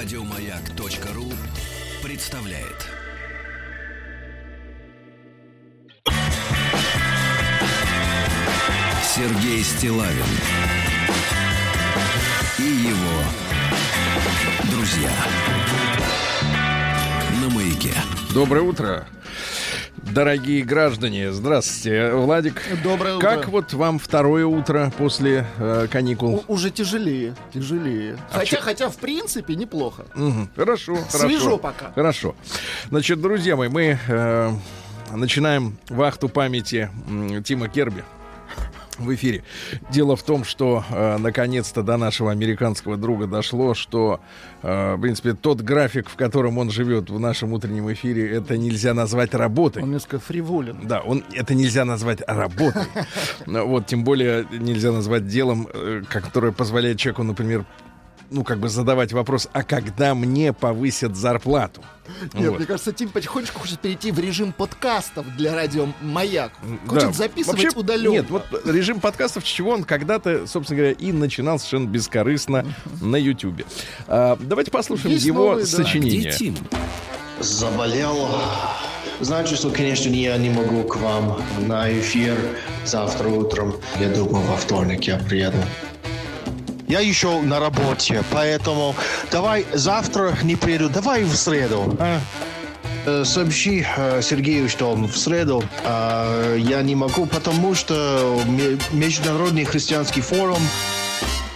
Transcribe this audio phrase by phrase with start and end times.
[0.00, 1.24] Радиомаяк.ру
[2.04, 2.86] представляет.
[9.02, 10.22] Сергей Стилавин
[12.60, 13.24] и его
[14.70, 15.10] друзья
[17.42, 17.92] на маяке.
[18.32, 19.04] Доброе утро.
[20.12, 22.62] Дорогие граждане, здравствуйте, Владик.
[22.82, 23.28] Доброе утро.
[23.28, 26.42] Как вот вам второе утро после э, каникул?
[26.48, 28.16] У- уже тяжелее, тяжелее.
[28.32, 30.06] А хотя, хотя в принципе неплохо.
[30.14, 31.18] Мгм, Хорошо, хорошо.
[31.28, 31.92] Свежо пока.
[31.94, 32.34] Хорошо.
[32.88, 34.52] Значит, друзья мои, мы э,
[35.12, 36.90] начинаем вахту памяти
[37.44, 38.02] Тима Керби
[38.98, 39.42] в эфире.
[39.90, 44.20] Дело в том, что э, наконец-то до нашего американского друга дошло, что,
[44.62, 48.94] э, в принципе, тот график, в котором он живет в нашем утреннем эфире, это нельзя
[48.94, 49.82] назвать работой.
[49.82, 50.80] Он несколько фриволен.
[50.86, 52.82] Да, он это нельзя назвать работой.
[53.68, 57.64] Вот, тем более нельзя назвать делом, э, которое позволяет человеку, например,
[58.30, 61.82] ну, как бы задавать вопрос, а когда мне повысят зарплату?
[62.34, 62.58] Нет, Вот.
[62.58, 66.52] мне кажется, Тим потихонечку хочет перейти в режим подкастов для радио «Маяк».
[66.62, 66.88] Да.
[66.88, 68.12] Хочет записывать Вообще, удаленно.
[68.12, 72.64] Нет, вот режим подкастов, с чего он когда-то, собственно говоря, и начинал совершенно бескорыстно
[73.00, 73.64] на Ютубе.
[74.06, 75.70] А, давайте послушаем Есть его новые, да.
[75.70, 76.20] сочинение.
[76.20, 76.56] Где Тим?
[77.40, 78.28] заболел.
[79.20, 82.36] Знаете, что, конечно, я не могу к вам на эфир
[82.84, 83.74] завтра утром.
[83.98, 85.58] Я думаю, во вторник я приеду.
[86.88, 88.94] Я еще на работе, поэтому
[89.30, 91.94] давай завтра не приеду, давай в среду.
[92.00, 92.18] а?
[93.04, 99.64] Э, Сообщи э, Сергею, что в среду э, я не могу, потому что ме- Международный
[99.64, 100.60] христианский форум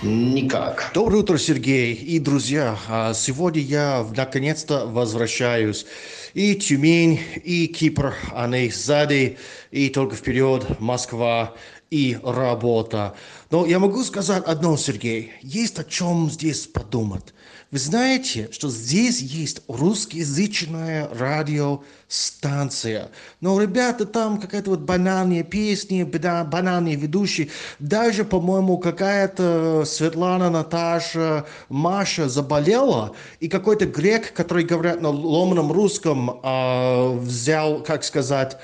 [0.03, 0.91] Никак.
[0.95, 2.77] Доброе утро, Сергей и друзья.
[2.89, 5.87] А, Сегодня я наконец-то возвращаюсь.
[6.35, 9.39] И Тюмень, и Кипр, они сзади,
[9.71, 11.55] и только вперед Москва
[11.91, 13.15] и работа.
[13.53, 15.33] Но я могу сказать одно, Сергей.
[15.43, 17.35] Есть о чем здесь подумать.
[17.71, 23.11] Вы знаете, что здесь есть русскоязычная радиостанция.
[23.43, 27.51] Но ребята там какая-то вот банальные песни, банальные ведущие.
[27.79, 36.41] Даже, по-моему, какая-то Светлана, Наташа, Маша заболела, и какой-то грек, который говорит на ломаном русском,
[36.43, 38.57] а, взял, как сказать,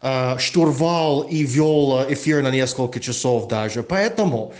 [0.00, 3.82] а, штурвал и вел эфир на несколько часов даже.
[3.82, 4.54] Поэтому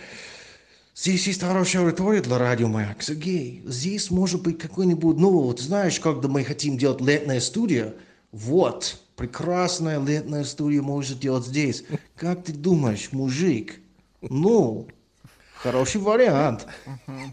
[0.98, 3.02] Здесь есть хорошая аудитория для радио Маяк.
[3.02, 7.92] Сергей, здесь может быть какой-нибудь, ну, вот знаешь, когда мы хотим делать летная студия,
[8.32, 11.84] вот, прекрасная летная студия может делать здесь.
[12.16, 13.78] Как ты думаешь, мужик?
[14.22, 14.88] Ну,
[15.62, 16.66] хороший вариант.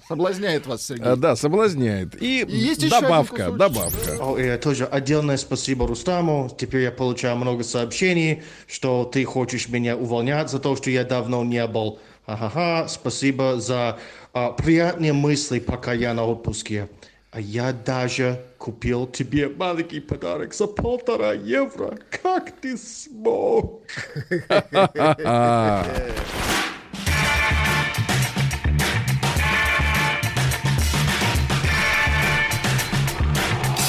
[0.07, 1.06] Соблазняет вас, Сергей.
[1.06, 2.22] А, да, соблазняет.
[2.22, 4.17] И, И есть добавка, добавка.
[4.19, 6.56] О, и тоже отдельное спасибо Рустаму.
[6.57, 11.44] Теперь я получаю много сообщений, что ты хочешь меня увольнять за то, что я давно
[11.44, 12.00] не был.
[12.25, 14.00] Ага, спасибо за
[14.33, 16.89] а, приятные мысли, пока я на отпуске.
[17.31, 21.97] А я даже купил тебе маленький подарок за полтора евро.
[22.22, 23.81] Как ты смог?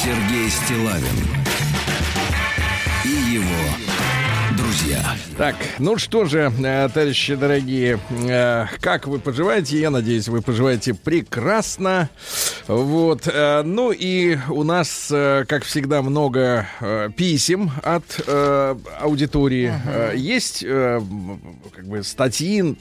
[0.05, 1.17] Сергей Стилавин
[3.07, 5.03] и его друзья.
[5.39, 9.81] Так, ну что же, э, товарищи дорогие, э, как вы поживаете?
[9.81, 12.11] Я надеюсь, вы поживаете прекрасно.
[12.69, 16.67] Вот, э, ну и у нас, как всегда, много
[17.17, 18.05] писем от
[19.01, 19.73] аудитории.
[19.87, 22.77] Э, Есть как бы статьи,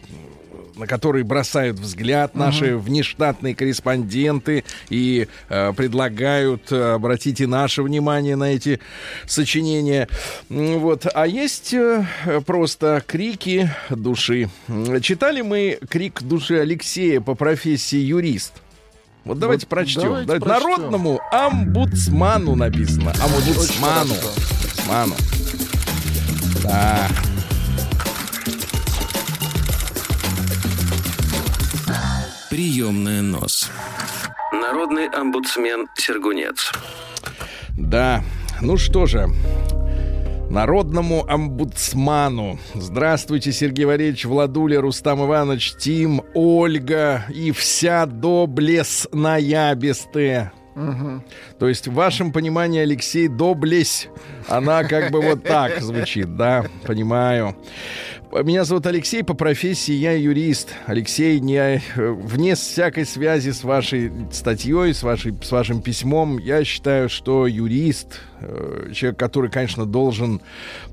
[0.76, 8.36] на которые бросают взгляд наши внештатные корреспонденты и э, предлагают э, обратить и наше внимание
[8.36, 8.80] на эти
[9.26, 10.08] сочинения.
[10.50, 11.06] Вот.
[11.14, 12.06] А есть э,
[12.46, 14.50] просто крики души.
[15.02, 18.54] Читали мы крик души Алексея по профессии юрист.
[19.26, 20.04] Вот давайте Вот прочтем.
[20.04, 20.70] давайте Давайте прочтем.
[20.70, 23.14] Народному омбудсману написано.
[23.24, 24.14] Омбудсману.
[24.14, 25.16] Омбудсману.
[26.64, 27.08] Да.
[32.54, 33.72] Приемная нос.
[34.52, 36.72] Народный омбудсмен Сергунец.
[37.76, 38.24] Да,
[38.62, 39.28] ну что же,
[40.52, 42.60] народному омбудсману.
[42.76, 50.52] Здравствуйте, Сергей Валерьевич, Владуля, Рустам Иванович, Тим, Ольга и вся доблестная бесте.
[51.58, 54.10] То есть в вашем понимании, Алексей, доблесть,
[54.48, 57.56] она как бы вот так звучит, да, понимаю.
[58.42, 60.70] Меня зовут Алексей, по профессии я юрист.
[60.88, 66.64] Алексей, не, э, вне всякой связи с вашей статьей, с, вашей, с вашим письмом, я
[66.64, 70.42] считаю, что юрист, э, человек, который, конечно, должен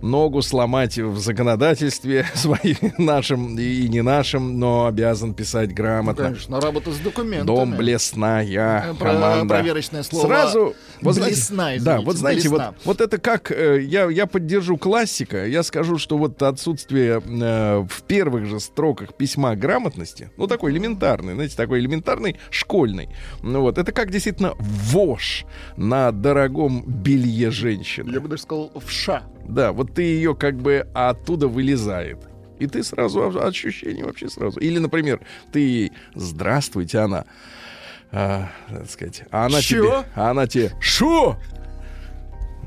[0.02, 6.24] ногу сломать в законодательстве своим, нашим и не нашим, но обязан писать грамотно.
[6.24, 7.46] Конечно, работа с документами.
[7.46, 9.54] Дом блесна, я, Э, команда.
[9.54, 12.74] проверочное слово Сразу, вот знаете, «блесна», да, извините, вот знаете, вот, «блесна».
[12.84, 18.02] вот это как, э, я, я поддержу классика, я скажу, что вот отсутствие э, в
[18.02, 23.08] первых же строках письма грамотности, ну такой элементарный, знаете, такой элементарный школьный,
[23.42, 25.44] ну вот, это как действительно вошь
[25.76, 28.10] на дорогом белье женщины.
[28.10, 29.24] Я бы даже сказал, вша.
[29.48, 32.18] Да, вот ты ее как бы оттуда вылезает.
[32.60, 34.60] И ты сразу ощущение вообще сразу.
[34.60, 35.20] Или, например,
[35.50, 37.24] ты ей «Здравствуйте», она,
[38.12, 40.02] а, так сказать, а она Чё?
[40.02, 41.36] тебе, а она тебе «Шо?»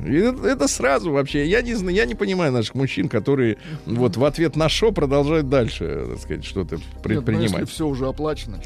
[0.06, 1.46] И это, это сразу вообще.
[1.46, 5.50] Я не знаю, я не понимаю наших мужчин, которые вот в ответ на шо продолжают
[5.50, 7.52] дальше, так сказать, что-то Нет, ну, предпринимать.
[7.52, 8.60] если все уже оплачено.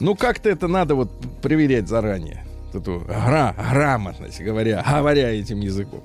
[0.00, 1.10] Ну, как-то это надо вот
[1.42, 2.45] проверять заранее.
[2.76, 6.04] Эту гра- грамотность, говоря, говоря этим языком.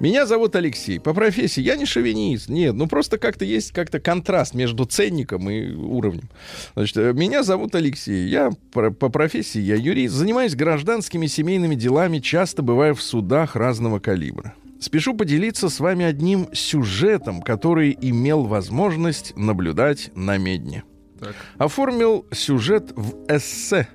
[0.00, 0.98] Меня зовут Алексей.
[0.98, 2.48] По профессии я не шовинист.
[2.48, 6.28] Нет, ну просто как-то есть как-то контраст между ценником и уровнем.
[6.74, 8.28] Значит, э, меня зовут Алексей.
[8.28, 10.14] Я по профессии я юрист.
[10.14, 14.54] Занимаюсь гражданскими семейными делами, часто бываю в судах разного калибра.
[14.80, 20.84] Спешу поделиться с вами одним сюжетом, который имел возможность наблюдать на медне.
[21.18, 21.34] Так.
[21.56, 23.88] Оформил сюжет в эссе.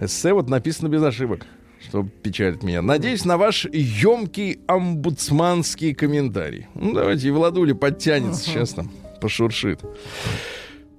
[0.00, 1.46] Эссе вот написано без ошибок,
[1.80, 2.82] что печалит меня.
[2.82, 6.66] Надеюсь на ваш емкий омбудсманский комментарий.
[6.74, 9.80] Ну, давайте, и Владуля подтянется сейчас там, пошуршит.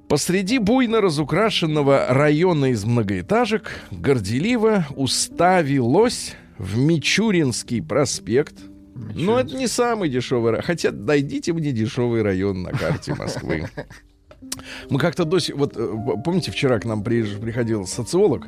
[0.08, 8.56] Посреди буйно разукрашенного района из многоэтажек горделиво уставилось в Мичуринский проспект.
[8.96, 10.66] Ну, это не самый дешевый район.
[10.66, 13.68] Хотя дойдите мне дешевый район на карте Москвы.
[14.90, 15.56] Мы как-то до сих...
[15.56, 18.48] Вот э, помните, вчера к нам приходил социолог,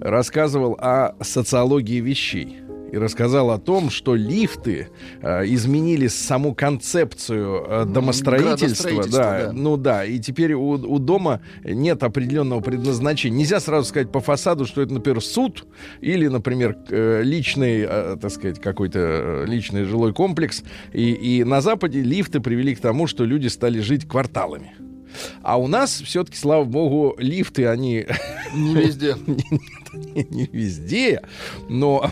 [0.00, 2.58] рассказывал о социологии вещей.
[2.92, 4.88] И рассказал о том, что лифты
[5.22, 9.04] э, изменили саму концепцию э, домостроительства.
[9.04, 9.52] Да, да.
[9.54, 13.38] ну да, и теперь у, у дома нет определенного предназначения.
[13.38, 15.66] Нельзя сразу сказать по фасаду, что это, например, суд
[16.02, 20.62] или, например, э, личный, э, так сказать, какой-то э, личный жилой комплекс.
[20.92, 24.74] И, и на Западе лифты привели к тому, что люди стали жить кварталами.
[25.42, 28.06] А у нас все-таки, слава богу, лифты, они
[28.54, 29.16] Не везде.
[29.26, 31.22] не не везде,
[31.68, 32.10] но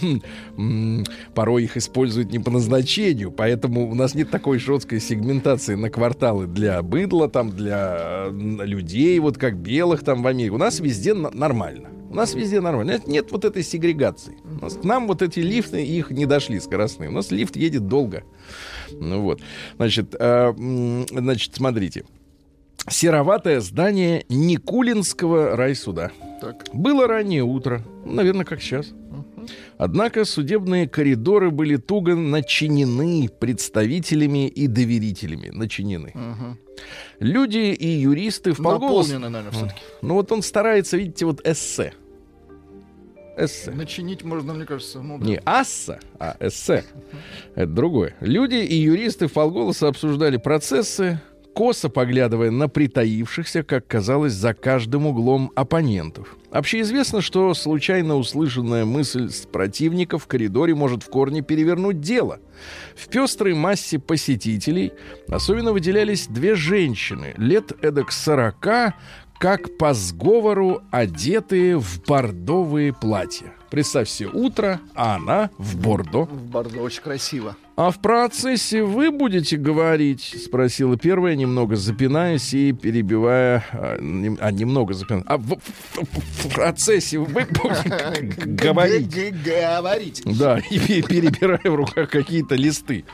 [1.35, 6.47] порой их используют не по назначению, поэтому у нас нет такой жесткой сегментации на кварталы
[6.47, 10.55] для быдла, там, для э, людей, вот как белых там в Америке.
[10.55, 11.89] У нас везде нормально.
[12.11, 12.93] У нас везде нормально.
[12.93, 14.37] Нет, нет вот этой сегрегации.
[14.45, 17.09] У нас- к нам вот эти лифты, их не дошли скоростные.
[17.09, 18.25] У нас лифт едет долго.
[18.91, 19.41] Ну вот.
[19.77, 20.53] Значит, э,
[21.11, 22.05] значит, смотрите.
[22.89, 26.11] Сероватое здание Никулинского райсуда.
[26.41, 26.65] Так.
[26.73, 28.93] Было раннее утро, наверное, как сейчас.
[29.79, 35.51] Однако судебные коридоры были туго начинены представителями и доверителями.
[35.51, 36.13] Начинены.
[36.15, 36.59] Ага.
[37.19, 39.15] Люди и юристы в полголоса...
[39.15, 39.83] Наполнено, наверное, все-таки.
[40.03, 41.95] Ну вот он старается, видите, вот эссе.
[43.37, 43.71] Эссе.
[43.71, 45.25] Начинить можно, мне кажется, ну да.
[45.25, 46.85] Не асса, а эссе.
[47.55, 48.15] Это другое.
[48.21, 51.21] Люди и юристы в полголоса обсуждали процессы,
[51.55, 56.37] косо поглядывая на притаившихся, как казалось, за каждым углом оппонентов.
[56.51, 62.41] Общеизвестно, что случайно услышанная мысль с противника в коридоре может в корне перевернуть дело.
[62.97, 64.93] В пестрой массе посетителей
[65.29, 68.95] особенно выделялись две женщины, лет эдак сорока,
[69.39, 73.55] как по сговору одетые в бордовые платья.
[73.71, 76.25] Представь себе, утро, а она в бордо.
[76.25, 77.57] В Бордо очень красиво.
[77.81, 83.65] «А в процессе вы будете говорить?»— спросила первая, немного запинаясь и перебивая...
[83.73, 85.25] А, а, немного запинаясь.
[85.27, 90.23] «А в, в- в- процессе вы будете говорить?» Говорить.
[90.27, 93.07] Да, и пе- перебирая в руках какие-то листы.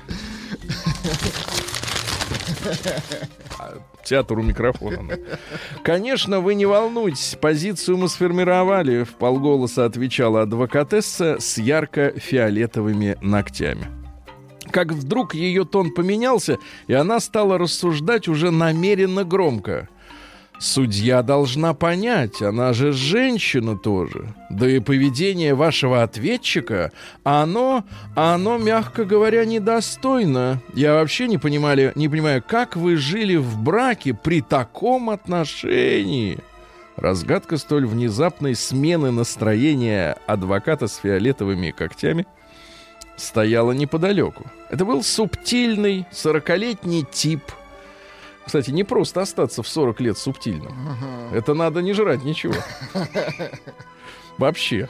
[3.61, 5.17] А, Театр у микрофона.
[5.85, 14.06] Конечно, вы не волнуйтесь, позицию мы сформировали, в полголоса отвечала адвокатесса с ярко-фиолетовыми ногтями.
[14.71, 19.89] Как вдруг ее тон поменялся, и она стала рассуждать уже намеренно громко.
[20.59, 24.35] Судья должна понять, она же женщина тоже.
[24.49, 26.93] Да и поведение вашего ответчика,
[27.25, 30.63] оно, оно, мягко говоря, недостойно.
[30.73, 36.39] Я вообще не, понимали, не понимаю, как вы жили в браке при таком отношении.
[36.97, 42.27] Разгадка столь внезапной смены настроения адвоката с фиолетовыми когтями
[43.17, 44.45] стояла неподалеку.
[44.71, 47.43] Это был субтильный, сорокалетний тип
[48.45, 50.73] Кстати, не просто остаться в 40 лет субтильным.
[51.33, 52.55] Это надо не жрать ничего.
[54.39, 54.89] Вообще.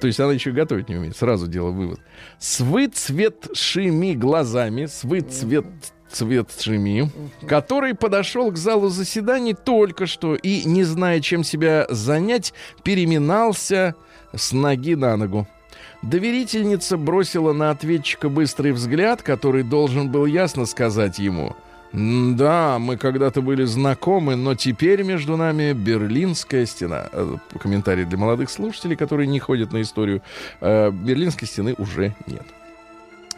[0.00, 1.16] То есть она еще готовить не умеет.
[1.16, 2.00] Сразу делаю вывод.
[2.38, 5.66] С выцветшими глазами, с выцвет
[7.46, 12.52] который подошел к залу заседаний только что и, не зная, чем себя занять,
[12.82, 13.94] переминался
[14.34, 15.46] с ноги на ногу.
[16.02, 21.54] Доверительница бросила на ответчика быстрый взгляд, который должен был ясно сказать ему
[21.92, 27.08] «Да, мы когда-то были знакомы, но теперь между нами Берлинская стена».
[27.12, 30.22] Э, Комментарий для молодых слушателей, которые не ходят на историю.
[30.60, 32.44] Э, Берлинской стены уже нет.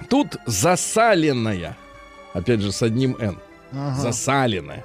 [0.09, 1.77] Тут засаленная,
[2.35, 3.39] опять же с одним «н»,
[3.97, 4.85] засаленная.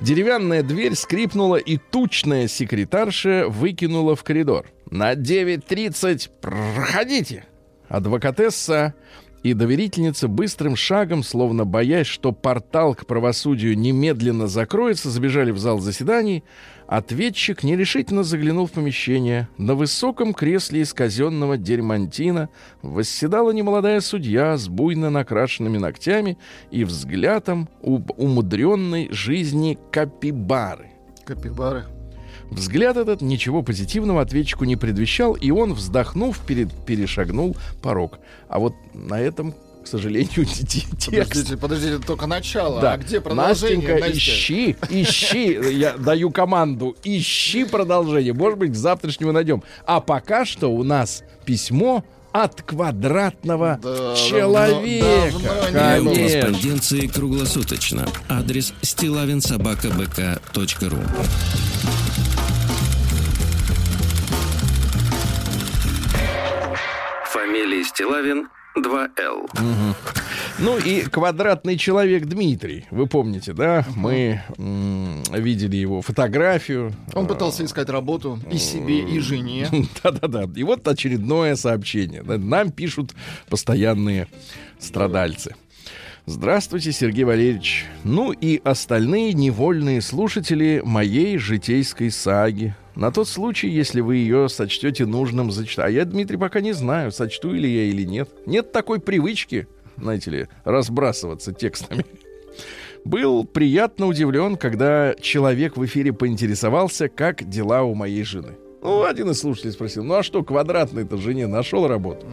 [0.00, 4.64] Деревянная дверь скрипнула, и тучная секретарша выкинула в коридор.
[4.90, 7.44] «На 9.30 проходите!»
[7.88, 8.94] Адвокатесса
[9.42, 15.80] и доверительница быстрым шагом, словно боясь, что портал к правосудию немедленно закроется, забежали в зал
[15.80, 16.44] заседаний.
[16.86, 19.48] Ответчик нерешительно заглянул в помещение.
[19.56, 22.48] На высоком кресле из казенного дерьмантина
[22.82, 26.36] восседала немолодая судья с буйно накрашенными ногтями
[26.70, 30.90] и взглядом умудренной жизни капибары.
[31.24, 31.86] Капибары.
[32.50, 38.18] Взгляд этот ничего позитивного ответчику не предвещал, и он, вздохнув, перед, перешагнул порог.
[38.48, 39.54] А вот на этом,
[39.84, 42.80] к сожалению, текст Подождите, подождите, только начало.
[42.80, 42.94] да.
[42.94, 43.76] А где продолжение?
[43.78, 44.18] Настенька, Настя?
[44.18, 45.58] ищи, ищи.
[45.72, 46.96] Я даю команду.
[47.04, 48.32] Ищи продолжение.
[48.32, 49.62] Может быть, к завтрашнему найдем.
[49.86, 55.32] А пока что у нас письмо от квадратного Да, человека.
[55.32, 58.06] давно- давно корреспонденции круглосуточно.
[58.28, 60.98] Адрес стилавинсобакабк.ру
[67.50, 69.50] Фамилия Стилавин 2Л.
[70.60, 72.86] Ну и квадратный человек Дмитрий.
[72.92, 73.84] Вы помните, да?
[73.96, 76.92] Мы м, видели его фотографию.
[77.12, 79.66] Он пытался искать работу и себе, и жене.
[80.04, 80.44] Да-да-да.
[80.54, 82.22] И вот очередное сообщение.
[82.22, 83.16] Нам пишут
[83.48, 84.28] постоянные
[84.78, 85.56] страдальцы.
[86.26, 87.86] Здравствуйте, Сергей Валерьевич.
[88.04, 92.76] Ну и остальные невольные слушатели моей житейской саги.
[93.00, 95.86] На тот случай, если вы ее сочтете нужным зачитать.
[95.86, 98.28] А я, Дмитрий, пока не знаю, сочту ли я или нет.
[98.44, 99.66] Нет такой привычки,
[99.96, 102.04] знаете ли, разбрасываться текстами.
[103.06, 108.58] Был приятно удивлен, когда человек в эфире поинтересовался, как дела у моей жены.
[108.82, 112.26] Ну, один из слушателей спросил, ну а что, квадратный-то жене нашел работу?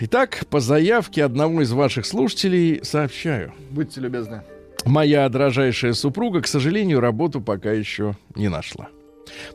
[0.00, 3.54] Итак, по заявке одного из ваших слушателей сообщаю.
[3.70, 4.42] Будьте любезны.
[4.84, 8.88] Моя дрожайшая супруга, к сожалению, работу пока еще не нашла.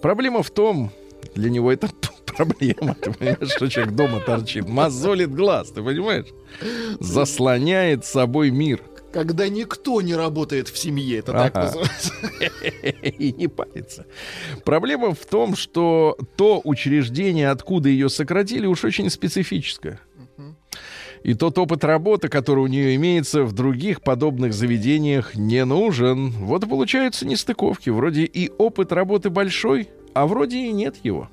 [0.01, 0.91] Проблема в том,
[1.36, 1.89] для него это
[2.25, 6.27] проблема, ты понимаешь, что человек дома торчит, мозолит глаз, ты понимаешь?
[7.00, 8.81] Заслоняет собой мир.
[9.12, 11.65] Когда никто не работает в семье, это так Ага.
[11.65, 12.13] называется.
[13.17, 14.05] и не парится.
[14.63, 20.00] Проблема в том, что то учреждение, откуда ее сократили, уж очень специфическое.
[21.24, 26.29] И тот опыт работы, который у нее имеется в других подобных заведениях, не нужен.
[26.31, 27.89] Вот и получаются нестыковки.
[27.89, 31.29] Вроде и опыт работы большой, а вроде и нет его.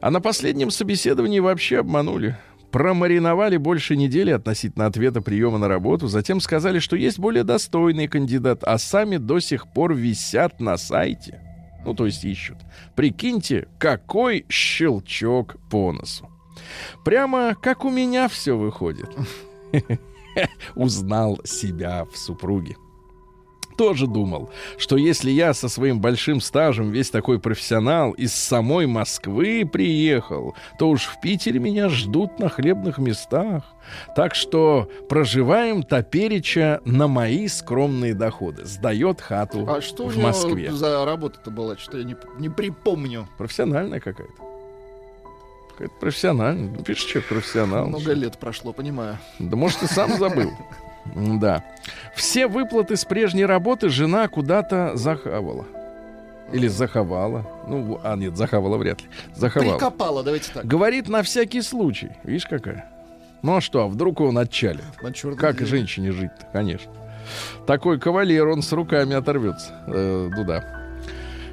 [0.00, 2.36] А на последнем собеседовании вообще обманули.
[2.70, 8.64] Промариновали больше недели относительно ответа приема на работу, затем сказали, что есть более достойный кандидат,
[8.64, 11.40] а сами до сих пор висят на сайте.
[11.84, 12.58] Ну, то есть ищут.
[12.94, 16.28] Прикиньте, какой щелчок по носу.
[17.04, 19.10] Прямо как у меня все выходит.
[20.74, 22.76] Узнал себя в супруге.
[23.76, 29.68] Тоже думал, что если я со своим большим стажем весь такой профессионал из самой Москвы
[29.70, 33.64] приехал, то уж в Питере меня ждут на хлебных местах.
[34.14, 38.64] Так что проживаем топереча на мои скромные доходы.
[38.64, 40.72] Сдает хату А что в Москве.
[40.72, 41.76] за работа-то была?
[41.76, 43.28] Что я не, не припомню.
[43.36, 44.55] Профессиональная какая-то.
[45.76, 46.82] Какая-то профессиональная.
[46.82, 47.86] Пишешь, человек профессионал.
[47.88, 49.18] Много лет прошло, понимаю.
[49.38, 50.50] Да может, ты сам забыл.
[51.14, 51.62] Да.
[52.14, 55.66] Все выплаты с прежней работы жена куда-то захавала.
[56.52, 57.44] Или заховала.
[57.66, 59.08] Ну, а нет, захавала вряд ли.
[59.34, 59.74] Заховала.
[59.74, 60.64] Прикопала, давайте так.
[60.64, 62.12] Говорит на всякий случай.
[62.24, 62.88] Видишь, какая?
[63.42, 64.82] Ну а что, а вдруг он отчалит?
[65.02, 65.66] На Как деле.
[65.66, 66.90] женщине жить-то, конечно.
[67.66, 69.72] Такой кавалер, он с руками оторвется.
[69.88, 70.85] Э, Дуда.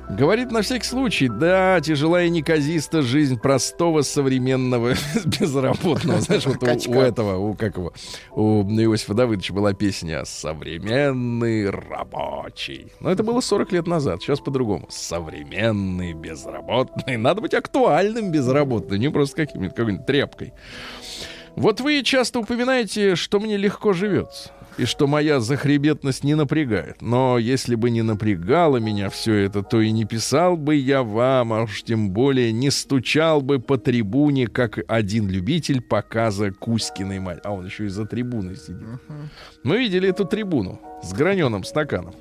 [0.09, 4.93] Говорит на всякий случай, да, тяжела и неказиста жизнь простого современного
[5.25, 6.19] безработного.
[6.21, 7.93] Знаешь, вот у, у этого, у как его,
[8.31, 12.91] у Иосифа Давыдовича была песня «Современный рабочий».
[12.99, 14.87] Но это было 40 лет назад, сейчас по-другому.
[14.89, 17.17] Современный безработный.
[17.17, 20.53] Надо быть актуальным безработным, не просто каким-нибудь, какой-нибудь тряпкой.
[21.55, 24.51] Вот вы часто упоминаете, что мне легко живется.
[24.79, 26.99] И что моя захребетность не напрягает.
[26.99, 31.53] Но если бы не напрягало меня все это, то и не писал бы я вам,
[31.53, 37.41] а уж тем более не стучал бы по трибуне, как один любитель показа Кузькиной мать.
[37.43, 38.87] А он еще и за трибуной сидит.
[39.63, 42.15] Мы видели эту трибуну с граненым стаканом.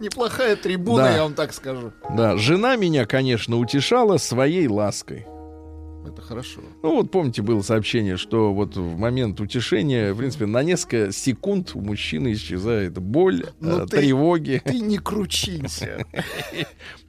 [0.00, 1.14] Неплохая трибуна, Да.
[1.14, 1.92] я вам так скажу.
[2.16, 5.26] Да, жена меня, конечно, утешала своей лаской.
[6.06, 6.60] Это хорошо.
[6.82, 11.72] Ну вот помните, было сообщение, что вот в момент утешения, в принципе, на несколько секунд
[11.74, 16.04] у мужчины исчезает боль, Ну э, ты- тревоги, Ты не кручинься.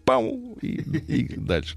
[0.06, 1.76] пау, и, и дальше.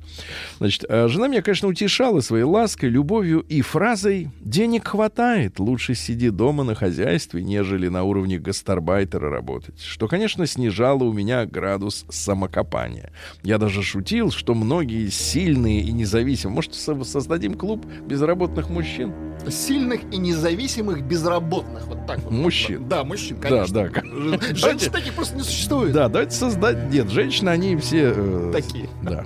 [0.59, 6.31] Значит, э, жена меня, конечно, утешала своей лаской, любовью и фразой «денег хватает, лучше сиди
[6.31, 13.11] дома на хозяйстве, нежели на уровне гастарбайтера работать», что, конечно, снижало у меня градус самокопания.
[13.43, 16.55] Я даже шутил, что многие сильные и независимые...
[16.57, 19.13] Может, со- создадим клуб безработных мужчин?
[19.49, 21.87] Сильных и независимых безработных.
[21.87, 22.33] Вот так вот.
[22.33, 22.89] Мужчин.
[22.89, 23.75] Да, мужчин, Да, конечно.
[23.75, 24.01] да.
[24.03, 25.93] Жен- Женщин таких просто не существует.
[25.93, 26.91] Да, давайте создать...
[26.93, 28.13] Нет, женщины, они все...
[28.19, 28.89] э, Такие.
[29.03, 29.25] Да.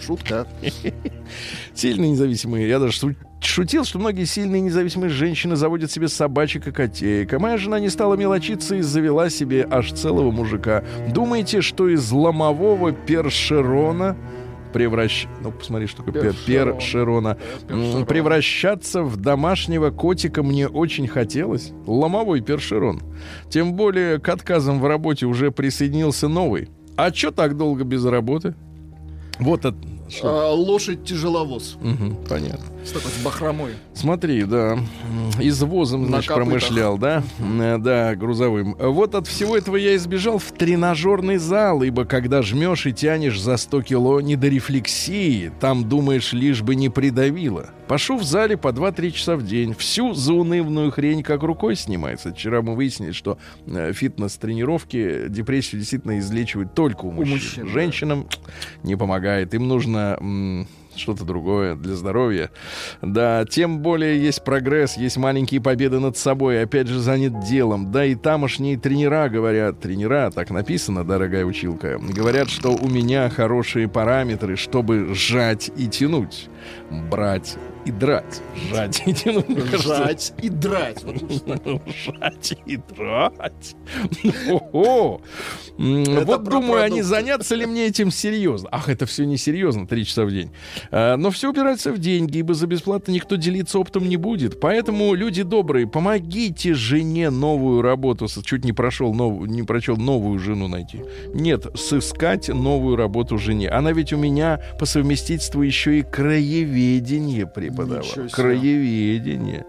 [0.00, 0.46] Шутка.
[1.74, 2.68] Сильные независимые.
[2.68, 7.32] Я даже шу- шутил, что многие сильные независимые женщины заводят себе собачек и котеек.
[7.32, 10.84] А моя жена не стала мелочиться и завела себе аж целого мужика.
[11.10, 14.14] Думаете, что из ломового першерона
[14.74, 15.26] превращ...
[15.40, 17.36] Ну, посмотри, что такое пер- Першерон.
[17.68, 18.04] першерона.
[18.06, 21.72] Превращаться в домашнего котика мне очень хотелось.
[21.86, 23.00] Ломовой першерон.
[23.48, 26.68] Тем более к отказам в работе уже присоединился новый.
[26.96, 28.54] А чё так долго без работы?
[29.38, 29.76] Вот это...
[30.22, 31.76] А, лошадь тяжеловоз.
[31.80, 32.66] Мгм, понятно.
[32.92, 33.72] Такой с бахромой.
[33.94, 34.78] Смотри, да,
[35.40, 37.24] извозом, На значит, промышлял, да?
[37.40, 38.76] Э, Да, грузовым.
[38.78, 43.56] Вот от всего этого я избежал в тренажерный зал, ибо когда жмешь и тянешь за
[43.56, 47.70] 100 кило не до рефлексии, там думаешь, лишь бы не придавило.
[47.88, 49.74] Пошел в зале по 2-3 часа в день.
[49.74, 52.32] Всю заунывную хрень как рукой снимается.
[52.32, 57.34] Вчера мы выяснили, что э, фитнес-тренировки депрессию действительно излечивают только у мужчин.
[57.34, 57.72] мужчин, да.
[57.72, 58.26] Женщинам
[58.82, 59.52] не помогает.
[59.54, 62.50] Им нужно что-то другое для здоровья.
[63.02, 66.62] Да, тем более есть прогресс, есть маленькие победы над собой.
[66.62, 67.90] Опять же, занят делом.
[67.92, 73.88] Да, и тамошние тренера говорят, тренера, так написано, дорогая училка, говорят, что у меня хорошие
[73.88, 76.48] параметры, чтобы сжать и тянуть.
[77.10, 78.42] Брать и драть.
[79.70, 81.04] Кажется, Жать и драть.
[81.04, 83.76] Жать и драть.
[85.76, 88.68] Вот про думаю, они заняться ли мне этим серьезно.
[88.72, 90.50] Ах, это все не серьезно, три часа в день.
[90.90, 94.60] А, Но все упирается в деньги, ибо за бесплатно никто делиться опытом не будет.
[94.60, 98.26] Поэтому, люди добрые, помогите жене новую работу.
[98.44, 99.14] Чуть не прошел,
[99.46, 101.02] не прочел новую жену найти.
[101.32, 103.68] Нет, сыскать новую работу жене.
[103.68, 108.04] Она ведь у меня по совместительству еще и краеведение преподавала.
[108.04, 108.36] Ничего себе.
[108.36, 109.66] Краеведение.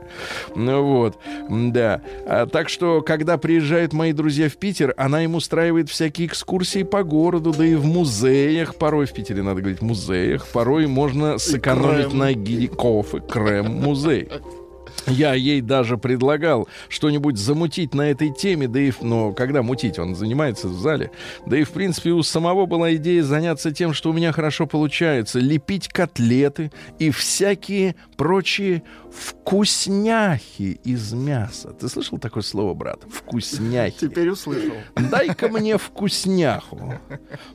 [0.55, 1.17] Ну вот,
[1.49, 2.01] да.
[2.25, 7.03] А, так что, когда приезжают мои друзья в Питер, она им устраивает всякие экскурсии по
[7.03, 8.75] городу, да и в музеях.
[8.75, 10.47] Порой в Питере, надо говорить, музеях.
[10.47, 14.29] Порой можно сэкономить на гире кофе, крем, музей.
[15.07, 20.15] Я ей даже предлагал что-нибудь замутить на этой теме, да и, но когда мутить, он
[20.15, 21.11] занимается в зале,
[21.45, 25.39] да и, в принципе, у самого была идея заняться тем, что у меня хорошо получается,
[25.39, 28.83] лепить котлеты и всякие прочие
[29.15, 31.69] вкусняхи из мяса.
[31.69, 32.99] Ты слышал такое слово, брат?
[33.09, 33.95] Вкусняхи.
[34.01, 34.73] Теперь услышал.
[34.95, 36.95] Дай-ка мне вкусняху.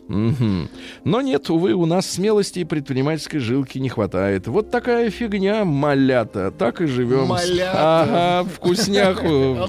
[0.09, 0.69] Мгм.
[1.05, 4.47] Но нет, увы, у нас смелости и предпринимательской жилки не хватает.
[4.47, 6.51] Вот такая фигня, малята.
[6.51, 7.27] Так и живем.
[7.27, 8.03] Малята.
[8.03, 9.69] Ага, вкусняху.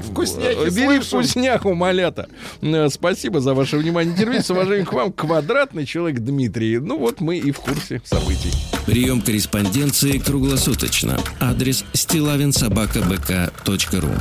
[0.72, 2.30] Бери вкусняху, малята.
[2.62, 4.16] Э, Спасибо за ваше внимание.
[4.16, 6.80] Терпите, с уважением к вам, квадратный человек Дмитрий.
[6.80, 8.52] Ну вот мы и в курсе событий.
[8.86, 11.20] Прием корреспонденции круглосуточно.
[11.40, 14.12] Адрес стилавинсобакабк.ру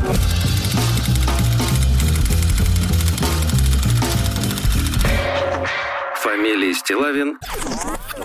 [6.17, 7.39] Фамилия Стилавин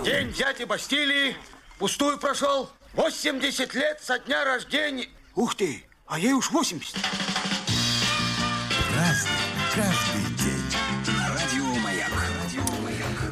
[0.04, 1.36] День дяди Бастилии
[1.78, 2.70] пустую прошел.
[2.94, 5.08] 80 лет со дня рождения.
[5.34, 6.94] Ух ты, а ей уж 80.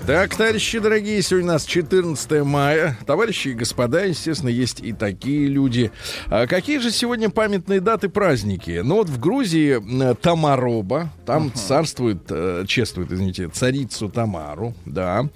[0.07, 2.99] Так, товарищи дорогие, сегодня у нас 14 мая.
[3.07, 5.93] Товарищи и господа, естественно, есть и такие люди.
[6.29, 8.83] А какие же сегодня памятные даты праздники?
[8.85, 15.31] Ну вот в Грузии э, Тамароба, там царствует, э, чествует, извините, царицу Тамару, да.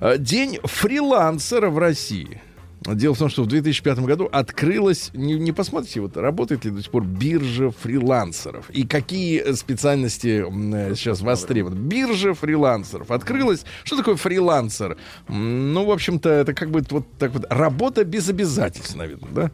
[0.00, 2.40] Э, День фрилансера в России.
[2.86, 6.82] Дело в том, что в 2005 году открылась, не, не посмотрите, вот работает ли до
[6.82, 11.78] сих пор биржа фрилансеров и какие э, специальности э, сейчас востребованы.
[11.78, 13.64] Биржа фрилансеров открылась.
[13.84, 14.98] Что такое фрилансер?
[15.28, 19.50] Ну, в общем-то, это как бы вот так вот работа без обязательств, наверное, да?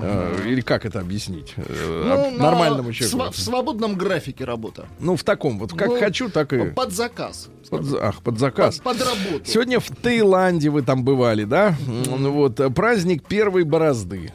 [0.00, 3.32] Э, Или как это объяснить э, Ну, нормальному человеку?
[3.32, 4.86] В свободном графике работа.
[5.00, 6.70] Ну, в таком вот, как Ну, хочу, так и...
[6.70, 7.48] Под заказ.
[7.68, 8.78] Под, ах, под заказ.
[8.78, 9.44] Под, под работу.
[9.44, 11.76] Сегодня в Таиланде вы там бывали, да?
[11.86, 14.32] Ну Вот, э, праздник первой борозды.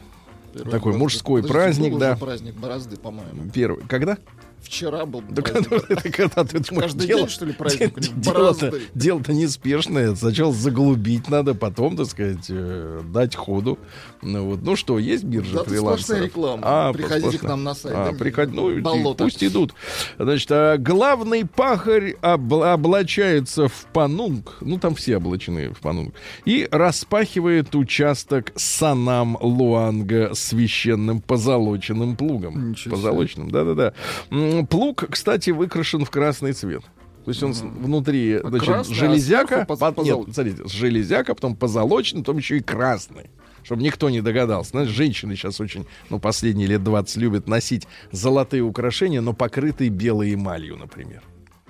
[0.52, 0.98] Первый такой борозды.
[0.98, 2.16] мужской праздник, да.
[2.16, 3.50] праздник борозды, по-моему.
[3.52, 3.84] Первый.
[3.86, 4.18] Когда?
[4.62, 5.72] Вчера был Да праздник.
[5.90, 7.98] это когда ты думаешь, Каждый дело- день, что ли, праздник?
[7.98, 10.14] Дело-то, дело-то неспешное.
[10.14, 13.78] Сначала заглубить надо, потом, так сказать, э, дать ходу.
[14.20, 14.62] Ну, вот.
[14.62, 16.22] ну что, есть биржа Да, фрилансеров?
[16.24, 16.62] реклама.
[16.64, 17.40] А, Приходите сплошная.
[17.40, 17.94] к нам на сайт.
[17.96, 19.24] А, Да, приход- ну, болото.
[19.24, 19.72] пусть идут.
[20.18, 24.56] Значит, а, главный пахарь обла- облачается в панунг.
[24.60, 26.14] Ну, там все облачены в панунг.
[26.44, 32.70] И распахивает участок Санам Луанга священным позолоченным плугом.
[32.70, 32.96] Ничего.
[32.96, 33.94] Позолоченным, да-да-да.
[34.68, 36.82] Плуг, кстати, выкрашен в красный цвет.
[37.24, 40.62] То есть он с- внутри, А значит, красный, а железяка, сверху поз- под- нет, смотрите,
[40.66, 43.30] железяка, потом позолоченный, потом еще и красный.
[43.64, 44.70] Чтобы никто не догадался.
[44.70, 50.32] Знаешь, женщины сейчас очень, ну, последние лет 20 любят носить золотые украшения, но покрытые белой
[50.32, 51.22] эмалью, например.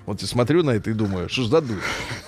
[0.09, 1.62] Вот я смотрю на это и думаю, что ж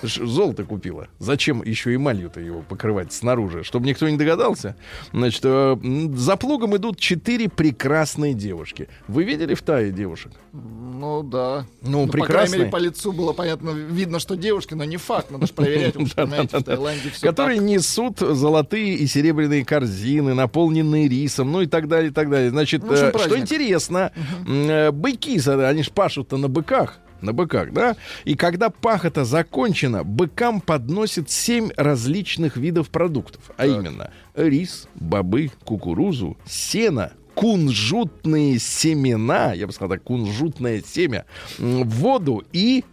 [0.03, 1.07] ж Золото купила.
[1.17, 3.63] Зачем еще эмалью-то его покрывать снаружи?
[3.63, 4.75] Чтобы никто не догадался.
[5.13, 5.75] Значит, э,
[6.13, 8.87] за плугом идут четыре прекрасные девушки.
[9.07, 10.31] Вы видели в Тае девушек?
[10.53, 11.65] Ну да.
[11.81, 12.35] Ну, По прекрасные.
[12.35, 15.31] крайней мере, по лицу было понятно, видно, что девушки, но не факт.
[15.31, 20.35] Надо же проверять, потому что, знаете, в Таиланде все которые несут золотые и серебряные корзины,
[20.35, 22.51] наполненные рисом, ну и так далее, и так далее.
[22.51, 24.11] Значит, Ну, э, что интересно,
[24.47, 27.95] э, быки, они ж пашут-то на быках, на быках, да?
[28.25, 36.37] И когда пахота закончена, быкам подносят семь различных видов продуктов, а именно рис, бобы, кукурузу,
[36.45, 41.25] сено, кунжутные семена, я бы сказал так, кунжутное семя,
[41.57, 42.83] воду и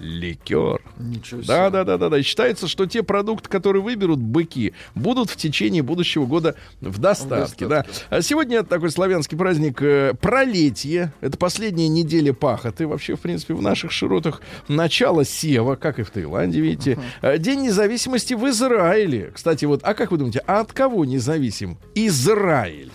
[0.00, 0.80] ликер.
[0.98, 1.48] Ничего себе.
[1.48, 2.18] Да, да, да, да, да.
[2.18, 7.66] И считается, что те продукты, которые выберут быки, будут в течение будущего года в достатке.
[7.66, 7.82] В Да.
[7.82, 8.06] достатке.
[8.10, 11.12] А сегодня такой славянский праздник э, пролетие.
[11.20, 14.42] Это последняя неделя пахоты вообще, в принципе, в наших широтах.
[14.68, 16.98] Начало сева, как и в Таиланде, видите.
[17.22, 19.32] Э, День независимости в Израиле.
[19.34, 22.90] Кстати, вот, а как вы думаете, а от кого независим Израиль?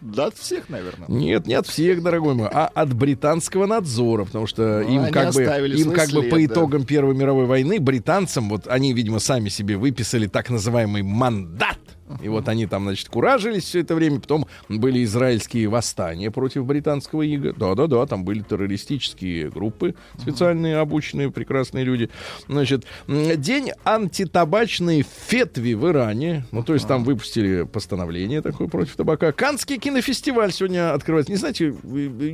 [0.00, 1.08] Да, от всех, наверное.
[1.08, 5.32] Нет, не от всех, дорогой мой, а от британского надзора, потому что Ну, им как
[5.34, 6.44] бы им как бы след, по да.
[6.44, 11.78] итогам Первой мировой войны британцам вот они, видимо, сами себе выписали так называемый мандат.
[12.22, 14.20] И вот они там, значит, куражились все это время.
[14.20, 17.52] Потом были израильские восстания против британского ига.
[17.52, 22.10] Да-да-да, там были террористические группы, специальные, обученные, прекрасные люди.
[22.48, 26.44] Значит, день антитабачной фетви в Иране.
[26.52, 29.32] Ну, то есть там выпустили постановление такое против табака.
[29.32, 31.32] Канский кинофестиваль сегодня открывается.
[31.32, 31.74] Не знаете,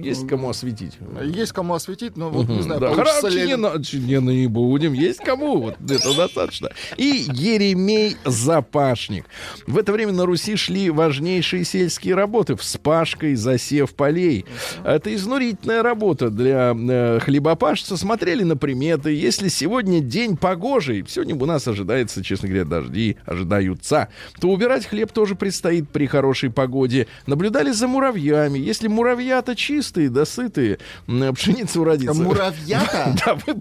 [0.02, 0.98] есть кому осветить?
[1.22, 3.46] Есть кому осветить, но вот не знаю, Да, получится ли...
[3.46, 4.92] не, не, не будем.
[4.92, 5.60] Есть кому.
[5.60, 6.70] Вот это достаточно.
[6.96, 9.26] И Еремей Запашник.
[9.66, 12.56] В это время на Руси шли важнейшие сельские работы.
[12.56, 14.44] Вспашка и засев полей.
[14.84, 17.96] Это изнурительная работа для э, хлебопашца.
[17.96, 19.10] Смотрели на приметы.
[19.10, 24.08] Если сегодня день погожий, сегодня у нас ожидается, честно говоря, дожди, ожидаются,
[24.40, 27.06] то убирать хлеб тоже предстоит при хорошей погоде.
[27.26, 28.58] Наблюдали за муравьями.
[28.58, 32.14] Если муравья-то чистые, да сытые, м, пшеница уродится.
[32.14, 33.16] Муравьята?
[33.24, 33.54] Да, вы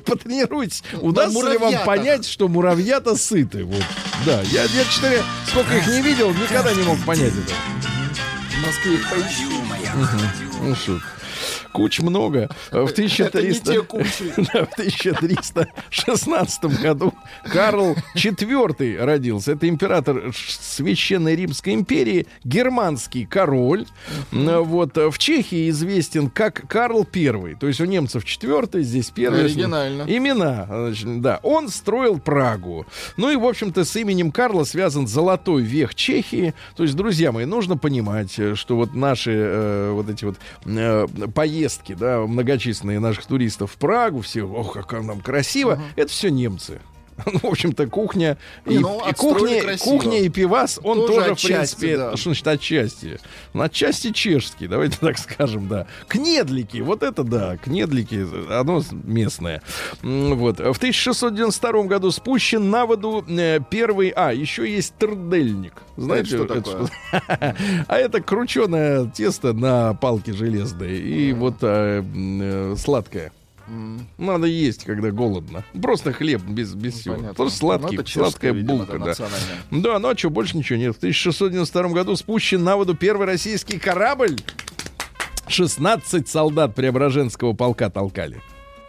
[0.00, 0.82] потренируйтесь.
[1.00, 1.84] Удастся ли вам муравьята.
[1.86, 3.64] понять, что муравья-то сыты?
[3.64, 3.82] Вот.
[4.26, 7.54] Да, я, я, говоря, сколько их не видел, никогда не мог понять это.
[8.50, 9.46] В Москве их поищи.
[10.60, 11.00] Ну что,
[11.74, 12.48] куч много.
[12.70, 13.24] В 1300...
[13.24, 14.32] Это не те кучи.
[14.36, 17.12] Да, в 1316 году
[17.44, 19.52] Карл IV родился.
[19.52, 23.86] Это император Священной Римской империи, германский король.
[24.30, 27.56] Вот э, в Чехии известен как Карл I.
[27.56, 29.46] То есть у немцев четвертый, здесь первый.
[29.46, 30.02] Оригинально.
[30.02, 31.40] Имена, значит, да.
[31.42, 32.86] Он строил Прагу.
[33.16, 36.54] Ну и, в общем-то, с именем Карла связан золотой век Чехии.
[36.76, 41.06] То есть, друзья мои, нужно понимать, э, что вот наши э, вот эти вот э,
[41.34, 41.63] поездки,
[41.94, 46.80] да, многочисленные наших туристов в Прагу, все, ох, как нам красиво, это все немцы.
[47.26, 49.90] Ну, в общем-то, кухня и, ну, и кухня, красиво.
[49.90, 52.16] кухня и пивас, он Тоже тоже, в отчасти, принципе, да.
[52.16, 53.18] что значит отчасти?
[53.52, 55.86] Ну, отчасти чешский, давайте так скажем, да.
[56.08, 59.62] Кнедлики, вот это да, кнедлики, оно местное.
[60.02, 60.58] Вот.
[60.58, 64.10] В 1692 году спущен на воду э, первый...
[64.10, 65.74] А, еще есть трдельник.
[65.96, 66.88] Знаете, Это что это что?
[67.88, 73.32] А это крученое тесто на палке железной и вот м, э, сладкое.
[74.18, 75.64] Надо есть, когда голодно.
[75.80, 77.14] Просто хлеб без, без всего.
[77.14, 77.34] Понятно.
[77.34, 79.28] Просто сладкий, Ну, это чешская, сладкая видимо, булка, да, да.
[79.70, 80.94] Да, ну а что, больше ничего нет.
[80.94, 84.36] В 1692 году спущен на воду первый российский корабль.
[85.48, 88.40] 16 солдат Преображенского полка толкали.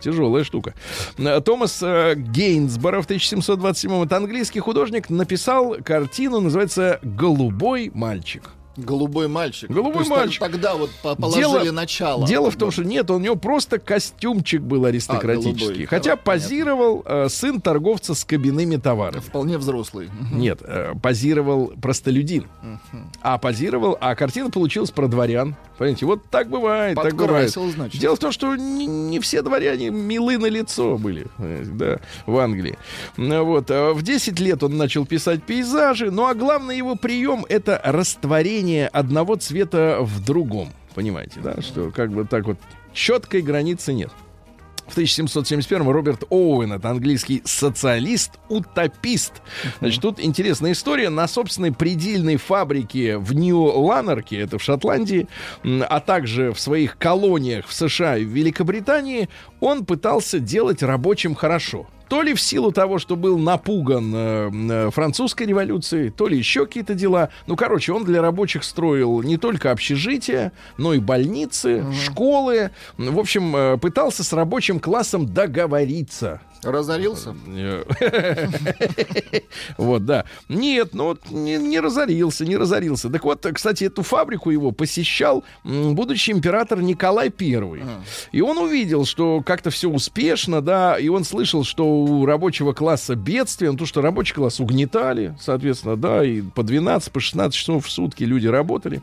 [0.02, 0.74] Тяжелая штука.
[1.18, 8.52] Э, Томас э, Гейнсборо в 1727 это английский художник, написал картину, называется «Голубой мальчик».
[8.78, 9.70] Голубой мальчик.
[9.70, 10.40] Голубой То мальчик.
[10.40, 12.28] Тогда вот по- положили Дело- начало.
[12.28, 15.64] Дело в том, что нет, у него просто костюмчик был аристократический.
[15.64, 15.86] А, голубой.
[15.86, 19.22] Хотя позировал э, сын торговца с кабинными товарами.
[19.22, 20.10] Вполне взрослый.
[20.32, 22.48] Нет, э, позировал простолюдин.
[23.22, 25.56] А позировал, а картина получилась про дворян.
[25.78, 27.52] Понимаете, вот так бывает, так бывает.
[27.52, 28.00] Значит.
[28.00, 32.78] Дело в том, что не, не все дворяне милы на лицо были, да, в Англии.
[33.18, 37.46] Ну, Вот, а в 10 лет он начал писать пейзажи, ну а главный его прием
[37.50, 40.70] это растворение одного цвета в другом.
[40.94, 42.58] Понимаете, да, что как бы так вот
[42.94, 44.12] четкой границы нет.
[44.88, 49.42] В 1771 Роберт Оуэн, это английский социалист-утопист.
[49.80, 51.10] Значит, тут интересная история.
[51.10, 55.28] На собственной предельной фабрике в Нью-Ланарке, это в Шотландии,
[55.64, 59.28] а также в своих колониях в США и в Великобритании,
[59.60, 61.88] он пытался делать рабочим хорошо.
[62.08, 66.66] То ли в силу того, что был напуган э, э, французской революцией, то ли еще
[66.66, 67.30] какие-то дела.
[67.48, 72.72] Ну, короче, он для рабочих строил не только общежития, но и больницы, школы.
[72.98, 76.42] В общем, э, пытался с рабочим классом договориться.
[76.66, 77.36] Разорился?
[79.78, 80.26] Вот, да.
[80.50, 83.10] Нет, ну вот не, разорился, не разорился.
[83.10, 87.84] Так вот, кстати, эту фабрику его посещал будущий император Николай Первый.
[88.32, 93.16] И он увидел, что как-то все успешно, да, и он слышал, что у рабочего класса
[93.16, 97.86] бедствие, ну, то, что рабочий класс угнетали, соответственно, да, и по 12, по 16 часов
[97.86, 99.02] в сутки люди работали.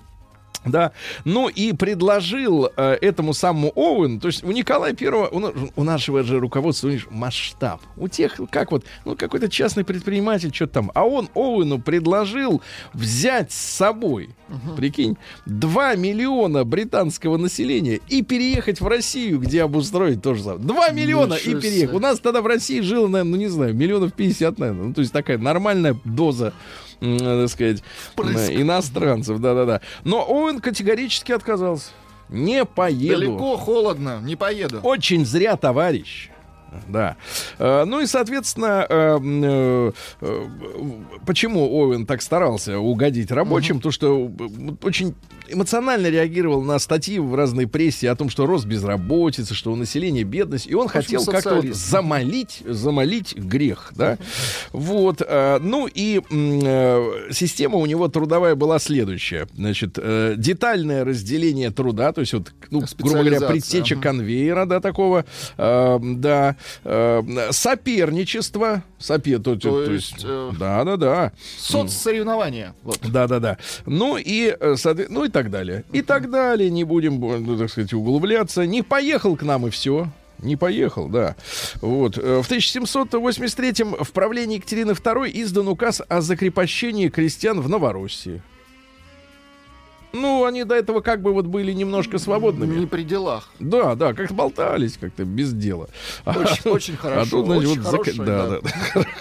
[0.72, 0.92] Да,
[1.24, 6.22] ну и предложил э, этому самому Оуэну, то есть у Николая Первого, у, у нашего
[6.22, 7.80] же руководства у них масштаб.
[7.96, 10.92] У тех, как вот, ну какой-то частный предприниматель, что-то там.
[10.94, 14.30] А он Оуэну предложил взять с собой,
[14.76, 20.60] прикинь, 2 миллиона британского населения и переехать в Россию, где обустроить то же самое.
[20.60, 21.88] 2 миллиона и Ничего переехать.
[21.88, 21.96] себе.
[21.96, 24.86] У нас тогда в России жило, наверное, ну не знаю, миллионов 50, наверное.
[24.88, 26.52] Ну, то есть такая нормальная доза,
[27.02, 27.82] так сказать,
[28.16, 29.80] э, иностранцев, да-да-да.
[30.04, 31.90] Но Оуэн категорически отказался.
[32.28, 33.18] Не поеду.
[33.20, 34.80] Далеко, холодно, не поеду.
[34.82, 36.30] Очень зря, товарищ.
[36.88, 37.16] Да.
[37.58, 40.46] Э, Ну и, соответственно, э, э,
[41.26, 43.80] почему Оуэн так старался угодить рабочим?
[43.80, 44.30] То, что
[44.82, 45.14] очень
[45.52, 50.24] эмоционально реагировал на статьи в разной прессе о том, что рост безработицы, что у населения
[50.24, 54.18] бедность, и он общем, хотел как-то вот замолить, замолить грех, да.
[54.72, 55.22] Вот.
[55.26, 59.48] э, Ну и э, система у него трудовая была следующая.
[59.54, 64.02] Значит, э, детальное разделение труда, то есть вот, ну, грубо говоря, предтеча ага.
[64.02, 65.24] конвейера, да, такого,
[65.56, 66.56] да,
[67.50, 70.24] соперничество, сопе, то, то, То есть,
[70.58, 72.74] да, да, да, Соцсоревнования.
[72.82, 72.98] Вот.
[73.02, 73.58] да, да, да.
[73.86, 74.56] Ну и,
[75.08, 76.70] ну и так далее, и так далее.
[76.70, 78.66] Не будем, ну, так сказать, углубляться.
[78.66, 80.08] Не поехал к нам и все.
[80.38, 81.36] Не поехал, да.
[81.80, 82.18] Вот.
[82.18, 88.42] Э, В 1783 в правлении Екатерины II издан указ о закрепощении крестьян в Новороссии.
[90.12, 92.78] Ну, они до этого как бы вот были немножко свободными.
[92.80, 93.48] Не при делах.
[93.58, 95.88] Да, да, как-то болтались, как-то без дела.
[96.26, 97.20] Очень, очень хорошо.
[97.22, 98.60] А тут, значит, очень вот зак- хороший, да, да.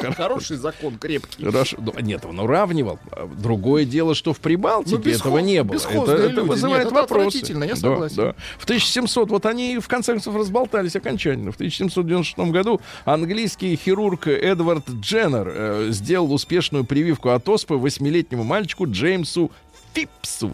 [0.02, 1.46] да, Хороший закон, крепкий.
[1.46, 1.78] Хорошо.
[1.80, 3.00] Ну, нет, он уравнивал.
[3.12, 5.78] А Другое дело, что в Прибалтике Ну, бесхо- этого не было.
[5.78, 6.40] Это, это люди.
[6.48, 7.38] вызывает Нет, это вопросы.
[7.48, 8.16] я Да, согласен.
[8.18, 8.36] да.
[8.60, 11.52] В 1700, вот они в конце концов разболтались окончательно.
[11.52, 18.86] В 1796 году английский хирург Эдвард Дженнер э, сделал успешную прививку от оспы восьмилетнему мальчику
[18.88, 19.52] Джеймсу
[19.94, 20.52] Фипсу.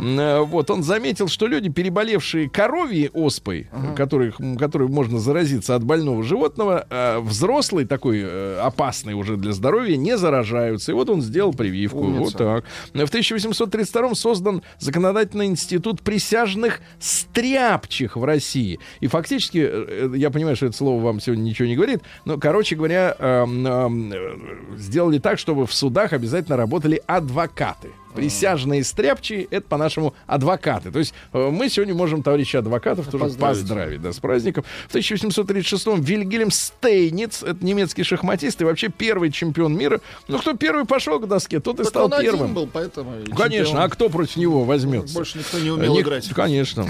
[0.00, 5.84] Э, Вот, он заметил, что люди, переболевшие коровьей оспой, которых, м, которой можно заразиться от
[5.84, 10.92] больного животного, э, взрослый, такой э, опасный уже для здоровья, не заражаются.
[10.92, 11.98] И вот он сделал прививку.
[12.00, 12.20] Умница.
[12.22, 12.64] Вот так.
[12.94, 18.78] В 1832 создан законодательный институт присяжных стряпчих в России.
[19.00, 22.76] И фактически, э, я понимаю, что это слово вам сегодня ничего не говорит, но, короче
[22.76, 27.88] говоря, эм, эм, э, сделали так, чтобы в судах обязательно работали адвокаты.
[28.16, 30.90] Присяжные стряпчие— это, по-нашему, адвокаты.
[30.90, 33.58] То есть э, мы сегодня можем товарища адвокатов тоже Поздравить.
[33.60, 34.64] поздравить да, с праздником.
[34.88, 40.00] В 1836-м Вильгельм Стейниц, это немецкий шахматист и вообще первый чемпион мира.
[40.28, 42.54] Ну, кто первый пошел к доске, тот и Так стал первым.
[42.54, 43.12] был, поэтому...
[43.36, 43.84] Конечно, чемпион.
[43.84, 45.14] а кто против него возьмется?
[45.14, 46.28] Больше никто не умел Ник- играть.
[46.30, 46.86] Конечно.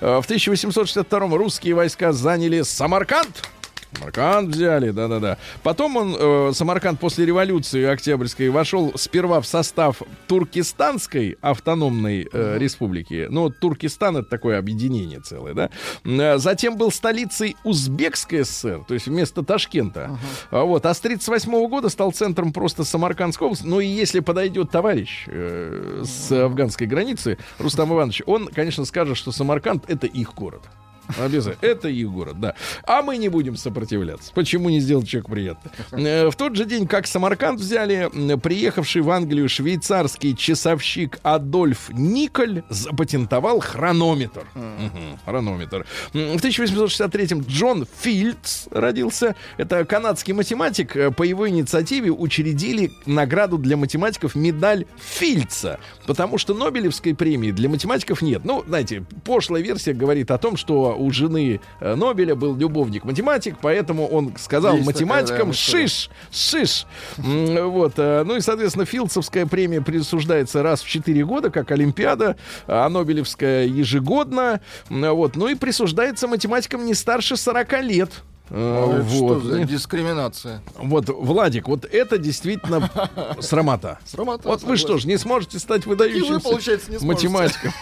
[0.00, 3.48] Э, В 1862 русские войска заняли Самарканд.
[3.96, 5.38] Самарканд взяли, да-да-да.
[5.62, 13.26] Потом он, э, Самарканд после революции Октябрьской вошел сперва в состав Туркестанской автономной э, республики.
[13.30, 15.70] Ну, Туркестан это такое объединение целое, да.
[16.04, 20.18] Э, Затем был столицей Узбекской ССР, то есть вместо Ташкента.
[20.50, 20.86] А Вот.
[20.86, 23.66] А с 38 года стал центром просто Самаркандской области.
[23.66, 29.32] Ну и если подойдет товарищ э, с афганской границы, Рустам Иванович, он, конечно, скажет, что
[29.32, 30.62] Самарканд это их город.
[31.18, 31.68] Обязательно.
[31.70, 32.54] Это их город, да.
[32.84, 34.32] А мы не будем сопротивляться.
[34.34, 35.70] Почему не сделать человеку приятно?
[35.92, 42.62] Э, В тот же день, как Самарканд взяли, приехавший в Англию швейцарский часовщик Адольф Николь
[42.68, 44.44] запатентовал хронометр.
[44.54, 45.86] Мгм, Хронометр.
[46.12, 49.34] В 1863-м Джон Фильдс родился.
[49.56, 50.96] Это канадский математик.
[50.96, 55.78] Э, По его инициативе учредили награду для математиков медаль Фильдса.
[56.06, 58.44] Потому что Нобелевской премии для математиков нет.
[58.44, 64.06] Ну, знаете, пошлая версия говорит о том, что у жены э, Нобеля был любовник-математик, поэтому
[64.06, 65.88] он сказал Есть такая, математикам да, история.
[65.88, 66.86] «шиш, шиш».
[67.16, 67.94] Вот.
[67.96, 73.66] э, Ну и, соответственно, Филдсовская премия присуждается раз в 4 года, как Олимпиада, а Нобелевская
[73.66, 74.60] ежегодно.
[74.88, 75.36] Вот.
[75.36, 78.10] Ну и присуждается математикам не старше 40 лет.
[78.50, 79.08] А Вот.
[79.10, 80.62] Что за дискриминация?
[80.76, 82.90] Вот, Владик, вот это действительно
[83.40, 83.98] срамота.
[84.04, 87.72] Срамота, Вот вы что ж, не сможете стать выдающимся математиком.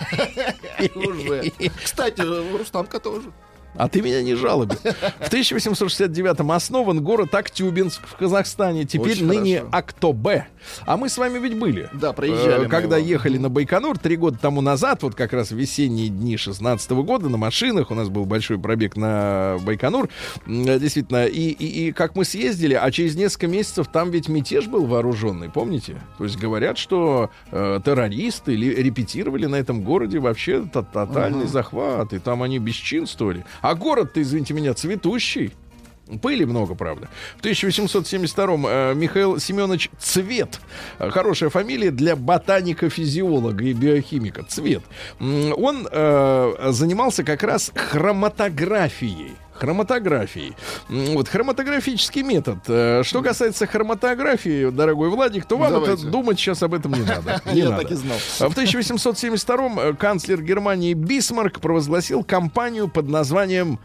[1.82, 2.20] Кстати,
[2.56, 3.32] Рустамка тоже.
[3.74, 4.74] А ты меня не жалуби.
[4.74, 8.84] В 1869-м основан город Актюбинск в Казахстане.
[8.84, 9.76] Теперь Очень ныне хорошо.
[9.76, 10.46] Актобе.
[10.84, 11.88] А мы с вами ведь были.
[11.92, 13.08] Да, проезжали Э, Когда его.
[13.08, 17.28] ехали на Байконур три года тому назад, вот как раз в весенние дни 16 года
[17.28, 20.08] на машинах, у нас был большой пробег на Байконур,
[20.46, 24.66] э, действительно, и, и, и как мы съездили, а через несколько месяцев там ведь мятеж
[24.66, 26.00] был вооруженный, помните?
[26.18, 32.12] То есть говорят, что э, террористы ли- репетировали на этом городе вообще то- тотальный захват,
[32.12, 33.44] и там они бесчинствовали.
[33.62, 35.52] А город-то, извините меня, цветущий.
[36.20, 37.08] Пыли много, правда.
[37.38, 40.60] В 1872-м э, Михаил Семенович Цвет.
[40.98, 44.42] Хорошая фамилия для ботаника-физиолога и биохимика.
[44.42, 44.82] Цвет.
[45.20, 49.36] Он э, занимался как раз хроматографией.
[49.62, 50.54] Хроматографией.
[50.90, 52.58] М, Вот хроматографический метод.
[52.66, 56.02] Э, Что касается хроматографии, дорогой Владик, то вам Давайте.
[56.02, 57.40] это думать сейчас об этом не надо.
[57.52, 57.82] Не Я надо.
[57.82, 58.18] так и знал.
[58.40, 63.78] А В 1872-м э, канцлер Германии Бисмарк провозгласил кампанию под названием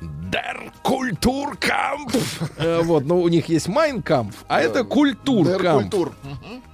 [0.00, 2.50] Der Kulturkampf.
[2.56, 5.82] Э, Вот, но у них есть Mein Kampf, а это Kulturkampf.
[5.90, 6.12] Kultur.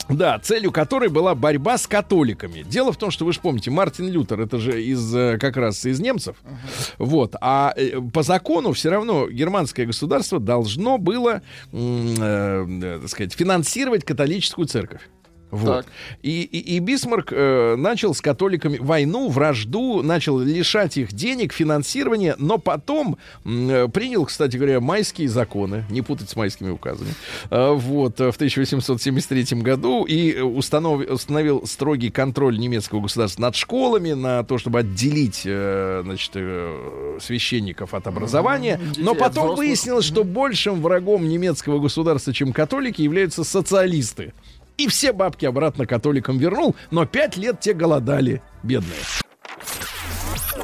[0.08, 2.62] Да, целью которой была борьба с католиками.
[2.62, 5.84] Дело в том, что вы же помните, Мартин Лютер, это же из э, как раз
[5.84, 6.36] из немцев.
[6.98, 7.34] Вот.
[7.40, 15.00] А э, по закону все равно германское государство должно было, так сказать, финансировать католическую церковь.
[15.56, 15.84] Вот.
[15.84, 15.86] Так.
[16.22, 22.34] И, и, и Бисмарк э, начал с католиками войну, вражду, начал лишать их денег, финансирования,
[22.38, 27.10] но потом э, принял, кстати говоря, майские законы, не путать с майскими указами,
[27.50, 33.56] э, вот, э, в 1873 году и э, установ- установил строгий контроль немецкого государства над
[33.56, 39.56] школами, на то, чтобы отделить, э, значит, э, священников от образования, детей но от потом
[39.56, 44.32] выяснилось, что большим врагом немецкого государства, чем католики, являются социалисты.
[44.76, 49.00] И все бабки обратно католикам вернул, но пять лет те голодали, бедные.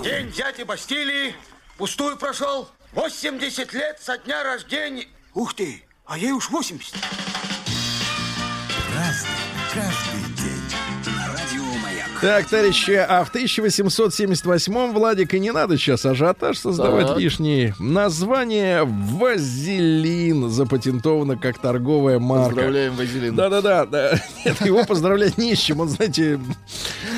[0.03, 1.35] День дяди Бастилии
[1.79, 2.69] пустую прошел.
[2.93, 5.07] 80 лет со дня рождения.
[5.35, 6.95] Ух ты, а ей уж 80.
[12.23, 17.19] Так, товарищи, а в 1878-м, Владик, и не надо сейчас ажиотаж создавать Так.
[17.19, 17.75] лишний.
[17.81, 22.55] Название «Вазелин» запатентовано как торговая марка.
[22.55, 23.35] Поздравляем, Вазелин.
[23.35, 23.87] Да-да-да.
[23.87, 24.21] да.
[24.45, 25.81] Нет, его поздравлять не с чем.
[25.81, 26.39] Он, знаете,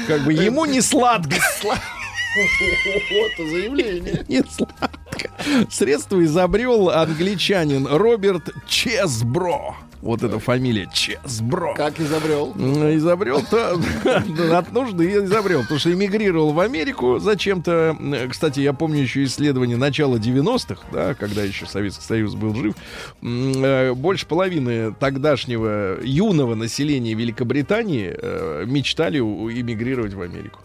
[0.08, 1.36] как бы ему не сладко.
[1.66, 4.24] Вот заявление.
[4.26, 5.30] Не сладко.
[5.70, 9.76] Средство изобрел англичанин Роберт Чесбро.
[10.04, 11.74] Вот эта фамилия Чесбро.
[11.74, 12.52] Как изобрел?
[12.58, 13.80] М, Изобрел-то
[14.58, 17.96] от нужды изобрел, потому что эмигрировал в Америку зачем-то.
[18.30, 22.74] Кстати, я помню еще исследование начала 90-х, да, когда еще Советский Союз был жив.
[23.22, 30.60] Э, Больше половины тогдашнего юного населения Великобритании э, мечтали эмигрировать в Америку.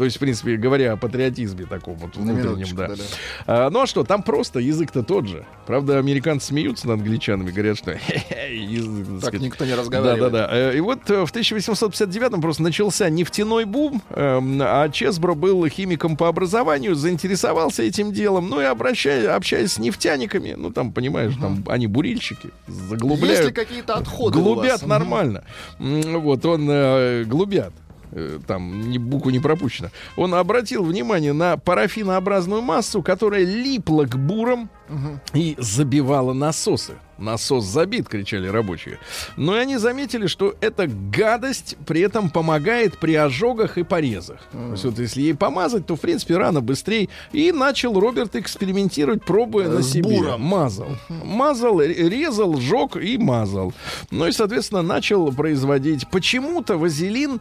[0.00, 2.88] То есть, в принципе, говоря о патриотизме таком вот внутреннем, минуточку, да.
[2.88, 3.02] да-да.
[3.46, 5.44] А, ну а что, там просто язык-то тот же.
[5.66, 7.90] Правда, американцы смеются над англичанами, говорят, что
[8.50, 10.32] язык, так сказать, никто не да, разговаривает.
[10.32, 10.48] да, да.
[10.50, 16.16] Э, И вот э, в 1859-м просто начался нефтяной бум, эм, а Чесбро был химиком
[16.16, 21.62] по образованию, заинтересовался этим делом, ну и обращаясь, общаясь с нефтяниками, ну там, понимаешь, там
[21.68, 23.36] они бурильщики, заглубляют.
[23.36, 25.44] Есть ли какие-то отходы Глубят нормально.
[25.78, 27.74] М, Вот, он э, глубят.
[28.12, 29.90] Э, Там ни, букву не пропущено.
[30.16, 34.68] Он обратил внимание на парафинообразную массу, которая липла к бурам
[35.34, 36.94] и забивала насосы.
[37.20, 38.98] Насос забит, кричали рабочие.
[39.36, 44.40] Но и они заметили, что эта гадость при этом помогает при ожогах и порезах.
[44.52, 47.08] То есть вот если ей помазать, то, в принципе, рано быстрее.
[47.32, 50.02] И начал Роберт экспериментировать, пробуя на себе.
[50.18, 50.40] буром.
[50.40, 50.88] Мазал.
[51.08, 53.72] Мазал, резал, жег и мазал.
[54.10, 56.08] Ну и, соответственно, начал производить.
[56.10, 57.40] Почему-то вазелин,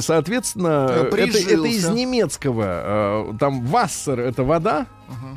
[0.00, 3.30] соответственно, Э, это, это из немецкого.
[3.30, 4.86] э, Там вассер— это вода,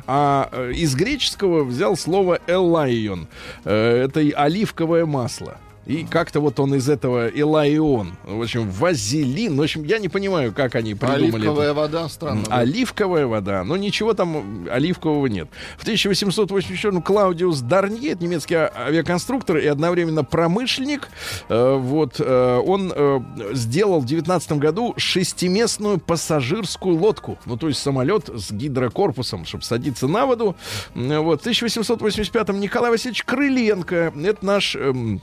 [0.06, 3.26] а э, из греческого взял слово элайон.
[3.64, 5.58] Э, Это оливковое масло.
[5.86, 8.14] И как-то вот он из этого элайон.
[8.24, 9.56] В общем, вазелин.
[9.56, 11.36] В общем, я не понимаю, как они придумали это.
[11.36, 12.44] Оливковая вода, странно.
[12.48, 12.58] да.
[12.58, 15.48] Оливковая вода, но ничего там оливкового нет.
[15.78, 21.08] В 1884 Клаудиус Дарнье, это немецкий а- авиаконструктор и одновременно промышленник,
[21.48, 23.20] э, вот, э, он э,
[23.52, 30.06] сделал в 19 году шестиместную пассажирскую лодку, ну, то есть самолет с гидрокорпусом, чтобы садиться
[30.06, 30.54] на воду.
[30.94, 34.76] Вот, в 1885 Николай Васильевич Крыленко, это наш...
[34.76, 35.20] эм,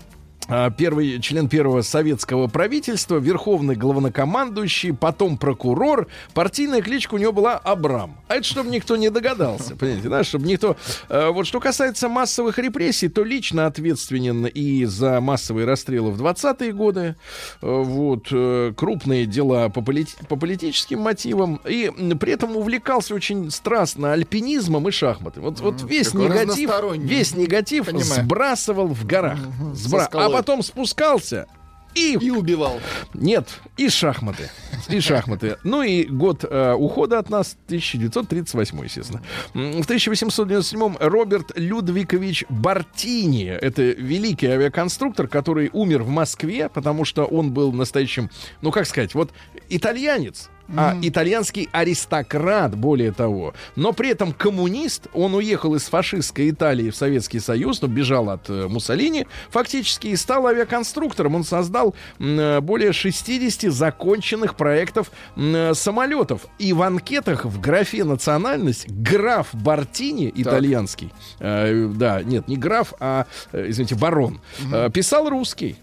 [0.77, 6.07] Первый член первого советского правительства, верховный главнокомандующий, потом прокурор.
[6.33, 8.17] Партийная кличка у него была Абрам.
[8.27, 10.75] А это чтобы никто не догадался, понимаете, да, чтобы никто...
[11.09, 16.73] Э, Вот что касается массовых репрессий, то лично ответственен и за массовые расстрелы в 20-е
[16.73, 17.15] годы.
[17.61, 21.61] Э, Вот э, крупные дела по, полит- по политическим мотивам.
[21.67, 25.43] И при этом увлекался очень страстно альпинизмом и шахматами.
[25.43, 28.05] Вот, вот весь негатив, весь негатив Понимаю.
[28.23, 29.37] сбрасывал в горах.
[29.73, 30.38] Сбра- А.
[30.39, 31.47] потом спускался
[31.95, 32.17] и...
[32.21, 32.79] И убивал.
[33.13, 34.49] Нет, и шахматы.
[34.87, 35.57] И шахматы.
[35.63, 39.21] Ну и год э, ухода от нас, 1938, естественно.
[39.53, 47.51] В 1897 Роберт Людвикович Бартини, это великий авиаконструктор, который умер в Москве, потому что он
[47.51, 48.29] был настоящим,
[48.61, 49.31] ну как сказать, вот
[49.67, 53.53] итальянец, а итальянский аристократ, более того.
[53.75, 58.49] Но при этом коммунист, он уехал из фашистской Италии в Советский Союз, но бежал от
[58.49, 61.35] э, Муссолини фактически и стал авиаконструктором.
[61.35, 66.47] Он создал э, более 60 законченных проектов э, самолетов.
[66.59, 73.25] И в анкетах в графе национальность граф Бартини, итальянский, э, да, нет, не граф, а,
[73.51, 74.39] э, извините, барон,
[74.71, 75.77] э, писал русский.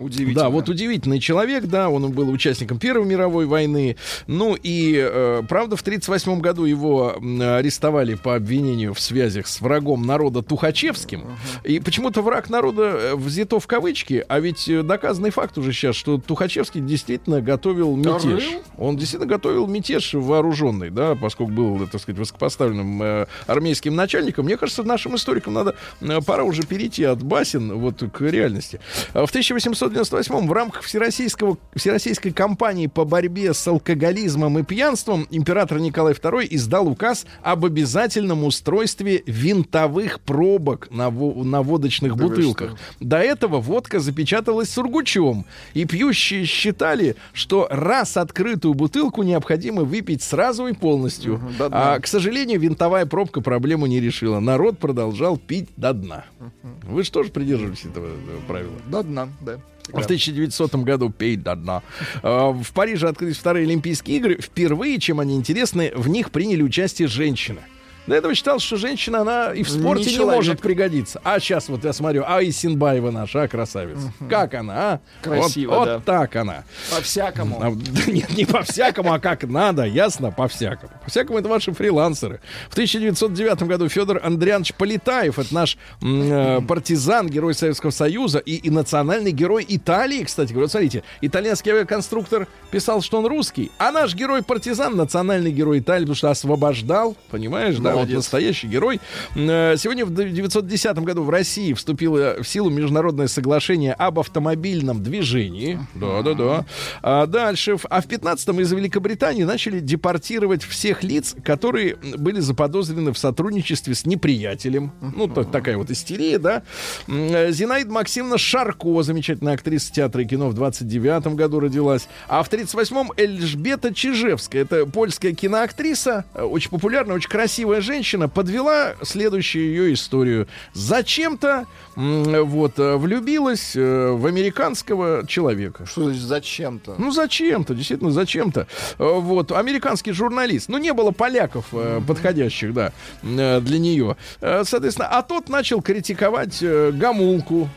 [0.00, 0.44] Удивительно.
[0.44, 3.96] Да, вот удивительный человек, да, он был участником Первой мировой войны.
[4.26, 10.02] Ну и, э, правда, в 1938 году его арестовали по обвинению в связях с врагом
[10.06, 11.20] народа Тухачевским.
[11.20, 11.68] Uh-huh.
[11.68, 15.96] И почему-то враг народа э, взято в кавычки, а ведь э, доказанный факт уже сейчас,
[15.96, 18.22] что Тухачевский действительно готовил мятеж.
[18.22, 18.62] Тарыл?
[18.78, 24.46] Он действительно готовил мятеж вооруженный, да, поскольку был, э, так сказать, высокопоставленным э, армейским начальником.
[24.46, 28.80] Мне кажется, нашим историкам надо э, пора уже перейти от басен вот к реальности.
[29.12, 35.26] А в 1800 1998 в рамках всероссийского, всероссийской кампании по борьбе с алкоголизмом и пьянством
[35.30, 42.24] император Николай II издал указ об обязательном устройстве винтовых пробок на, во, на водочных да
[42.24, 42.76] бутылках.
[43.00, 50.66] До этого водка запечатывалась сургучом, и пьющие считали, что раз открытую бутылку необходимо выпить сразу
[50.66, 51.34] и полностью.
[51.34, 51.94] Угу, до дна.
[51.94, 54.40] А, к сожалению, винтовая пробка проблему не решила.
[54.40, 56.24] Народ продолжал пить до дна.
[56.40, 56.92] Угу.
[56.92, 58.08] Вы же тоже придерживаетесь этого
[58.46, 58.74] правила?
[58.86, 59.60] До дна, да.
[59.88, 61.82] В 1900 году петь до дна.
[62.22, 64.38] А, В Париже открылись вторые Олимпийские игры.
[64.40, 67.60] Впервые, чем они интересны, в них приняли участие женщины.
[68.06, 70.36] До этого считалось, что женщина, она и в Не спорте не, человек.
[70.36, 71.20] может пригодиться.
[71.22, 74.12] А сейчас вот я смотрю, а Исинбаева наша, а, красавица.
[74.28, 75.00] Как она, а?
[75.22, 75.94] Красиво, вот, да.
[75.96, 76.64] вот так она.
[76.90, 77.60] По-всякому.
[77.62, 80.92] А, да нет, не по-всякому, а как надо, ясно, по-всякому.
[81.04, 82.40] По-всякому это ваши фрилансеры.
[82.68, 88.70] В 1909 году Федор Андрианович Полетаев, это наш э, партизан, герой Советского Союза и, и
[88.70, 90.64] национальный герой Италии, кстати говоря.
[90.64, 96.16] Вот смотрите, итальянский авиаконструктор писал, что он русский, а наш герой-партизан, национальный герой Италии, потому
[96.16, 98.16] что освобождал, понимаешь, да, вот Молодец.
[98.16, 99.00] настоящий герой.
[99.34, 105.78] Э, Сегодня в 1910 году в России вступило в силу международное соглашение об автомобильном движении.
[105.94, 106.64] Да-да-да.
[107.02, 113.18] А дальше, а в 15-м из Великобритании начали депортировать всех лиц, которые были заподозрены в
[113.18, 114.92] сотрудничестве с неприятелем.
[115.00, 116.62] Ну, то- такая вот истерия, да.
[117.08, 122.08] Э, Зинаида Максимовна Шарко, замечательная актриса театра и кино, в 29 году родилась.
[122.28, 128.94] А в 38-м Эльжбета Чижевская, это польская киноактриса, э, очень популярная, очень красивая женщина, подвела
[129.02, 130.48] следующую ее историю.
[130.74, 131.66] Зачем-то
[131.96, 135.86] вот э, влюбилась э, в американского человека.
[135.86, 136.94] Что значит зачем-то?
[136.98, 138.66] Ну, зачем-то, действительно, зачем-то.
[138.98, 140.68] Э, Вот, американский журналист.
[140.68, 141.66] Ну, не было поляков
[142.06, 144.16] подходящих, да, для нее.
[144.40, 147.68] Соответственно, а тот начал критиковать Гамулку,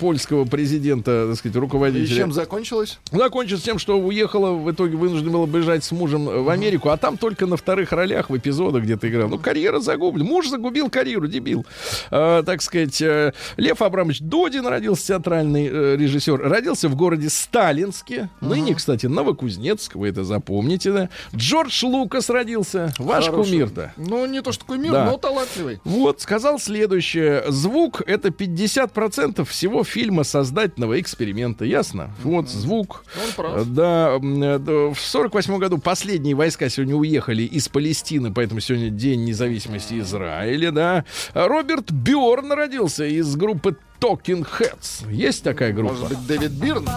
[0.00, 2.16] польского президента, так сказать, И руководителя.
[2.16, 2.98] чем закончилось?
[3.10, 7.16] Закончилось тем, что уехала, в итоге вынуждена была бежать с мужем в Америку, а там
[7.16, 9.28] только на вторых ролях в эпизодах где-то играл.
[9.32, 10.28] Ну, карьера загублена.
[10.28, 11.64] Муж загубил карьеру, дебил.
[12.10, 16.38] А, так сказать, э, Лев Абрамович Додин родился, театральный э, режиссер.
[16.38, 18.28] Родился в городе Сталинске.
[18.42, 19.94] Ныне, кстати, Новокузнецк.
[19.94, 21.08] Вы это запомните, да?
[21.34, 22.92] Джордж Лукас родился.
[22.98, 23.50] Ваш Хороший.
[23.52, 23.92] кумир-то.
[23.96, 25.06] Ну, не то что кумир, Да.
[25.06, 25.80] но талантливый.
[25.84, 27.44] Вот, сказал следующее.
[27.48, 31.64] Звук— это 50% всего фильма создательного эксперимента.
[31.64, 32.10] Ясно?
[32.22, 33.04] Вот, звук.
[33.16, 33.60] Он прав.
[33.62, 39.98] Э, да, в 48 году последние войска сегодня уехали из Палестины, поэтому сегодня День независимости
[40.00, 41.04] Израиля, да.
[41.34, 45.10] Роберт Бёрн родился из группы Talking Heads.
[45.10, 45.94] Есть такая группа?
[45.94, 46.88] Может быть, Дэвид Бирн?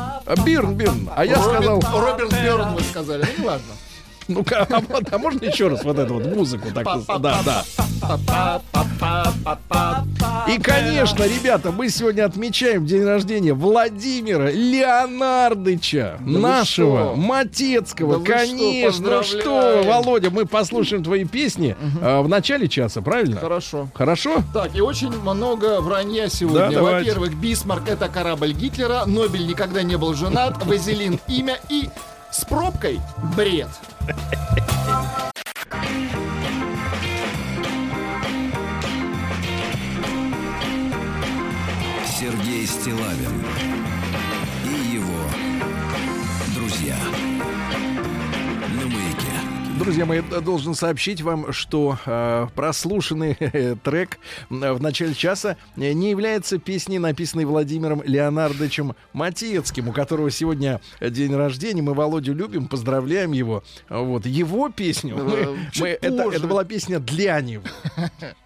[0.46, 1.10] Бирн, Бирн.
[1.16, 3.26] А я Роберт, сказал, Роберт Бирн, вы сказали.
[3.38, 3.74] Ну, важно.
[4.28, 6.70] Ну-ка, а, а можно еще раз вот эту вот музыку?
[6.74, 6.86] Так,
[7.20, 7.64] да, да.
[10.48, 17.16] И, конечно, ребята, мы сегодня отмечаем день рождения Владимира Леонардыча, вы нашего, что?
[17.16, 18.20] Матецкого.
[18.20, 19.88] Да что, конечно, что, поздравляем.
[19.88, 23.38] Володя, мы послушаем твои песни а, в начале часа, правильно?
[23.40, 23.88] Хорошо.
[23.94, 24.44] Хорошо?
[24.54, 26.72] Так, и очень много вранья Да, сегодня.
[26.72, 27.10] давайте.
[27.10, 31.90] Во-первых, Бисмарк это корабль Гитлера, Нобель никогда не был женат, Вазелин имя и
[32.36, 33.00] с пробкой
[33.36, 33.70] бред.
[42.06, 43.46] Сергей Стилавин
[44.66, 45.30] и его
[46.54, 46.98] друзья.
[49.78, 54.20] Друзья мои, должен сообщить вам, что э, прослушанный э, трек
[54.50, 61.82] в начале часа не является песней, написанной Владимиром Леонардовичем Матецким, у которого сегодня день рождения.
[61.82, 63.64] Мы Володю любим, поздравляем его.
[63.90, 65.18] Вот его песню.
[65.18, 67.64] мы- мы- это, это была песня для него.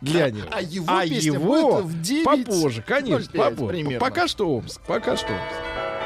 [0.01, 0.47] Для него.
[0.51, 3.67] а его песня будет в 9:05 попозже, конечно, попозже.
[3.67, 3.99] примерно.
[3.99, 5.98] Пока что Омск, пока что Омск.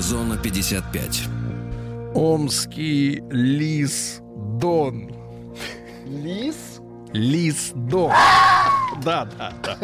[0.00, 1.22] Зона 55.
[2.14, 4.20] Омский лис
[4.58, 5.10] Дон.
[6.06, 6.80] Лис?
[7.12, 8.12] Лис Дон.
[9.04, 9.76] Да, да, да.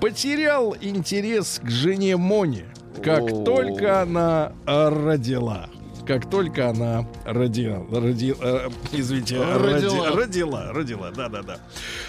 [0.00, 2.64] Потерял интерес к жене Моне,
[3.02, 5.68] как только она родила.
[6.06, 10.10] Как только она родила, роди, э, извините, роди- Родила.
[10.10, 11.56] родила, родила, да, да, да.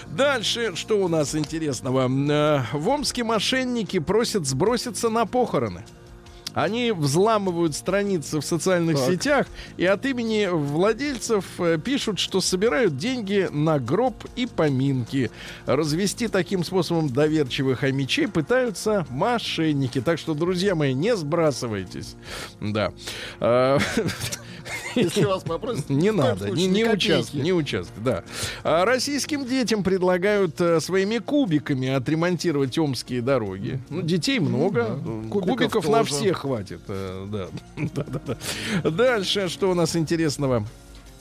[0.06, 2.02] Дальше, что у нас интересного?
[2.06, 5.82] Э, В Омске мошенники просят сброситься на похороны.
[6.56, 9.12] Они взламывают страницы в социальных Так.
[9.12, 9.46] сетях
[9.76, 15.30] и от имени владельцев э, пишут, что собирают деньги на гроб и поминки.
[15.66, 20.00] Развести таким способом доверчивых хомячей пытаются мошенники.
[20.00, 22.16] Так что, друзья мои, не сбрасывайтесь.
[22.58, 22.90] Да.
[24.66, 28.24] А, Если вас попросят, Не надо, не, случае не ни участвуй, не участвуй, да.
[28.64, 33.80] А российским детям предлагают э, своими кубиками отремонтировать омские дороги.
[33.90, 36.80] Ну, детей много, э, Кубиков кубиков, на всех хватит.
[36.88, 38.90] э, да.
[38.90, 40.64] Дальше, что у нас интересного?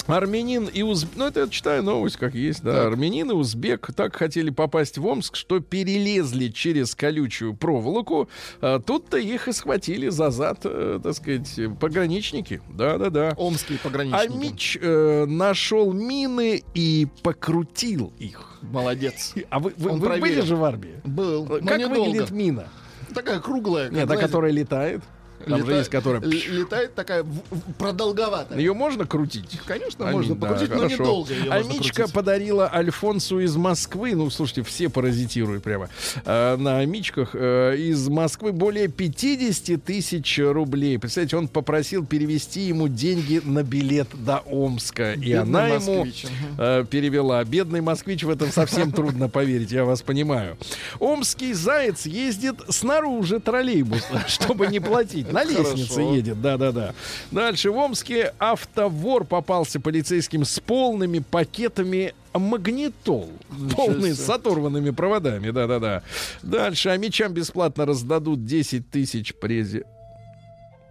[0.08, 2.74] Армянин и узбек, ну это я читаю новость, как есть, да.
[2.74, 2.88] Так.
[2.93, 8.30] Армянин и узбек так хотели попасть в Омск, что перелезли через колючую проволоку.
[8.62, 12.62] А тут-то их и схватили за зад, э, так сказать, пограничники.
[12.70, 13.34] Да-да-да.
[13.38, 14.38] Омские А пограничники.
[14.38, 18.60] Мич э, нашел мины и покрутил их.
[18.62, 19.34] Молодец.
[19.49, 21.01] А вы, вы, Он вы были же в армии?
[21.03, 21.45] Был.
[21.45, 22.68] но как выглядит мина?
[23.14, 23.89] Такая круглая.
[23.89, 25.01] Нет, а которая летает.
[25.46, 26.22] Там же есть которая...
[26.22, 28.58] Летает такая в- продолговатая.
[28.58, 29.60] Ее можно крутить?
[29.66, 32.14] Конечно, можно да, покрутить, но недолго ее А можно Мичка крутить.
[32.14, 35.90] подарила Альфонсу из Москвы, ну, слушайте, все паразитируют прямо,
[36.26, 40.98] э, на Мичках, э, из Москвы более 50 тысяч рублей.
[41.00, 45.14] Представляете, он попросил перевести ему деньги на билет до Омска.
[45.14, 46.26] И она ему москвич,
[46.58, 47.44] э, перевела.
[47.44, 50.58] Бедный москвич в этом совсем трудно поверить, я вас понимаю.
[51.00, 55.25] Омский заяц ездит снаружи троллейбуса, чтобы не платить.
[55.32, 56.94] На лестнице едет, да-да-да.
[57.32, 63.32] Дальше в Омске автовор попался полицейским с полными пакетами магнитол.
[63.76, 66.04] Полный, с оторванными проводами, да-да-да.
[66.44, 69.84] Дальше, а мечам бесплатно раздадут 10 тысяч прези...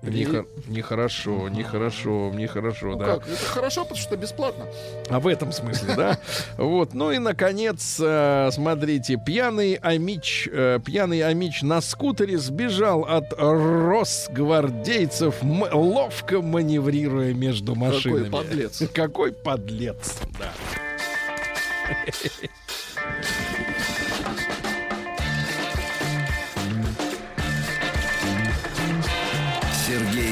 [0.04, 3.04] Нехо- Нехорошо, нехорошо, нехорошо, Ну да.
[3.06, 4.66] как, это хорошо, потому что бесплатно.
[5.08, 6.18] А в этом смысле, да?
[6.58, 6.94] Вот.
[6.94, 15.36] Ну и, наконец, э, смотрите, пьяный Амич, э, пьяный Амич на скутере сбежал от росгвардейцев,
[15.42, 18.28] ловко маневрируя между машинами.
[18.30, 18.82] подлец.
[18.94, 20.52] Какой подлец, да.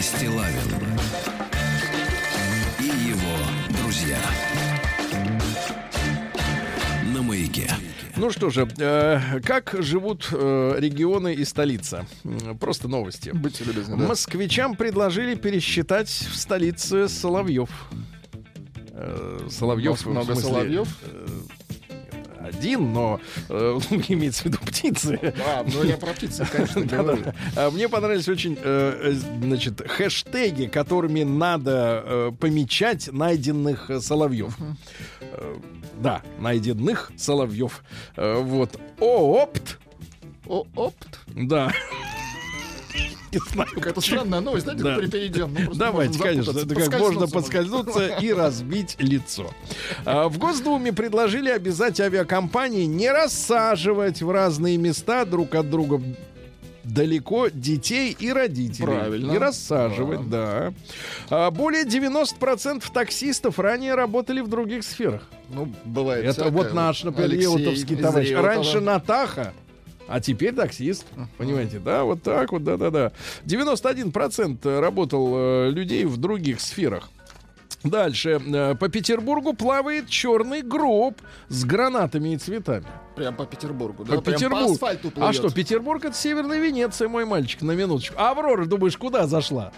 [0.02, 0.56] Стилавин
[2.80, 4.18] и его друзья.
[7.14, 7.70] На маяке.
[8.16, 12.04] Ну что же, э, как живут э, регионы и столица?
[12.58, 13.30] Просто новости.
[13.30, 14.08] Будьте любезны, да.
[14.08, 17.70] Москвичам предложили пересчитать в столице Соловьев.
[18.90, 20.04] Э, Соловьев.
[20.04, 20.88] Много соловьев?
[22.42, 23.78] Один, но э,
[24.08, 25.34] имеется в виду птицы.
[25.46, 27.24] А, ну я про птицы, конечно, говорю.
[27.56, 29.12] А Мне понравились очень, э, э,
[29.44, 34.56] значит, хэштеги, которыми надо э, помечать найденных э, соловьев.
[35.20, 35.56] Э,
[36.00, 37.82] Да, найденных соловьев.
[38.16, 38.78] Э, Вот.
[38.98, 39.78] Оопт.
[40.46, 41.20] О, опт.
[41.28, 41.72] Да.
[43.32, 45.10] Не знаю, Какая-то странная новость, давайте Да.
[45.10, 45.54] перейдем.
[45.58, 49.50] Ну, Давайте, конечно, это как можно подскользнуться и разбить лицо.
[50.04, 56.02] А, В Госдуме предложили обязать авиакомпании не рассаживать в разные места друг от друга
[56.84, 58.84] далеко детей и родителей.
[58.86, 59.30] Правильно.
[59.30, 60.74] Не рассаживать, да.
[61.30, 65.22] А, Более 90% таксистов ранее работали в других сферах.
[65.48, 66.50] Ну, бывает Это всякое.
[66.50, 68.28] вот наш, например, Алексей товарищ.
[68.30, 68.46] Реутова.
[68.48, 69.52] Раньше Натаха,
[70.12, 71.06] а теперь таксист.
[71.38, 72.04] Понимаете, да?
[72.04, 73.12] Вот так вот, да-да-да.
[73.46, 77.08] 91% работал э, людей в других сферах.
[77.82, 78.40] Дальше.
[78.46, 81.16] Э, По Петербургу плавает черный гроб
[81.48, 82.86] с гранатами и цветами.
[83.16, 84.20] Прям по Петербургу, По да?
[84.20, 84.66] Прям Петербургу.
[84.66, 85.30] по асфальту плывет.
[85.30, 88.14] А что, Петербург это Северная Венеция, мой мальчик, на минуточку.
[88.18, 89.72] А Аврора, думаешь, куда зашла?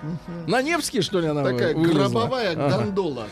[0.46, 2.08] На Невский, что ли, она Такая вылезла?
[2.08, 2.76] гробовая Ага.
[2.78, 3.26] гондола.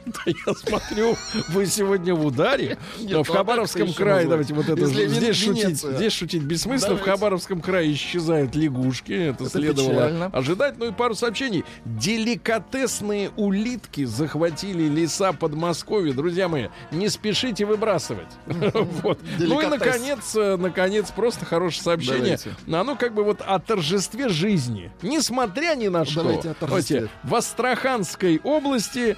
[0.06, 1.16] Да я смотрю,
[1.48, 2.78] вы сегодня в ударе.
[2.98, 6.42] Нет, Но в ну, а Хабаровском крае, давайте вот это Если здесь шутить, здесь шутить
[6.42, 6.96] бессмысленно.
[6.96, 7.00] В.
[7.00, 10.26] Хабаровском крае исчезают лягушки, это, Это следовало печально.
[10.26, 10.74] ожидать.
[10.78, 11.64] Ну и пару сообщений.
[11.84, 16.12] Деликатесные улитки захватили леса Подмосковья.
[16.12, 18.28] Друзья мои, не спешите выбрасывать.
[19.02, 19.18] Вот.
[19.38, 22.38] Ну и наконец, э, наконец, просто хорошее сообщение.
[22.66, 24.90] Оно как бы вот о торжестве жизни.
[25.02, 26.22] Несмотря ни на что.
[26.22, 27.08] Давайте о торжестве.
[27.22, 29.16] В Астраханской области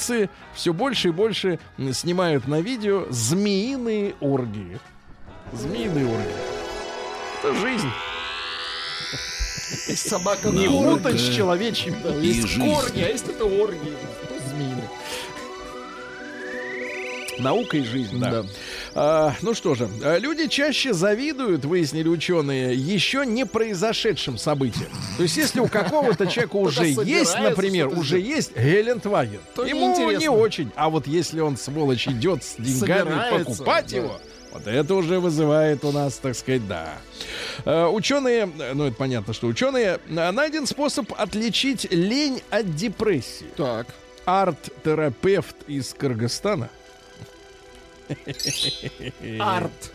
[0.00, 1.58] очевидцы все больше и больше
[1.92, 4.78] снимают на видео змеиные оргии.
[5.52, 6.34] Змеиные оргии.
[7.42, 7.88] Это жизнь.
[9.88, 11.94] Есть собака Не путать с человечьим.
[12.02, 12.72] Да, Есть жизнь.
[12.74, 13.96] корни, а есть это оргии.
[14.48, 14.82] Змеиный.
[17.38, 18.42] Наука и жизнь, да.
[18.42, 18.48] Да.
[18.94, 24.90] А, ну что же, а, люди чаще завидуют, выяснили ученые, еще не произошедшим событиям.
[25.16, 30.72] То есть, если у какого-то человека уже есть, например, уже есть Гелендваген, ему не очень.
[30.76, 34.18] А вот если он, сволочь, идет с деньгами покупать его,
[34.52, 36.94] вот это уже вызывает у нас, так сказать, да.
[37.64, 43.46] Э, Ученые, э, ну это понятно, что ученые, э, найден способ отличить лень от депрессии.
[43.56, 43.86] Так.
[44.24, 46.68] Арт-терапевт из Кыргызстана
[49.38, 49.92] Арт.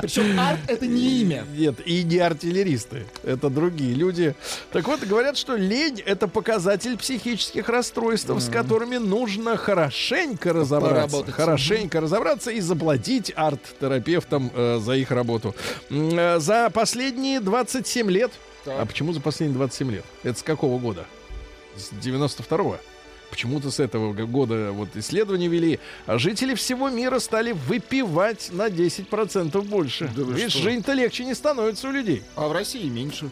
[0.00, 1.44] Причем арт это не имя.
[1.54, 3.06] Нет, и не артиллеристы.
[3.22, 4.34] Это другие люди.
[4.72, 10.94] Так вот, говорят, что лень— это показатель психических расстройств, с которыми нужно хорошенько разобраться.
[10.94, 11.34] Поработать.
[11.34, 15.54] Хорошенько разобраться и заплатить арт-терапевтам э, за их работу.
[15.90, 18.32] Э, за последние 27 лет...
[18.64, 18.80] Так.
[18.80, 20.04] А почему за последние 27 лет?
[20.24, 21.06] Это с какого года?
[21.76, 22.78] С 92-го.
[23.38, 25.78] Почему-то с этого года вот исследования вели.
[26.06, 30.10] А жители всего мира стали выпивать на 10% больше.
[30.16, 32.24] Да Видишь, жизнь-то легче не становится у людей.
[32.34, 33.30] А в России меньше.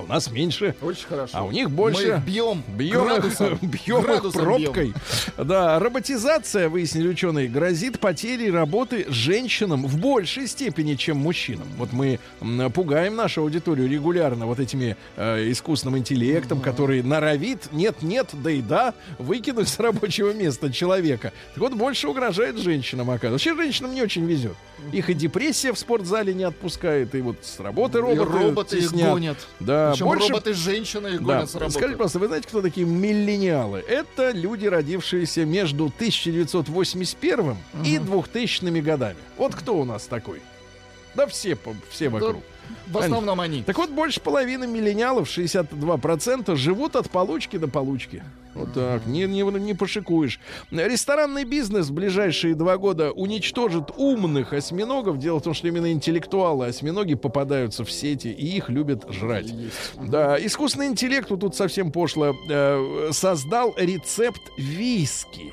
[0.00, 0.74] А у нас меньше.
[0.80, 1.36] Очень хорошо.
[1.36, 2.08] А у них Мы больше.
[2.08, 2.62] их бьем.
[2.68, 3.58] Бьем их, градусом.
[3.62, 4.94] бьем их пробкой.
[5.36, 11.66] Да, роботизация, выяснили ученые, грозит потерей работы женщинам в большей степени, чем мужчинам.
[11.76, 12.18] Вот мы
[12.74, 18.94] пугаем нашу аудиторию регулярно вот этими э, искусственным интеллектом, который норовит, нет-нет, да и да,
[19.18, 21.32] выкинуть с рабочего места человека.
[21.54, 23.48] Так вот, больше угрожает женщинам, оказывается.
[23.50, 24.54] Вообще женщинам не очень везет.
[24.92, 28.92] Их и депрессия в спортзале не отпускает, и вот с работы И роботы, роботы их
[28.92, 29.36] гонят.
[29.60, 30.28] Да, Причем больше...
[30.28, 31.34] роботы женщины их Да.
[31.34, 31.78] гонят с работы.
[31.78, 33.84] Скажите, просто, вы знаете, кто такие миллениалы?
[33.86, 39.18] Это люди, родившиеся между 1981 и 2000 годами.
[39.36, 40.40] Вот кто у нас такой?
[41.14, 41.56] Да все,
[41.90, 42.42] все вокруг.
[42.86, 43.62] В основном они.
[43.62, 48.22] Так вот, больше половины миллениалов, 62%, живут от получки до получки.
[48.54, 50.40] Вот так, не, не, не пошикуешь.
[50.70, 55.18] Ресторанный бизнес в ближайшие два года уничтожит умных осьминогов.
[55.18, 59.52] Дело в том, что именно интеллектуалы осьминоги попадаются в сети, и их любят жрать.
[59.96, 65.52] Да, искусственный интеллект, вот тут совсем пошло, э, создал рецепт виски.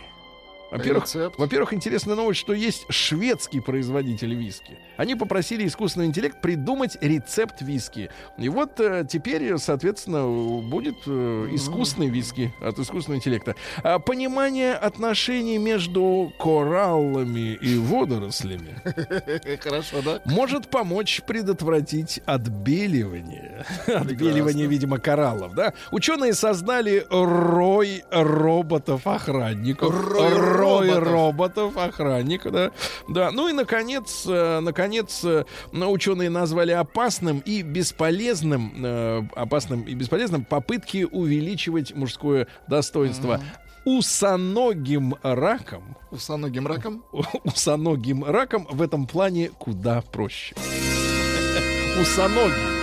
[0.72, 1.40] Во-первых, Рецепт?
[1.40, 4.78] во-первых, интересная новость, что есть шведский производитель виски.
[4.98, 8.10] Они попросили искусственный интеллект придумать рецепт виски.
[8.38, 10.28] И вот э, теперь, соответственно,
[10.62, 13.56] будет э, искусственный виски от искусственного интеллекта.
[13.84, 18.76] А понимание отношений между кораллами и водорослями
[19.62, 20.22] Хорошо, да?
[20.26, 23.66] может помочь предотвратить отбеливание.
[23.88, 25.74] Отбеливание, видимо, кораллов, да?
[25.92, 29.94] Ученые создали рой роботов-охранников.
[29.94, 31.14] Рой Трое роботов.
[31.14, 32.72] роботов, охранник, да.
[33.08, 39.84] Да, ну и, наконец, э, наконец, э, ну, ученые назвали опасным и бесполезным, э, опасным
[39.84, 43.42] и бесполезным попытки увеличивать мужское достоинство.
[43.86, 47.04] Усоногим раком, Усоногим раком.
[47.46, 50.56] усоногим раком в этом плане куда проще.
[52.02, 52.77] Усоногий.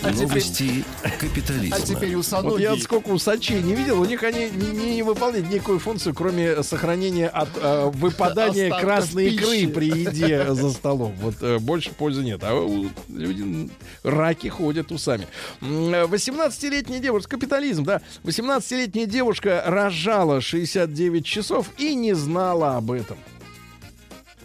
[0.00, 0.84] А теперь, Новости
[1.18, 1.76] капитализма.
[1.76, 2.62] а теперь Вот усоногий.
[2.62, 6.62] я вот сколько усачей не видел, у них они не, не выполняют никакую функцию, кроме
[6.62, 9.64] сохранения от э, выпадания Остатков красной пищи.
[9.64, 11.14] икры при еде за столом.
[11.20, 12.40] Вот э, больше пользы нет.
[12.44, 13.70] А у- люди
[14.04, 15.26] раки ходят усами.
[15.60, 18.00] М, э, 18-летняя девушка, капитализм, да.
[18.22, 23.18] 18-летняя девушка рожала 69 часов и не знала об этом.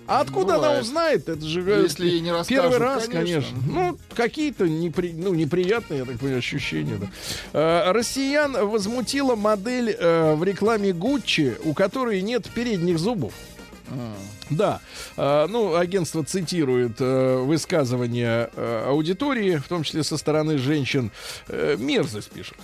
[0.08, 0.82] А откуда она Бывает.
[0.84, 1.30] узнает?
[1.30, 3.42] Это же э, Если ей не расскажут, первый раз, конечно.
[3.42, 3.58] конечно.
[3.74, 5.14] Ну, какие-то непри...
[5.14, 6.98] ну, неприятные, я так понимаю, ощущения.
[6.98, 7.08] Да.
[7.88, 13.34] Э, россиян возмутила модель э, в рекламе Гуччи, у которой нет передних зубов.
[14.50, 14.80] Да,
[15.18, 21.12] Э, ну, агентство цитирует э, высказывания э, аудитории, в том числе со стороны женщин.
[21.48, 22.58] Э, мерзость пишет.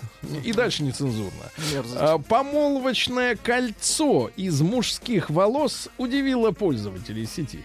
[0.44, 1.44] И дальше нецензурно.
[1.74, 1.96] Мерзость.
[2.00, 7.64] А, Помолвочное кольцо из мужских волос удивило пользователей сети.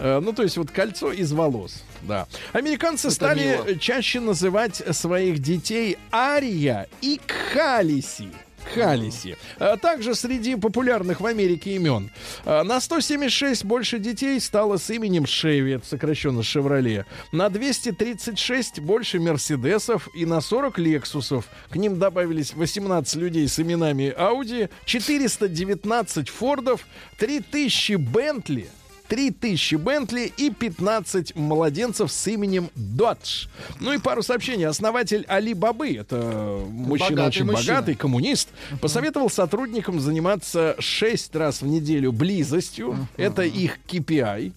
[0.00, 2.26] Э, Ну, то есть вот кольцо из волос, да.
[2.52, 3.78] Американцы Это стали мило.
[3.78, 8.28] чаще называть своих детей Ария и Кхалиси.
[8.74, 9.36] Кхалиси.
[9.58, 12.10] А также среди популярных в Америке имен.
[12.44, 17.06] А, На 176 больше детей стало с именем Шеви, сокращенно Шевроле.
[17.32, 21.46] На 236 больше Мерседесов и на 40 Лексусов.
[21.70, 26.86] К ним добавились 18 людей с именами Ауди, 419 Фордов,
[27.18, 28.68] 3000 Бентли,
[29.08, 33.46] 3000 Бентли и 15 младенцев с именем Додж.
[33.80, 34.66] Ну и пару сообщений.
[34.66, 37.74] Основатель Али Бабы, это мужчина Богатый очень мужчина.
[37.74, 38.48] богатый, коммунист,
[38.80, 43.08] посоветовал сотрудникам заниматься 6 раз в неделю близостью.
[43.16, 44.52] Это их KPI.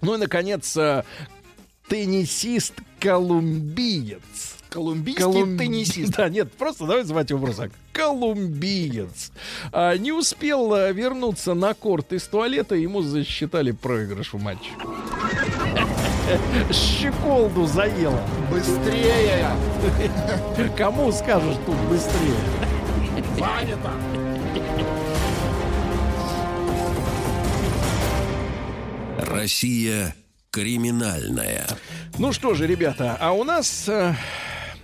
[0.00, 1.02] Ну и, наконец, э,
[1.88, 4.53] теннисист-колумбиец.
[4.74, 6.16] Колумбийский Колум- теннисист.
[6.16, 7.70] Да, нет, просто давай звать его просто.
[7.92, 9.30] Колумбиец.
[9.70, 14.70] А, не успел а, вернуться на корт из туалета, ему засчитали проигрыш в матче.
[16.72, 18.20] Щеколду заело.
[18.50, 19.48] Быстрее!
[20.76, 22.34] Кому скажешь тут быстрее?
[23.38, 23.92] Занято!
[29.20, 30.16] Россия
[30.50, 31.66] криминальная.
[32.18, 33.88] Ну что же, ребята, а у нас...
[33.88, 34.14] э,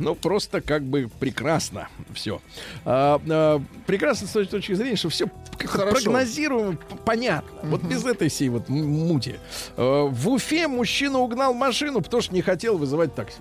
[0.00, 2.40] ну, просто как бы прекрасно все.
[2.84, 5.26] прекрасно с той точки зрения, что все
[5.58, 7.50] прогнозируемо, понятно.
[7.62, 9.36] Вот без этой всей вот мути.
[9.76, 13.38] Э, в Уфе мужчина угнал машину, потому что не хотел вызывать такси.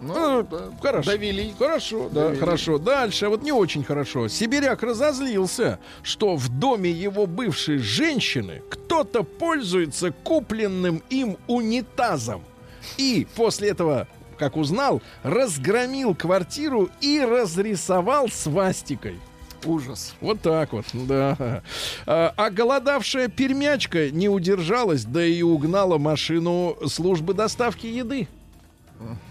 [0.00, 0.58] Ну, Ну, да.
[0.82, 1.10] Хорошо.
[1.12, 1.54] Довели.
[1.58, 2.40] Хорошо, да, Довели.
[2.40, 2.78] хорошо.
[2.78, 4.28] Дальше, вот не очень хорошо.
[4.28, 12.42] Сибиряк разозлился, что в доме его бывшей женщины кто-то пользуется купленным им унитазом.
[12.98, 14.08] И после этого,
[14.42, 19.20] как узнал, разгромил квартиру и разрисовал свастикой.
[19.64, 20.16] Ужас.
[20.20, 21.62] Вот так вот, да.
[22.06, 28.26] А, а голодавшая пермячка не удержалась, да и угнала машину службы доставки еды.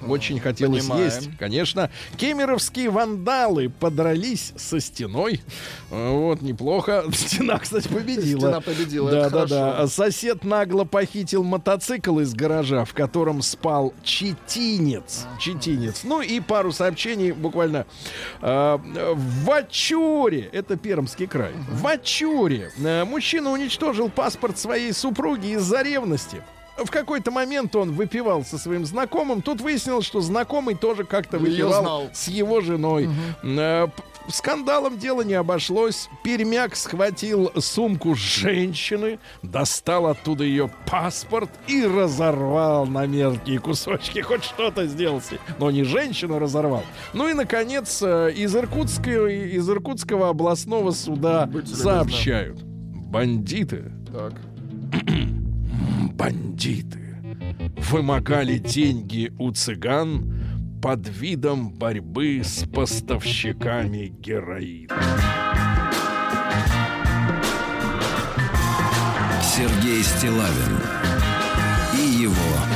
[0.07, 1.05] Очень хотелось Понимаем.
[1.05, 1.89] есть, конечно.
[2.17, 5.41] Кемеровские вандалы подрались со стеной.
[5.91, 7.03] А, Вот, неплохо.
[7.13, 8.39] Стена, кстати, победила.
[8.39, 9.71] Стена победила, Да, это да, да.
[9.73, 9.87] хорошо.
[9.87, 15.25] Сосед нагло похитил мотоцикл из гаража, в котором спал четинец.
[15.39, 16.01] Четинец.
[16.03, 17.85] Ну и пару сообщений буквально.
[18.41, 18.79] А,
[19.15, 26.43] В Ачуре, это Пермский край, в Ачуре э, мужчина уничтожил паспорт своей супруги из-за ревности.
[26.85, 29.41] В какой-то момент он выпивал со своим знакомым.
[29.41, 33.09] Тут выяснилось, что знакомый тоже как-то выпивал с его женой.
[33.41, 33.91] П-
[34.29, 36.07] Скандалом дело не обошлось.
[36.23, 44.19] Пермяк схватил сумку женщины, достал оттуда ее паспорт и разорвал на мелкие кусочки.
[44.21, 45.21] Хоть что-то сделал.
[45.57, 46.83] Но не женщину разорвал.
[47.13, 52.61] Ну и, наконец, э, из Иркутского, из Иркутского областного суда Будьте сообщают.
[52.63, 54.33] Бандиты Так.
[56.11, 56.99] бандиты
[57.89, 64.95] вымогали деньги у цыган под видом борьбы с поставщиками героина.
[69.43, 70.79] Сергей Стилавин
[71.93, 72.70] и его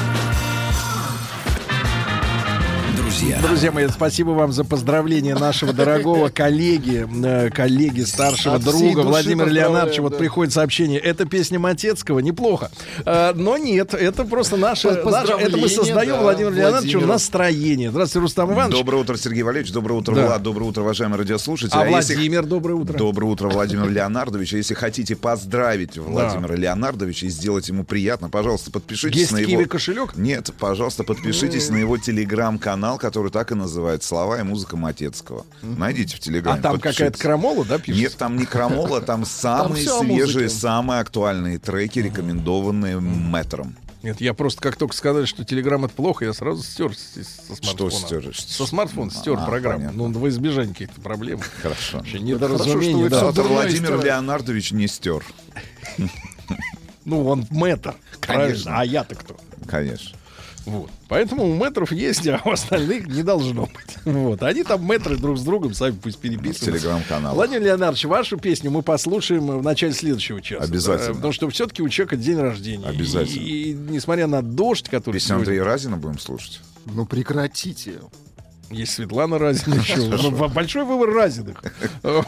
[3.20, 3.39] друзья.
[3.41, 3.72] друзья.
[3.72, 10.01] Мои, спасибо вам за поздравление нашего дорогого коллеги, э, коллеги старшего От друга Владимира Леонардовича.
[10.01, 10.18] Вот да.
[10.18, 10.99] приходит сообщение.
[10.99, 12.72] Это песня Матецкого, неплохо.
[13.05, 17.89] Э, Но нет, это просто наше, наше- это мы создаем да, Владимиру Леонардовичу настроение.
[17.89, 18.78] Здравствуйте, Рустам Иванович.
[18.78, 19.72] Доброе утро, Сергей Валерьевич.
[19.72, 20.26] Доброе утро, Да.
[20.28, 20.43] Влад.
[20.43, 21.78] Доброе утро, уважаемые радиослушатели.
[21.78, 22.97] А если- Владимир, доброе утро.
[22.97, 24.53] Доброе утро, Владимир Леонардович.
[24.53, 29.63] А Если хотите поздравить Владимира Леонардовича и сделать ему приятно, пожалуйста, подпишитесь Есть на его...
[29.66, 30.16] кошелек?
[30.16, 35.45] Нет, пожалуйста, подпишитесь на его телеграм-канал, который так и называется «Слова и музыка Матецкого».
[35.62, 36.62] Найдите в А телеграме.
[36.62, 36.97] там подпишитесь.
[36.97, 38.01] какая-то крамола, да, пишется?
[38.01, 43.76] Нет, там не крамола, там самые о свежие, самые актуальные треки, рекомендованные мэтром.
[44.01, 47.91] Нет, я просто как только сказали, что Телеграм это плохо, я сразу стер со смартфона.
[47.91, 48.36] стер?
[48.36, 49.78] Со смартфона стер А, программу.
[49.80, 50.08] понятно.
[50.10, 51.39] Ну, во избежание каких-то проблем.
[51.62, 51.97] Хорошо.
[51.97, 53.32] Вообще хорошо, недоразумение, что вы да.
[53.32, 54.03] дурное Владимир стирать.
[54.06, 55.24] Леонардович не стер.
[57.06, 57.95] Ну, он мэтр.
[58.20, 58.80] Конечно.
[58.80, 59.38] А я-то кто?
[59.68, 60.18] Конечно.
[60.66, 60.89] Вот.
[61.07, 64.03] Поэтому у мэтров есть, а у остальных не должно быть.
[64.05, 64.41] Вот.
[64.43, 66.66] Они там мэтры друг с другом, сами пусть переписываются.
[66.66, 67.36] Телеграм-канал.
[67.36, 70.63] Владимир Леонардович, вашу песню мы послушаем в начале следующего часа.
[70.63, 71.09] Обязательно.
[71.09, 72.88] Да, Потому что все-таки у человека день рождения.
[72.88, 73.43] Обязательно.
[73.43, 75.41] И, и несмотря на дождь, который Песню сегодня...
[75.41, 76.61] Андрея Разина будем слушать.
[76.86, 77.99] Ну прекратите.
[78.72, 80.47] Есть Светлана Разина еще.
[80.49, 81.61] Большой выбор Разиных.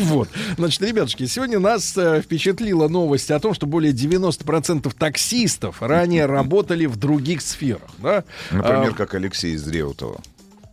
[0.00, 0.28] Вот.
[0.56, 6.86] Значит, ребятушки, сегодня нас э, впечатлила новость о том, что более 90% таксистов ранее работали
[6.86, 7.90] в других сферах.
[7.98, 8.24] Да?
[8.50, 10.20] Например, А, как Алексей из Реутова.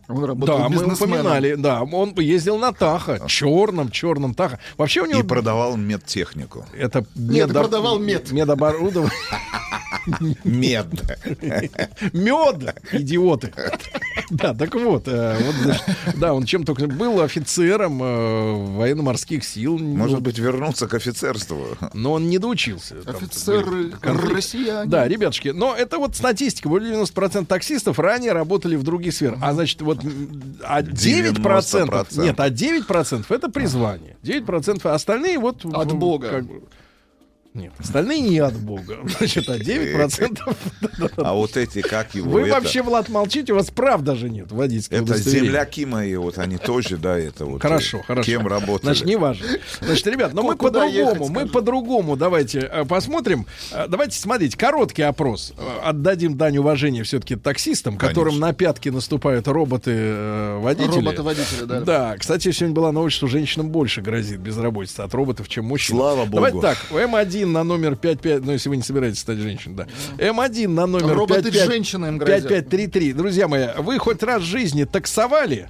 [0.08, 4.58] Он работал Да, мы упоминали, да, он ездил на Таха, черном, черном Таха.
[4.78, 6.64] Вообще у него И продавал медтехнику.
[6.74, 8.32] это Нет, продавал мед.
[8.32, 9.12] медоборудование.
[10.44, 10.86] Мед.
[12.12, 13.52] Мед, идиоты.
[14.30, 15.84] Да, так вот, э, вот, значит,
[16.16, 21.78] да, он чем только был офицером э, военно-морских сил, Может ну, быть, вернуться к офицерству.
[21.94, 22.96] но он не доучился.
[23.06, 24.90] Офицеры россияне.
[24.90, 26.68] Да, ребятушки, но это вот статистика.
[26.68, 29.38] Более 90% таксистов ранее работали в других сферах.
[29.42, 29.98] А значит, вот
[30.62, 32.22] а 9%, 90%.
[32.22, 34.16] нет, а 9% это призвание.
[34.22, 35.64] 9% а остальные вот...
[35.64, 36.28] От Бога.
[36.28, 36.62] как бы-
[37.58, 38.98] нет, остальные не от Бога.
[39.18, 40.56] Значит, а 9%...
[41.16, 44.98] А вот эти, как его, Вы вообще, Влад, молчите, у вас прав даже нет водительского
[44.98, 47.60] Это земляки мои, вот они тоже, да, это вот.
[47.62, 48.30] Хорошо, э, хорошо.
[48.30, 48.86] Кем работали.
[48.86, 49.46] Значит, не важно.
[49.80, 53.46] Значит, ребят, но мы по-другому, мы по-другому давайте э, посмотрим.
[53.72, 55.52] Э, Давайте смотреть, короткий опрос.
[55.82, 60.96] Отдадим дань уважения все-таки таксистам, которым на пятки наступают роботы-водители.
[60.96, 61.80] Роботы-водители, да.
[61.80, 65.96] Да, кстати, сегодня была новость, что женщинам больше грозит безработица от роботов, чем мужчин.
[65.96, 66.36] Слава богу.
[66.36, 69.86] Давайте так, М1 на номер 55, ну, если вы не собираетесь стать женщиной, да.
[70.18, 72.48] М1 на номер Роботы 55 женщинам грозят.
[72.48, 73.12] 5533.
[73.12, 75.68] Друзья мои, вы хоть раз в жизни таксовали?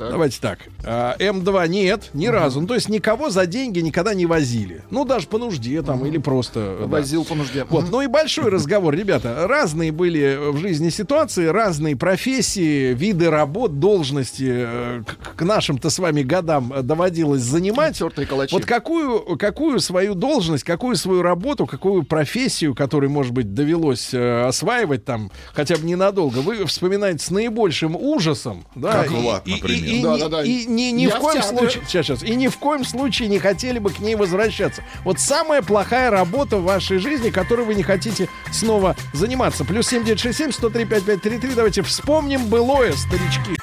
[0.00, 0.10] Так.
[0.12, 0.58] Давайте так.
[0.82, 2.62] А, М2 нет, ни разу.
[2.62, 4.82] Ну, то есть никого за деньги никогда не возили.
[4.88, 6.78] Ну, даже по нужде там или просто...
[6.80, 6.86] да.
[6.86, 7.66] Возил по нужде.
[7.68, 9.46] Вот, ну и большой разговор, ребята.
[9.46, 15.98] Разные были в жизни ситуации, разные профессии, виды работ, должности э, к, к нашим-то с
[15.98, 17.98] вами годам э, доводилось занимать.
[17.98, 18.54] Тертые калачи.
[18.54, 24.46] Вот какую, какую свою должность, какую свою работу, какую профессию, которую, может быть, довелось э,
[24.46, 29.84] осваивать там хотя бы ненадолго, вы вспоминаете с наибольшим ужасом, да, Как и- Влад, например.
[29.84, 30.42] и- и Да, ни- да, да.
[30.44, 33.78] и ни, ни в коем случае, сейчас, сейчас, и ни в коем случае не хотели
[33.78, 34.82] бы к ней возвращаться.
[35.04, 39.64] Вот самая плохая работа в вашей жизни, которой вы не хотите снова заниматься.
[39.64, 41.54] Плюс 7967 103 5533.
[41.54, 43.56] Давайте вспомним былое, старички.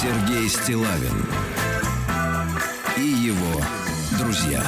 [0.00, 1.26] Сергей Стилавин
[2.96, 3.60] и его
[4.18, 4.62] друзья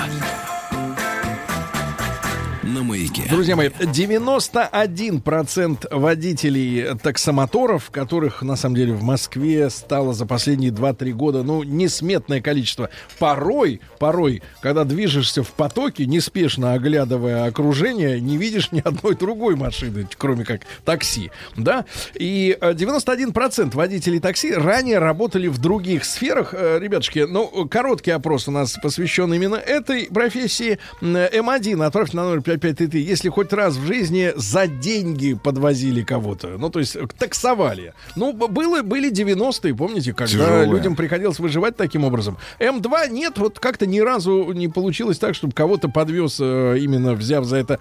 [2.72, 3.22] на маяке.
[3.28, 11.12] Друзья мои, 91% водителей таксомоторов, которых на самом деле в Москве стало за последние 2-3
[11.12, 12.88] года, ну, несметное количество.
[13.18, 20.08] Порой, порой, когда движешься в потоке, неспешно оглядывая окружение, не видишь ни одной другой машины,
[20.16, 21.84] кроме как такси, да?
[22.14, 26.54] И э, 91% водителей такси ранее работали в других сферах.
[26.54, 30.78] Э, ребятушки, ну, короткий опрос у нас посвящен именно этой профессии.
[31.00, 36.70] М1 отправьте на 055 опять-таки, если хоть раз в жизни за деньги подвозили кого-то, ну,
[36.70, 37.92] то есть э, таксовали.
[38.16, 40.66] Ну, было, были 90-е, помните, когда Тяжелое.
[40.66, 42.38] людям приходилось выживать таким образом.
[42.60, 47.44] М2 нет, вот как-то ни разу не получилось так, чтобы кого-то подвез, э, именно взяв
[47.44, 47.78] за это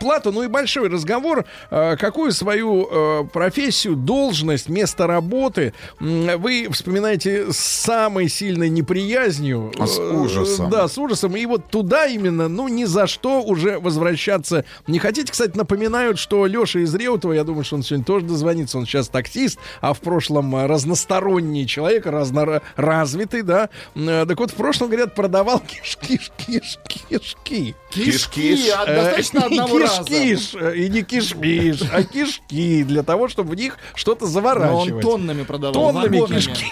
[0.00, 0.32] плату.
[0.32, 8.28] Ну и большой разговор, э, какую свою профессию, должность, место работы вы вспоминаете с самой
[8.28, 9.72] сильной неприязнью.
[9.78, 10.70] А с ужасом.
[10.70, 11.36] Да, с ужасом.
[11.36, 15.32] И вот туда именно, ну, ни за что уже возвращаться возвращаться не хотите.
[15.32, 19.08] Кстати, напоминают, что Леша из Реутова, я думаю, что он сегодня тоже дозвонится, он сейчас
[19.08, 23.68] таксист, а в прошлом э, разносторонний человек, разноразвитый, да.
[23.94, 27.74] Э, Так вот, в прошлом, говорят, продавал кишки, кишки, кишки.
[27.90, 30.04] Кишки, а Э, достаточно одного раза.
[30.04, 35.02] кишкиш, и не кишмиш, а кишки, для того, чтобы в них что-то Но он заворачивать.
[35.02, 35.92] тоннами продавал.
[35.92, 36.66] Тоннами кишки.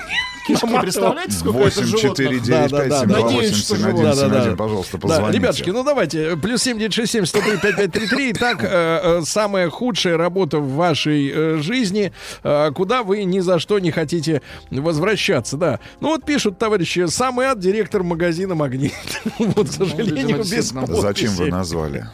[0.54, 2.42] Кишки, представляете, сколько это 8 4 животных?
[2.42, 3.14] 9 Да, 5 да, 7 да.
[3.14, 4.00] 2 Надеюсь, 8 что 7 живот.
[4.00, 4.42] 1 Да, 7 да, да.
[4.42, 5.38] 1, пожалуйста, позвоните.
[5.38, 8.32] ребятушки, ну давайте, плюс 7967 103 5533.
[8.32, 8.68] Итак, э,
[9.02, 13.90] э, самая худшая работа в вашей э, жизни, э, куда вы ни за что не
[13.90, 15.80] хотите возвращаться, да.
[16.00, 18.92] Ну вот пишут, товарищи, самый ад директор магазина «Магнит».
[19.38, 20.72] Вот, к сожалению, видимо, без.
[21.00, 22.06] Зачем вы назвали?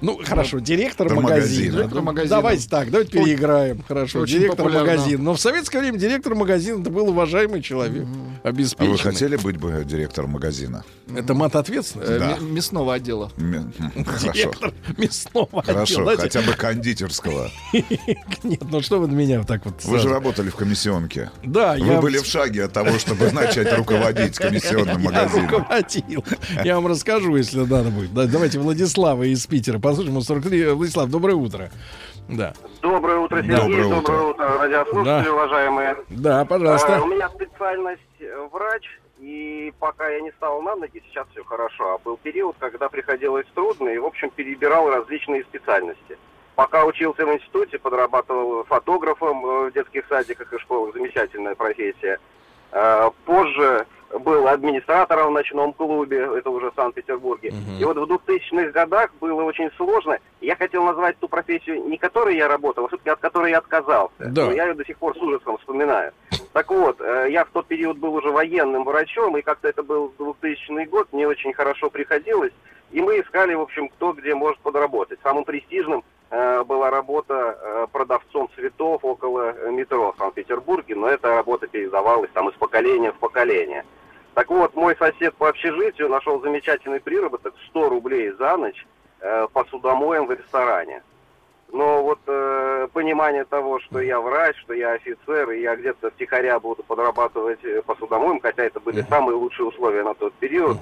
[0.00, 1.88] Ну, хорошо, директор До магазина.
[2.28, 3.82] Давайте так, давайте переиграем.
[3.86, 5.22] Хорошо, директор магазина.
[5.22, 8.06] Но в советское время директор магазина это был уважаемый человек,
[8.42, 8.92] А обеспеченный.
[8.92, 10.84] вы хотели быть бы директором магазина?
[11.14, 12.10] Это мат ответственность?
[12.10, 12.36] Э, Да.
[12.36, 13.30] м- Мясного отдела.
[13.38, 13.72] М,
[14.04, 14.32] Хорошо.
[14.32, 16.14] Директор мясного Хорошо, отдела.
[16.16, 17.50] Знаете, хотя бы кондитерского.
[18.42, 21.30] Нет, ну что вы на меня так вот Вы же работали в комиссионке.
[21.44, 25.48] Да, Вы я были в шаге от того, чтобы начать руководить комиссионным я магазином.
[25.50, 26.24] руководил.
[26.64, 28.12] Я вам расскажу, если надо будет.
[28.14, 29.78] Да, давайте Владислава из Питера.
[29.78, 30.72] Послушаем, он 43.
[30.72, 31.70] Владислав, доброе утро.
[32.28, 33.56] Да, Доброе утро, Сергей.
[33.56, 34.44] Доброе Доброе, утро.
[34.44, 35.32] утро, радиослушатели, Да.
[35.32, 35.96] уважаемые.
[36.08, 37.02] да, А, пожалуйста.
[37.02, 38.84] у меня специальность э, врач,
[39.18, 41.94] и пока я не стал на ноги, сейчас все хорошо.
[41.94, 46.16] А был период, когда приходилось трудно, и, в общем, перебирал различные специальности.
[46.54, 50.94] Пока учился в институте, подрабатывал фотографом э, в детских садиках и школах.
[50.94, 52.18] Замечательная профессия.
[52.72, 53.86] Э, Позже
[54.20, 57.52] был администратором в ночном клубе, это уже в Санкт-Петербурге.
[57.78, 60.18] И вот в 2000-х годах было очень сложно.
[60.40, 64.14] Я хотел назвать ту профессию, не которой я работал, а все-таки от которой я отказался.
[64.18, 64.46] Да.
[64.46, 66.12] Но я ее до сих пор с ужасом вспоминаю.
[66.52, 70.12] Так вот, э, я в тот период был уже военным врачом, и как-то это был
[70.18, 72.52] 2000 год, мне очень хорошо приходилось.
[72.90, 75.18] И мы искали, в общем, кто где может подработать.
[75.22, 81.66] Самым престижным э, была работа э, продавцом цветов около метро в Санкт-Петербурге, но эта работа
[81.66, 83.84] передавалась там из поколения в поколение.
[84.34, 88.86] Так вот, мой сосед по общежитию нашел замечательный приработок 100 рублей за ночь
[89.20, 91.02] э, посудомоем в ресторане.
[91.70, 96.60] Но вот э, понимание того, что я врач, что я офицер, и я где-то втихаря
[96.60, 100.78] буду подрабатывать э, посудомоем, хотя это были самые лучшие условия на тот период,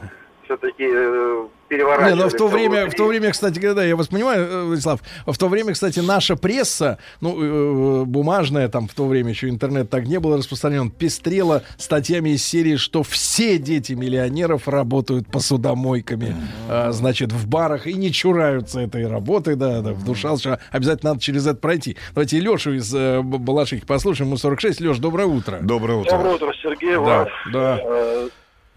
[0.51, 2.16] все-таки э, переворачивали.
[2.16, 2.98] Не, но в то время, в внутри.
[2.98, 6.98] то время, кстати, да, я вас понимаю, э, Владислав, в то время, кстати, наша пресса,
[7.20, 12.30] ну, э, бумажная, там в то время еще интернет так не был распространен, пестрела статьями
[12.30, 16.34] из серии, что все дети миллионеров работают посудомойками,
[16.68, 21.12] а, значит, в барах и не чураются этой работы, да, да, в душа, что обязательно
[21.12, 21.96] надо через это пройти.
[22.14, 24.80] Давайте Лешу из э, Балашихи послушаем, ему 46.
[24.80, 25.59] Леш, доброе утро.
[25.62, 26.11] Доброе утро.
[26.11, 26.94] Доброе утро, Сергей.
[26.94, 27.28] Да, Вам.
[27.53, 28.30] да.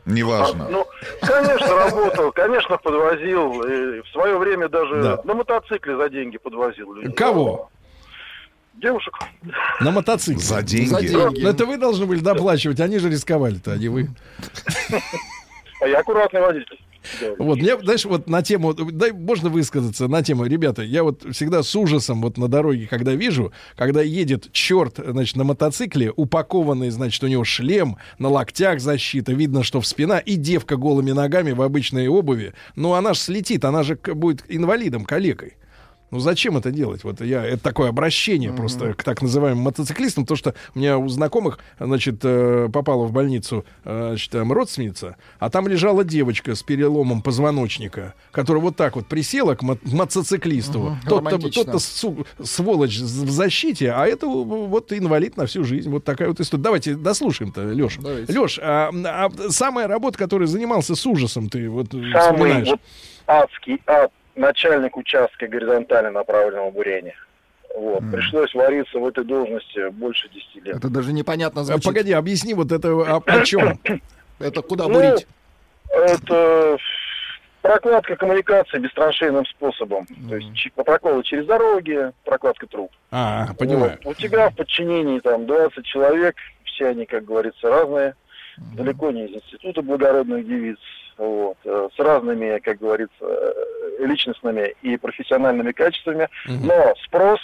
[0.05, 0.67] Неважно.
[0.69, 0.85] Ну,
[1.21, 3.63] конечно, работал, конечно, подвозил.
[3.63, 5.21] И в свое время даже Да.
[5.23, 6.93] на мотоцикле за деньги подвозил.
[6.93, 7.11] людей.
[7.13, 7.69] Кого?
[8.73, 9.13] Девушек.
[9.79, 10.41] На мотоцикле.
[10.41, 10.89] За деньги.
[10.89, 11.41] За деньги.
[11.41, 14.09] Ну, это вы должны были доплачивать, они же рисковали-то, а не вы.
[15.79, 16.79] А я аккуратный водитель.
[17.37, 21.63] Вот, мне, знаешь, вот на тему, дай, можно высказаться на тему, ребята, я вот всегда
[21.63, 27.23] с ужасом вот на дороге, когда вижу, когда едет черт, значит, на мотоцикле, упакованный, значит,
[27.23, 31.61] у него шлем, на локтях защита, видно, что в спина, и девка голыми ногами в
[31.61, 35.57] обычной обуви, ну, она же слетит, она же будет инвалидом, калекой.
[36.13, 37.03] Ну зачем это делать?
[37.03, 41.07] Вот я это такое обращение просто к так называемым мотоциклистам, то что у меня у
[41.07, 46.61] знакомых, значит, э, попала в больницу, э, значит, там родственница, а там лежала девочка с
[46.61, 50.95] переломом позвоночника, которая вот так вот присела к мо- мотоциклисту.
[51.09, 51.63] Тот-то, романтично.
[51.63, 55.89] тот-то су- сволочь в защите, а это вот инвалид на всю жизнь.
[55.89, 56.61] Вот такая вот история.
[56.61, 58.01] Давайте дослушаем-то, Леша.
[58.27, 62.67] Леш, а, а самая работа, которой занимался с ужасом, ты вот Самый вспоминаешь?
[62.67, 62.79] вот
[63.25, 67.15] адский ад, начальник участка горизонтально направленного бурения.
[67.75, 68.03] Вот.
[68.11, 70.75] Пришлось вариться в этой должности больше 10 лет.
[70.77, 71.85] Это даже непонятно А, звучит.
[71.85, 73.79] Погоди, объясни вот это о, о чем?
[74.39, 75.27] Это куда Ну, бурить?
[75.89, 76.77] Это
[77.61, 80.05] прокладка коммуникации бестраншейным способом.
[80.29, 82.91] То есть проколы через дороги, прокладка труб.
[83.11, 83.97] А, понимаю.
[84.03, 84.17] Вот.
[84.17, 88.15] У тебя в подчинении там 20 человек, все они, как говорится, разные,
[88.75, 90.77] далеко не из института благородных девиц,
[91.17, 93.53] вот, э, с разными, как говорится, э,
[94.05, 96.67] личностными и профессиональными качествами, Мгм.
[96.67, 97.39] но спрос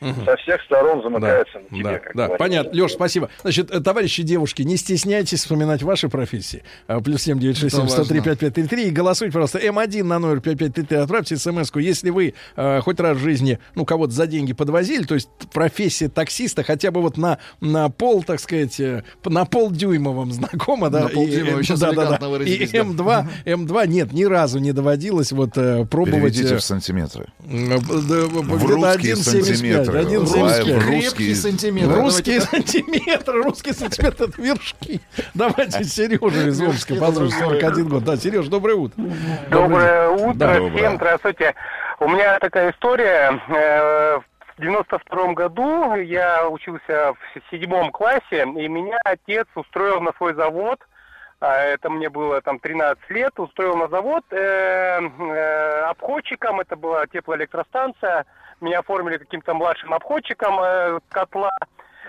[0.00, 2.38] со всех сторон замыкается на тебе, Да, как да, говорится.
[2.38, 2.82] понятно.
[2.82, 3.28] Леш, спасибо.
[3.42, 6.62] Значит, товарищи девушки, не стесняйтесь вспоминать ваши профессии.
[6.86, 8.88] А, Плюс семь девять шесть семь сто три пять пять три три.
[8.88, 10.98] И голосуйте, пожалуйста, М1 на номер 5533.
[10.98, 11.78] Отправьте смс-ку.
[11.80, 16.08] Если вы э, хоть раз в жизни, ну, кого-то за деньги подвозили, то есть профессия
[16.08, 21.04] таксиста хотя бы вот на, на пол, так сказать, э, на полдюймовом знакома, да?
[21.04, 22.26] На полдюймовом, И, э, сейчас да, да, да.
[22.26, 22.78] И выразились, да.
[22.78, 26.34] М2, М2 нет, ни разу не доводилось вот э, пробовать...
[26.34, 27.26] Переведите э, в сантиметры.
[27.48, 27.78] э, да,
[28.26, 29.87] В русские 1,75, сантиметры.
[29.92, 30.42] 1,75.
[30.42, 31.34] Лайв, Крепкие русские.
[31.34, 31.94] сантиметры.
[31.94, 35.00] Русские Давайте сантиметры, русские сантиметры, это вершки.
[35.34, 37.30] Давайте Сережа из Омска, другое.
[37.30, 38.04] 41 год.
[38.04, 39.02] Да, Сереж, доброе утро.
[39.50, 41.54] Доброе утро всем, здравствуйте.
[42.00, 43.40] У меня такая история.
[43.48, 44.18] Э,
[44.56, 50.78] В 92 году я учился в седьмом классе, и меня отец устроил на свой завод.
[51.40, 57.06] А, Это мне было там 13 лет, устроил на завод э, э, обходчиком, это была
[57.06, 58.24] теплоэлектростанция.
[58.60, 61.50] Меня оформили каким-то младшим обходчиком э, котла.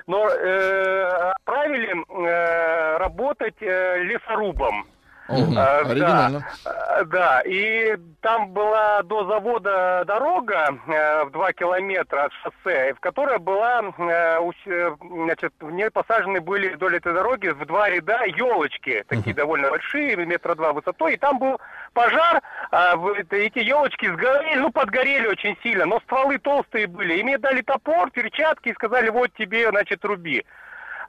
[0.08, 4.88] Но э, отправили э, работать э, лесорубом.
[5.30, 5.80] А, да.
[5.80, 6.48] Оригинально.
[6.66, 13.00] А, Да, и там была до завода дорога э, в 2 километра от шоссе, в
[13.00, 18.26] которой была, э, э, значит, в ней посажены были вдоль этой дороги в два ряда
[18.26, 21.60] елочки, такие довольно большие, метра два высотой, и там был
[21.94, 22.96] пожар, а
[23.32, 28.10] эти елочки сгорели, ну, подгорели очень сильно, но стволы толстые были, и мне дали топор,
[28.12, 30.46] перчатки и сказали, вот тебе, значит, руби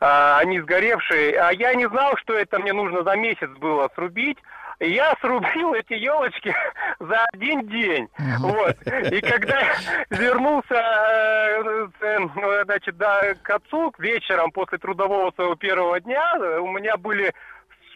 [0.01, 1.39] а, они сгоревшие.
[1.39, 4.39] А я не знал, что это мне нужно за месяц было срубить.
[4.81, 6.55] Я срубил эти елочки
[7.01, 8.09] за один день.
[8.39, 8.77] Вот.
[9.13, 9.63] И когда
[10.11, 16.69] вернулся э, э, значит, да, к отцу вечером после трудового своего первого дня, э, у
[16.69, 17.35] меня были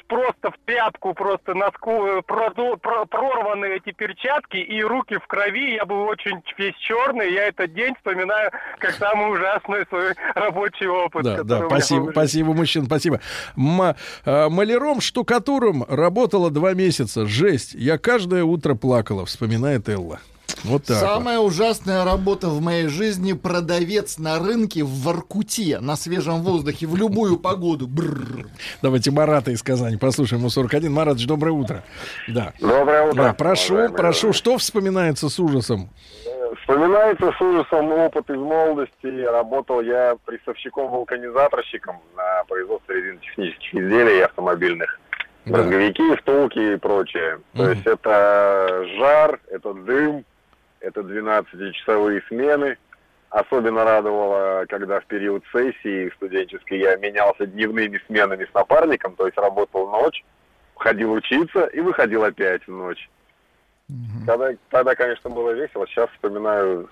[0.08, 5.74] просто в тряпку, просто носку э, продо- про- прорваны эти перчатки и руки в крови.
[5.74, 7.32] Я был очень весь черный.
[7.32, 11.24] Я этот день вспоминаю как самый ужасный свой рабочий опыт.
[11.24, 13.20] Да, да, спасибо, спасибо, мужчина, спасибо.
[13.56, 13.94] М-
[14.24, 17.26] э, маляром, штукатуром работала два месяца.
[17.26, 17.74] Жесть.
[17.74, 20.20] Я каждое утро плакала, вспоминает Элла.
[20.64, 20.96] Вот так.
[21.00, 21.06] вот.
[21.08, 26.96] Самая ужасная работа в моей жизни продавец на рынке в Воркуте на свежем воздухе в
[26.96, 27.86] любую погоду.
[27.86, 28.46] Бррр.
[28.80, 30.40] Давайте Марата из Казани послушаем.
[30.40, 30.90] Ему 41.
[30.92, 31.82] Маратович, доброе утро.
[32.28, 32.52] Да.
[32.60, 33.22] Доброе утро.
[33.24, 33.96] Да, прошу, уважаемые.
[33.98, 35.90] прошу, что вспоминается с ужасом?
[36.62, 39.22] Вспоминается с ужасом опыт из молодости.
[39.24, 44.98] Работал я прессовщиком-вулканизаторщиком на производстве резинотехнических изделий автомобильных.
[45.44, 45.52] Да.
[45.58, 47.40] Брызговики, втулки и прочее.
[47.54, 47.72] То Мгм.
[47.72, 50.24] есть это жар, это дым,
[50.84, 52.76] это 12-часовые смены.
[53.30, 59.36] Особенно радовало, когда в период сессии студенческой я менялся дневными сменами с напарником, то есть
[59.36, 60.24] работал ночь,
[60.76, 63.10] ходил учиться и выходил опять в ночь.
[64.24, 65.86] Тогда, тогда, конечно, было весело.
[65.88, 66.88] Сейчас вспоминаю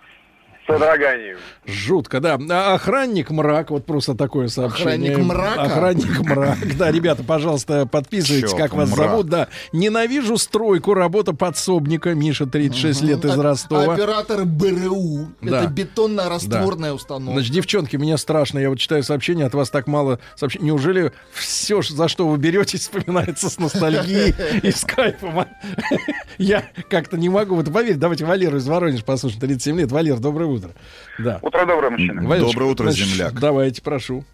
[0.67, 1.37] содроганием.
[1.67, 2.39] Жутко, да.
[2.51, 5.13] А охранник мрак, вот просто такое сообщение.
[5.13, 5.63] Охранник мрака?
[5.63, 6.59] Охранник мрак.
[6.77, 9.11] Да, ребята, пожалуйста, подписывайтесь, как вас мрак?
[9.11, 9.29] зовут.
[9.29, 9.49] Да.
[9.73, 12.15] Ненавижу стройку, работа подсобника.
[12.15, 13.95] Миша, 36 лет из Оп- Ростова.
[13.95, 15.29] Оператор БРУ.
[15.41, 15.63] Да.
[15.63, 17.35] Это бетонно-растворная установка.
[17.35, 18.59] Значит, девчонки, мне страшно.
[18.59, 20.67] Я вот читаю сообщения, от вас так мало сообщений.
[20.67, 25.41] Неужели все, за что вы беретесь, вспоминается с ностальгией и с кайфом?
[25.41, 25.49] а?
[26.39, 27.99] Я как-то не могу в это поверить.
[27.99, 29.41] Давайте Валеру из Воронежа послушаем.
[29.41, 29.93] 37 лет.
[29.93, 30.71] Валер, доброе утро.
[31.19, 31.39] Да.
[31.43, 32.23] Утро доброе, мужчина.
[32.23, 33.33] Валерочка, Доброе утро, значит, земляк.
[33.35, 34.25] Давайте, прошу.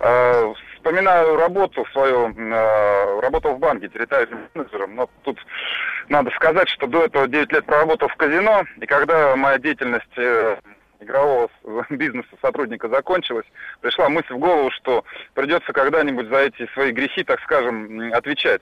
[0.00, 0.52] Э,
[0.84, 5.38] Вспоминаю работу свою, э, работал в банке территориальным менеджером, но тут
[6.10, 10.58] надо сказать, что до этого 9 лет проработал в казино, и когда моя деятельность э,
[11.00, 11.48] игрового
[11.88, 13.46] бизнеса сотрудника закончилась,
[13.80, 18.60] пришла мысль в голову, что придется когда-нибудь за эти свои грехи, так скажем, отвечать.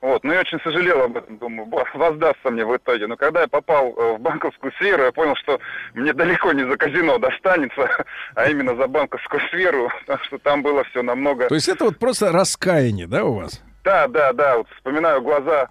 [0.00, 3.06] Вот, ну я очень сожалел об этом, думаю, «Ба, воздастся мне в итоге.
[3.06, 5.58] Но когда я попал э, в банковскую сферу, я понял, что
[5.94, 10.84] мне далеко не за казино достанется, а именно за банковскую сферу, потому что там было
[10.84, 11.48] все намного...
[11.48, 13.62] То есть это вот просто раскаяние, да, у вас?
[13.84, 15.68] Да, да, да, вот вспоминаю глаза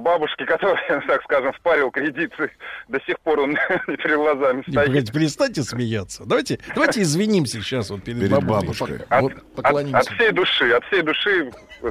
[0.00, 2.50] бабушки, которая, так скажем, впарил кредиты,
[2.88, 3.56] до сих пор он
[3.86, 4.86] перед глазами Не, стоит.
[4.86, 6.24] погодите, перестаньте смеяться.
[6.26, 9.00] Давайте, давайте извинимся сейчас вот перед, Перед бабушкой.
[9.08, 9.98] От, Вот от- Поклонимся.
[9.98, 11.50] от всей души, от всей души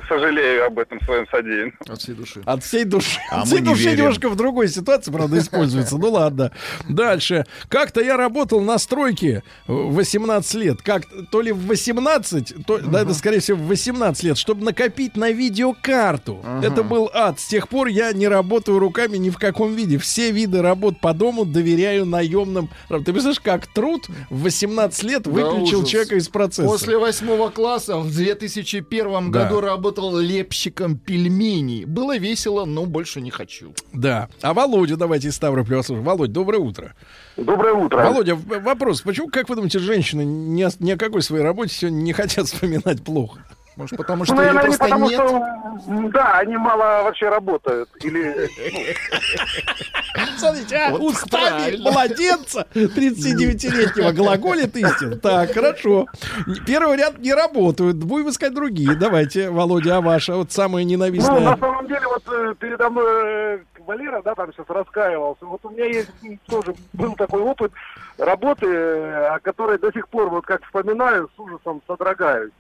[0.10, 1.74] сожалею об этом своем содеянном.
[1.88, 2.42] От всей души.
[2.46, 3.20] От всей души.
[3.32, 3.98] А От мы всей не души верим.
[4.00, 5.98] немножко в другой ситуации, правда, используется.
[5.98, 6.52] Ну ладно.
[6.90, 7.46] Дальше.
[7.70, 10.82] Как-то я работал на стройке в 18 лет.
[10.82, 15.16] Как то ли в 18, то, да, это скорее всего в 18 лет, чтобы накопить
[15.16, 16.44] на видеокарту.
[16.64, 17.40] Это был ад.
[17.40, 19.98] С тех пор пор я не работаю руками ни в каком виде.
[19.98, 22.70] Все виды работ по дому доверяю наемным.
[22.90, 25.90] Ты представляешь, как труд в 18 лет Да, выключил ужас.
[25.90, 26.68] человека из процесса.
[26.68, 29.44] После восьмого класса в 2001 Да.
[29.44, 31.86] году работал лепщиком пельменей.
[31.86, 33.74] Было весело, но больше не хочу.
[33.94, 34.30] Да.
[34.42, 36.04] А Володя, давайте из Ставрополя послушаем.
[36.06, 36.94] Володь, доброе утро.
[37.38, 38.04] Доброе утро.
[38.04, 39.02] Володя, вопрос.
[39.02, 42.48] Почему, как вы думаете, женщины ни о, ни о какой своей работе сегодня не хотят
[42.48, 43.44] вспоминать плохо?
[43.78, 45.20] Может, потому Ну, что ее наверное, не просто потому нет?
[45.22, 47.90] что, да, они мало вообще работают.
[48.04, 48.50] Или,
[50.38, 51.92] Смотрите, а, Вот устами правильно.
[51.92, 55.20] младенца 39-летнего глаголит истин.
[55.20, 56.08] Так, хорошо.
[56.66, 57.98] Первый ряд не работают.
[57.98, 58.96] Будем искать другие.
[58.96, 61.40] Давайте, Володя, а ваша вот самая ну, ненавистная.
[61.40, 65.46] на самом деле, вот э, передо мной э, Валера, да, там сейчас раскаивался.
[65.46, 66.10] Вот у меня есть
[66.48, 67.72] тоже был такой опыт
[68.18, 72.52] работы, э, о которой до сих пор, вот как вспоминаю, с ужасом содрогаюсь.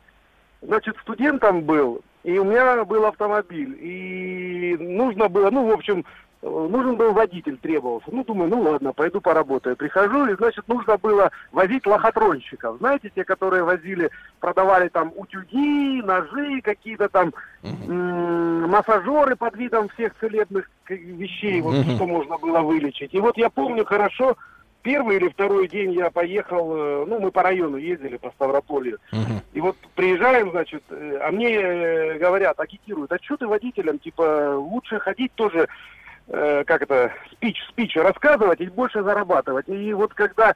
[0.61, 6.03] Значит, студентом был, и у меня был автомобиль, и нужно было, ну, в общем,
[6.41, 8.07] э, нужен был водитель, требовался.
[8.11, 9.75] Ну, думаю, ну ладно, пойду поработаю.
[9.75, 12.79] Прихожу, и, значит, нужно было возить лохотронщиков.
[12.79, 14.09] Знаете, те, которые возили,
[14.39, 22.07] продавали там утюги, ножи, какие-то там м, массажеры под видом всех целебных вещей, вот что
[22.07, 23.13] можно было вылечить.
[23.13, 24.35] И вот я помню хорошо,
[24.87, 28.99] первый или второй день я поехал, э, ну, мы по району ездили, по Ставрополью.
[29.11, 29.41] Мгм.
[29.51, 34.55] И вот приезжаем, значит, э, а мне э, говорят, агитируют, а что ты водителем, типа,
[34.55, 35.67] лучше ходить тоже,
[36.27, 39.67] э, как это, спич, спич рассказывать и больше зарабатывать.
[39.67, 40.55] И вот когда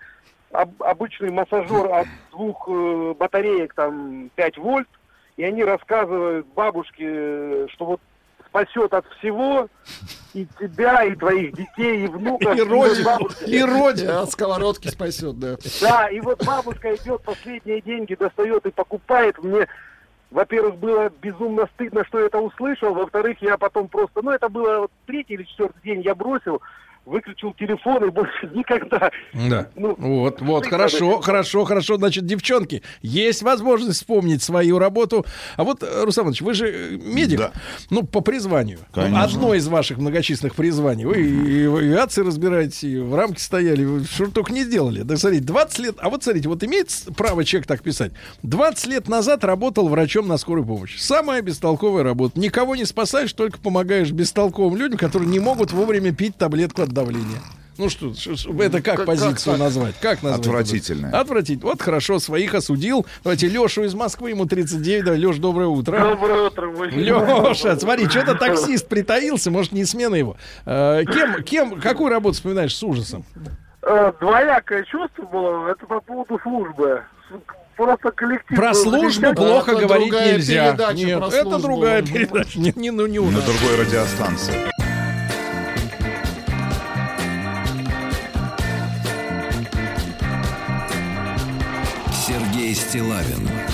[0.53, 4.87] об- обычный массажер от двух э, батареек, там, 5 вольт,
[5.35, 8.01] и они рассказывают бабушке, что вот
[8.51, 9.67] спасет от всего
[10.33, 12.55] и тебя, и твоих детей, и внуков.
[12.55, 14.19] И родину, бабушка- и родину.
[14.19, 15.55] От сковородки спасет, да.
[15.81, 19.41] да, и вот бабушка идет, последние деньги достает и покупает.
[19.41, 19.67] Мне,
[20.29, 22.93] во-первых, было безумно стыдно, что я это услышал.
[22.93, 26.61] Во-вторых, я потом просто, ну, это было вот третий или четвертый день, я бросил,
[27.05, 29.11] выключил телефон и больше никогда.
[29.33, 29.67] Да.
[29.75, 31.25] Ну, Вот, вот, хорошо, говоришь.
[31.25, 31.97] хорошо, хорошо.
[31.97, 35.25] Значит, девчонки, есть возможность вспомнить свою работу.
[35.57, 37.51] А вот, э, Руслан Иванович, вы же э, медик, Да.
[37.89, 38.79] ну, по призванию.
[38.93, 39.23] Конечно.
[39.23, 41.05] Одно из ваших многочисленных призваний.
[41.05, 45.01] Вы и в авиации разбираетесь, и в рамке стояли, вы что только не сделали.
[45.01, 48.11] Да, смотрите, 20 лет, а вот смотрите, вот имеет право человек так писать.
[48.43, 50.97] 20 лет назад работал врачом на скорой помощи.
[50.99, 52.39] Самая бестолковая работа.
[52.39, 57.39] Никого не спасаешь, только помогаешь бестолковым людям, которые не могут вовремя пить таблетку от давления.
[57.77, 59.95] Ну что, ш- это как, Как- позицию как назвать?
[60.01, 60.41] Как назвать?
[60.45, 61.09] Отвратительно.
[61.17, 61.69] Отвратительно.
[61.71, 63.07] Вот хорошо, своих осудил.
[63.23, 65.03] Давайте Лешу из Москвы, ему 39.
[65.05, 65.97] Да, Леш, доброе утро.
[65.97, 70.35] Доброе утро, Леша, смотри, что-то таксист притаился, может, не смена его.
[70.65, 73.25] Э, кем, кем, какую работу вспоминаешь с ужасом?
[73.81, 77.01] Э, Двоякое чувство было, это по поводу службы.
[77.77, 78.57] Просто коллектив.
[78.57, 80.75] Про службу плохо это говорить нельзя.
[80.93, 82.59] Нет, это другая Ну, передача.
[82.59, 83.45] Не, не, ну, не у На нас.
[83.45, 84.53] другой радиостанции.
[92.71, 93.70] Сергей Стилавин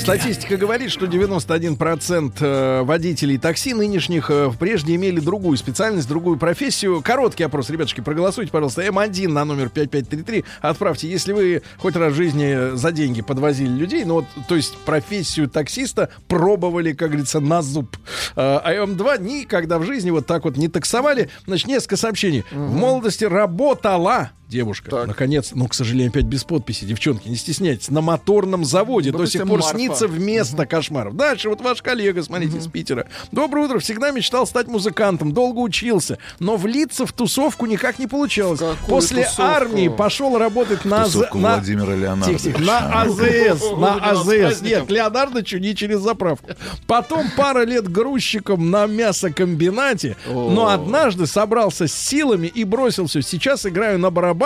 [0.00, 7.02] Статистика говорит, что 91% э, водителей такси нынешних э, прежде имели другую специальность, другую профессию.
[7.02, 8.82] Короткий опрос, ребятушки, проголосуйте, пожалуйста.
[8.82, 10.44] М1 на номер 5533.
[10.62, 14.74] Отправьте, если вы хоть раз в жизни за деньги подвозили людей, ну вот, то есть
[14.78, 17.94] профессию таксиста пробовали, как говорится, на зуб.
[18.36, 21.28] Э, А М2 никогда в жизни вот так вот не таксовали.
[21.46, 22.42] Значит, несколько сообщений.
[22.50, 24.90] В молодости работала девушка.
[24.90, 25.06] Так.
[25.06, 26.84] Наконец, ну, к сожалению, опять без подписи.
[26.84, 27.88] Девчонки, не стесняйтесь.
[27.88, 29.76] На моторном заводе до Допустим, сих пор Марфа.
[29.78, 31.14] снится вместо кошмаров.
[31.16, 33.06] Дальше вот ваш коллега, смотрите, из Питера.
[33.30, 33.78] Доброе утро.
[33.78, 35.32] Всегда мечтал стать музыкантом.
[35.32, 36.18] Долго учился.
[36.40, 38.58] Но влиться в тусовку никак не получалось.
[38.58, 39.42] Какую После тусовку?
[39.42, 41.04] армии пошел работать на...
[41.04, 42.58] Тусовку на- Владимира Леонардовича.
[42.58, 44.62] На АЗС, на АЗС.
[44.62, 46.50] Нет, Леонардовичу не через заправку.
[46.88, 50.16] Потом пара лет грузчиком на мясокомбинате.
[50.26, 53.22] Но однажды собрался с силами и бросил все.
[53.22, 54.39] Сейчас играю на барабанах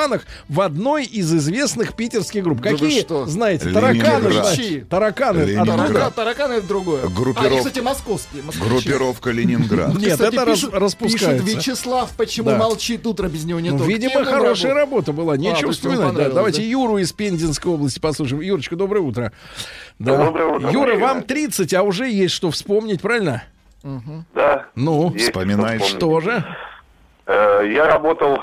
[0.49, 2.61] в одной из известных питерских групп.
[2.61, 3.27] Да Какие, что?
[3.27, 5.39] знаете, тараканы, знаете, тараканы.
[5.43, 5.69] Ленинград.
[5.81, 5.93] оттуда.
[5.95, 7.07] Таракан, таракан это другое.
[7.09, 8.43] Группиров- А, и, кстати, московские.
[8.43, 8.69] москвичи.
[8.69, 9.95] Группировка Ленинград.
[9.99, 11.45] Нет, Кстати, это пишут, распускается.
[11.45, 12.59] Пишет Вячеслав, почему Да.
[12.59, 13.85] молчит утро без него не Ну, то.
[13.85, 15.37] видимо, хорошая работа была.
[15.37, 16.29] Нечего то есть ему вспоминать.
[16.29, 16.67] Да, давайте да?
[16.69, 18.41] Юру из Пензенской области послушаем.
[18.43, 19.33] Юрочка, доброе утро.
[19.99, 20.17] Да.
[20.27, 23.45] Доброе утро, Юра, вам 30, а уже есть что вспомнить, правильно?
[24.35, 24.67] Да.
[24.75, 26.45] Ну, Есть Вспоминает, что что же?
[27.27, 28.43] Э, Я работал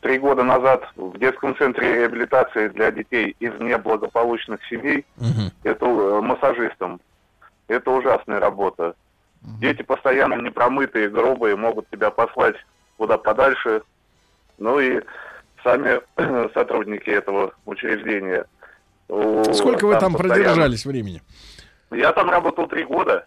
[0.00, 5.04] три года назад в детском центре реабилитации для детей из неблагополучных семей.
[5.64, 7.00] Это э, массажистом.
[7.68, 8.94] Это ужасная работа.
[9.60, 12.56] Дети постоянно непромытые, грубые, могут тебя послать
[12.96, 13.82] куда подальше.
[14.58, 15.00] Ну и
[15.64, 16.00] сами
[16.54, 18.44] сотрудники этого учреждения.
[19.08, 21.22] Сколько вы там постоянно- продержались времени?
[21.90, 23.26] Я там работал три года.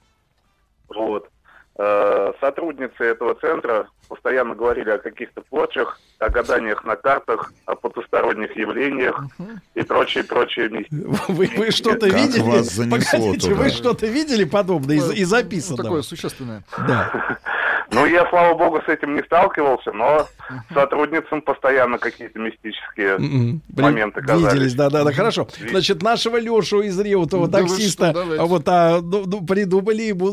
[0.87, 1.29] Вот.
[1.75, 8.55] Э, Сотрудницы этого центра постоянно говорили о каких-то порчах, о гаданиях на картах, о потусторонних
[8.55, 9.23] явлениях
[9.73, 10.85] и прочее, прочее.
[10.91, 12.41] Вы, вы что-то видели?
[12.41, 13.61] вас занесло Погодите, туда?
[13.61, 15.83] вы что-то видели подобное из, и записанного?
[15.83, 16.63] Такое существенное.
[16.77, 17.39] Да.
[17.91, 20.27] Ну, я, слава богу, с этим не сталкивался, но
[20.73, 23.17] сотрудницам постоянно какие-то мистические.
[23.17, 24.53] Блин, моменты казались.
[24.53, 25.47] Виделись, да, да, да, хорошо.
[25.69, 30.31] Значит, нашего Лешу из Реутова, Да таксиста, что, вот а, ну, ну, придумали ему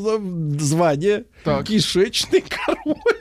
[0.59, 1.65] звание Так.
[1.67, 2.45] кишечный.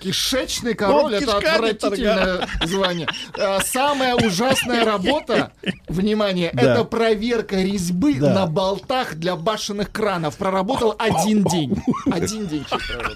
[0.02, 3.07] Кишечный король это отвратительное звание.
[3.38, 5.52] А, Самая ужасная работа,
[5.88, 10.38] внимание, это проверка резьбы на болтах для башенных кранов.
[10.38, 11.76] Проработал один день.
[12.11, 12.65] Один день.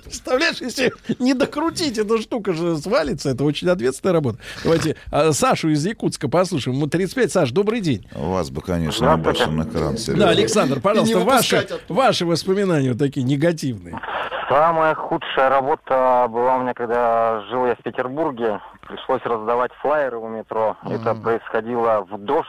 [0.03, 3.29] Представляешь, если не докрутить, эта штука же свалится.
[3.29, 4.39] Это очень ответственная работа.
[4.63, 6.77] Давайте а, Сашу из Якутска послушаем.
[6.77, 7.31] Ему 35.
[7.31, 8.05] Саш, добрый день.
[8.13, 10.29] Вас бы, конечно, на башенный кран, Да.
[10.29, 13.99] Александр, пожалуйста, ваши, ваши воспоминания вот такие негативные.
[14.49, 18.59] Самая худшая работа была у меня, когда жил я в Петербурге.
[18.81, 20.75] Пришлось раздавать флаеры у метро.
[20.83, 22.47] Это происходило в дождь.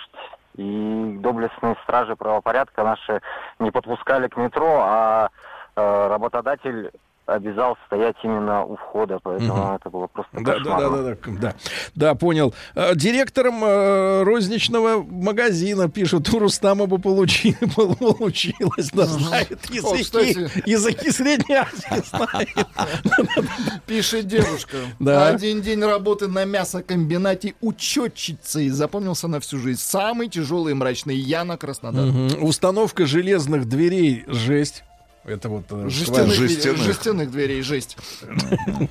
[0.57, 3.21] И доблестные стражи правопорядка наши
[3.59, 5.31] не подпускали к метро, а
[5.75, 6.93] э, работодатель
[7.27, 11.03] обязал стоять именно у входа, поэтому это было просто Да, да, да, кошмарно.
[11.03, 11.55] да, да, да,
[11.95, 12.55] да, понял.
[12.75, 20.03] Э, Директором э, розничного магазина пишут, у Рустама бы получи- получилось, да, знает О, языки,
[20.03, 20.69] кстати.
[20.69, 22.49] языки Средней Азии знает.
[23.87, 24.77] Пишет девушка.
[24.99, 25.29] Да.
[25.29, 28.69] Один день работы на мясокомбинате учетчицей.
[28.69, 29.81] Запомнился на всю жизнь.
[29.81, 31.17] Самый тяжелый и мрачный.
[31.17, 32.05] Яна Краснодар.
[32.07, 32.45] Мгм.
[32.45, 34.85] Установка железных дверей, жесть.
[35.27, 35.65] Это вот...
[35.71, 37.97] э, Жестяных, дверей- жестяных дверей, жесть.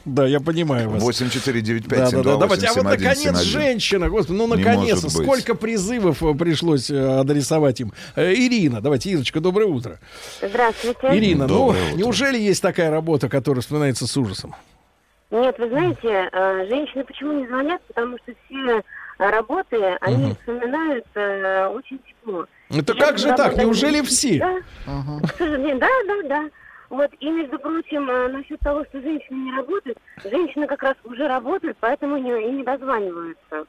[0.03, 1.03] Да, я понимаю вас.
[1.03, 2.67] 8495 Да, да, да, давайте.
[2.67, 3.61] А вот 728 наконец 7171.
[3.61, 7.93] женщина, господи, ну Не наконец, сколько призывов э, пришлось э, адресовать им.
[8.15, 9.99] Ирина, давайте, Ирочка, доброе утро.
[10.41, 11.07] Здравствуйте.
[11.15, 14.55] Ирина, ну неужели есть такая работа, которая вспоминается с ужасом?
[15.29, 16.29] Нет, вы знаете,
[16.67, 17.81] женщины почему не звонят?
[17.87, 18.81] Потому что все
[19.19, 21.05] работы, они вспоминают
[21.75, 22.45] очень тепло.
[22.75, 23.55] Это как же так?
[23.57, 24.39] Неужели все?
[24.39, 26.49] Да, к сожалению, да, да, да.
[26.89, 31.27] Вот, и, между прочим, э, насчет того, что женщины не работают, женщины как раз уже
[31.27, 33.65] работают, поэтому не, и не дозваниваются.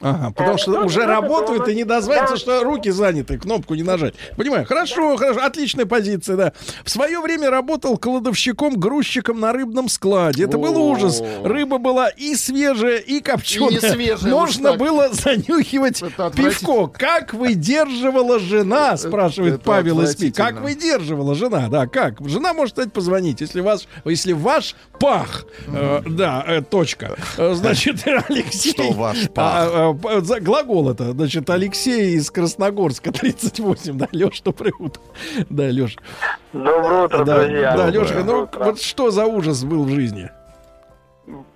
[0.00, 2.38] Ага, потому Э, что ну, уже работают и не дозвонятся, Да.
[2.38, 4.14] что руки заняты, кнопку не нажать.
[4.36, 6.52] Понимаю, хорошо, хорошо, отличная позиция, да.
[6.84, 10.44] В свое время работал кладовщиком, грузчиком на рыбном складе.
[10.44, 11.22] Это был ужас.
[11.42, 13.68] Рыба была и свежая, и копченая.
[13.70, 16.02] И не свежая, Можно было занюхивать
[16.34, 16.88] пивко.
[16.88, 20.30] Как выдерживала жена, спрашивает это Павел из Пи.
[20.30, 22.20] Как выдерживала жена, да, как?
[22.26, 27.16] Жена может, кстати, позвонить, если ваш, если ваш пах, э, да, э, точка.
[27.38, 27.96] Э, Значит,
[28.28, 28.72] Алексей...
[28.72, 29.54] Что ваш пах?
[29.54, 35.02] А, а, п- за- глагол это, значит, Алексей из Красногорска, 38, да, Леш, доброе утро.
[35.50, 35.96] Да, Леш.
[36.52, 37.76] Доброе утро, Да, друзья.
[37.76, 38.64] да, Лешка, ну утро.
[38.64, 40.30] вот что за ужас был в жизни?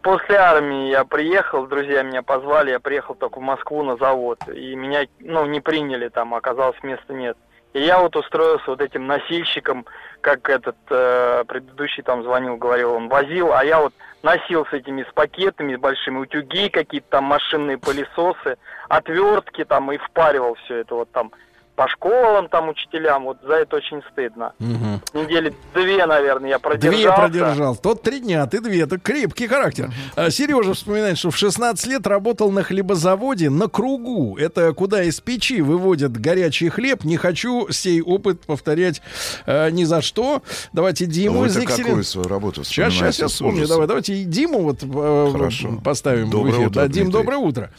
[0.03, 4.75] После армии я приехал, друзья меня позвали, я приехал только в Москву на завод, и
[4.75, 7.37] меня, ну, не приняли там, оказалось, места нет.
[7.73, 9.87] И я вот устроился вот этим носильщиком,
[10.21, 13.93] как этот э, предыдущий там звонил, говорил, он возил, а я вот
[14.23, 18.57] носил с этими с пакетами, с большими утюги, какие-то там машинные пылесосы,
[18.89, 21.33] отвертки там и впаривал все это вот там
[21.77, 24.53] по школам там учителям, вот за это очень стыдно.
[24.59, 26.99] Недели две, наверное, я продержался.
[27.07, 27.77] Две продержал.
[27.77, 28.83] Тот три дня, ты две.
[28.83, 29.91] Это крепкий характер.
[30.15, 34.37] А, Сережа вспоминает, что в 16 лет работал на хлебозаводе на кругу.
[34.37, 37.05] Это куда из печи выводят горячий хлеб.
[37.05, 39.01] Не хочу сей опыт повторять
[39.47, 40.43] э, ни за что.
[40.75, 43.67] Давайте Диму из Екатерин- какую свою работу Сейчас, сейчас я вспомню.
[43.67, 45.79] Давай, давайте и Диму вот э, Хорошо.
[45.83, 46.67] поставим Доброе в эфир.
[46.69, 47.71] утро, Да, Дим, доброе утро.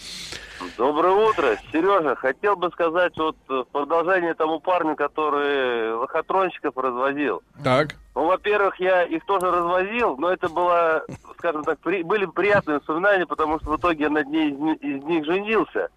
[0.78, 2.16] Доброе утро, Сережа.
[2.16, 7.42] Хотел бы сказать вот э, в продолжение тому парню, который лохотронщиков развозил.
[7.64, 7.96] Так.
[8.16, 11.04] Ну, во-первых, я их тоже развозил, но это было,
[11.38, 15.04] скажем так, при- были приятные воспоминания, потому что в итоге я над ней из, из
[15.04, 15.90] них женился.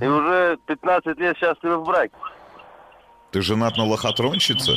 [0.00, 2.14] И уже 15 лет счастлив в браке.
[3.32, 4.72] Ты женат на лохотронщице?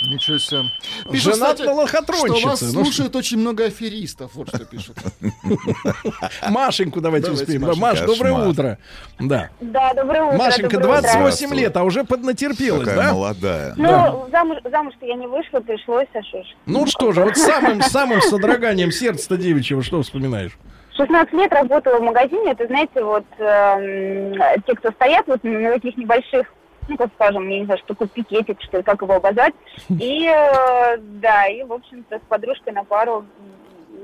[0.00, 0.70] Ничего себе.
[1.12, 2.38] Женат на лохотронщице.
[2.38, 4.32] Что вас Ну слушает очень много аферистов.
[4.34, 4.96] Вот что пишут.
[6.48, 7.62] Машеньку давайте, успеем.
[7.78, 8.78] Маш, доброе утро.
[9.18, 9.50] Да.
[9.60, 10.38] Да, доброе утро.
[10.38, 11.12] Машенька, доброе утро.
[11.12, 13.12] 28 лет, а уже поднатерпелась, да?
[13.12, 13.74] молодая.
[13.76, 16.46] Ну, замуж, замуж-то я не вышла, пришлось, а шо ж.
[16.66, 20.52] Ну что же, вот самым, самым содроганием сердца девичьего что вспоминаешь?
[20.96, 24.34] 16 лет работала в магазине, это, знаете, вот эм,
[24.66, 26.46] те, кто стоят вот на таких небольших,
[26.88, 29.54] ну, как скажем, я не знаю, что такое пикетик, что ли, как его обозвать.
[29.88, 33.24] И, э, да, и, в общем-то, с подружкой на пару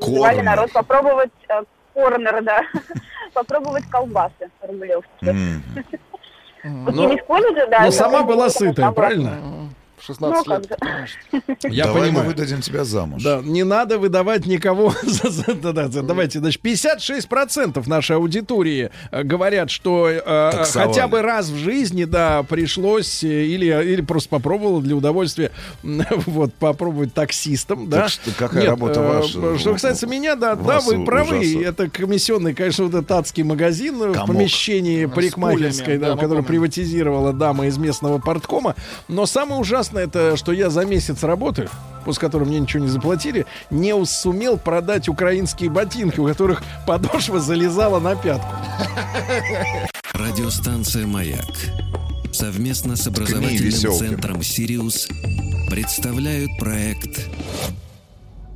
[0.00, 1.62] звали народ попробовать э,
[1.94, 2.62] корнер, да,
[3.34, 5.62] попробовать колбасы рублевские.
[6.64, 6.88] М.
[6.88, 7.80] Учились в колледже, да.
[7.80, 9.38] Но но сама была сытая, правильно?
[9.98, 10.66] В 16 Ну, лет.
[10.68, 12.24] как Я Давай понимаю.
[12.26, 13.22] мы выдадим тебя замуж.
[13.22, 14.92] Да, не надо выдавать никого.
[16.02, 20.20] Давайте, значит, 56% нашей аудитории э, говорят, что э,
[20.52, 20.88] Таксовали.
[20.88, 25.52] хотя бы раз в жизни, да, пришлось э, или, или просто попробовал для удовольствия
[25.82, 28.02] вот попробовать таксистом, да.
[28.02, 29.58] Так что какая работа э, ваша?
[29.58, 31.62] Что касается меня, да, да, вы правы.
[31.64, 34.28] Это комиссионный, конечно, вот этот адский магазин э, в Комок.
[34.28, 38.74] помещении парикмахерской, да, который приватизировала дама из местного порткома.
[39.08, 41.68] Но самое ужасное, это что я за месяц работы,
[42.04, 47.98] после которой мне ничего не заплатили, не сумел продать украинские ботинки, у которых подошва залезала
[48.00, 48.54] на пятку.
[50.12, 51.44] Радиостанция «Маяк»
[52.32, 55.08] совместно с образовательным центром «Сириус»
[55.70, 57.28] представляют проект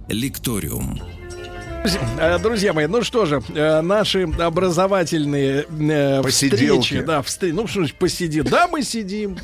[0.08, 1.00] «Лекториум».
[2.42, 6.80] Друзья, э, мои, ну что же, э, наши образовательные э, Посиделки.
[6.82, 9.38] встречи, да, встр- ну что ж, посидим, да, мы сидим.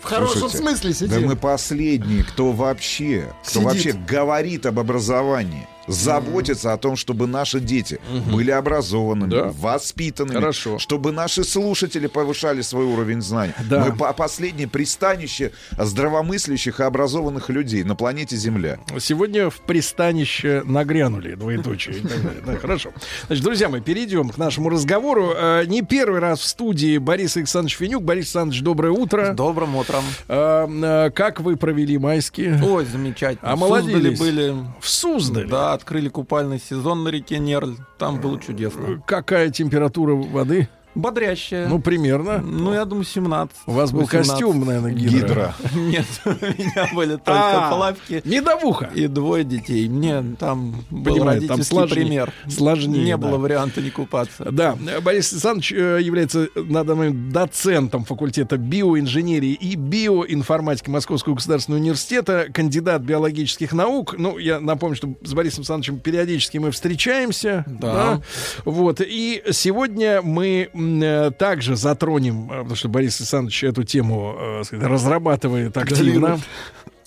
[0.00, 1.26] В хорошем Слушайте, смысле Да сидим.
[1.28, 3.64] мы последние, кто вообще, кто Сидит.
[3.64, 8.00] вообще говорит об образовании, заботится о том, чтобы наши дети
[8.30, 9.52] были образованными, Да.
[9.58, 10.78] воспитанными, Хорошо.
[10.78, 13.52] чтобы наши слушатели повышали свой уровень знаний.
[13.68, 13.84] Да.
[13.84, 18.78] Мы по последнее пристанище здравомыслящих и образованных людей на планете Земля.
[19.00, 21.96] Сегодня в пристанище нагрянули, двоеточие.
[22.60, 22.90] хорошо.
[23.26, 25.32] Значит, друзья мои, перейдем к нашему разговору.
[25.34, 28.02] Э, Не первый раз в студии Борис Александрович Финюк.
[28.02, 29.32] Борис Александрович, доброе утро.
[29.34, 30.04] Добрым утром.
[30.28, 32.60] Э, э, Как вы провели майские?
[32.62, 33.52] Ой, замечательно.
[33.52, 34.18] А молодились?
[34.18, 34.54] были.
[34.80, 35.48] В Суздале?
[35.48, 37.76] Да, открыли купальный сезон на реке Нерль.
[37.98, 39.02] Там было чудесно.
[39.06, 40.68] Какая температура воды?
[40.98, 41.68] Бодрящая.
[41.68, 42.38] Ну, примерно.
[42.38, 43.56] Ну, я думаю, 17.
[43.66, 44.30] У вас был 18.
[44.30, 45.18] костюм, наверное, гидра.
[45.18, 45.54] Гидра.
[45.74, 48.90] Нет, у меня были только А, плавки Медовуха.
[48.94, 49.88] и двое детей.
[49.88, 52.04] Мне там был родительский сложнее.
[52.04, 52.32] пример.
[52.48, 53.28] Сложнее, Не да.
[53.28, 54.50] было варианта не купаться.
[54.50, 61.80] Да, Борис Александрович э, является на данный момент доцентом факультета биоинженерии и биоинформатики Московского государственного
[61.80, 64.16] университета, кандидат биологических наук.
[64.18, 67.64] Ну, я напомню, что с Борисом Александровичем периодически мы встречаемся.
[67.68, 68.20] Да.
[68.64, 69.00] Вот.
[69.00, 70.70] И сегодня мы
[71.02, 76.38] э, также затронем, э, потому что Борис Александрович эту тему э, разрабатывает активно.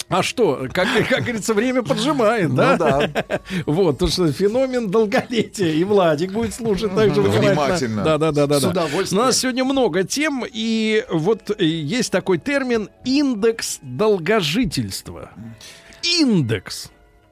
[0.10, 2.76] А что, как, как говорится, время поджимает, Ну да?
[2.76, 3.10] да.
[3.66, 5.72] Вот, то что феномен долголетия.
[5.72, 8.04] И Владик будет слушать также Внимательно.
[8.04, 8.60] Да, да, да, да.
[8.60, 8.70] С да.
[8.72, 9.22] удовольствием.
[9.22, 15.32] У нас сегодня много тем, и вот есть такой термин индекс долгожительства.
[16.04, 16.92] Индекс.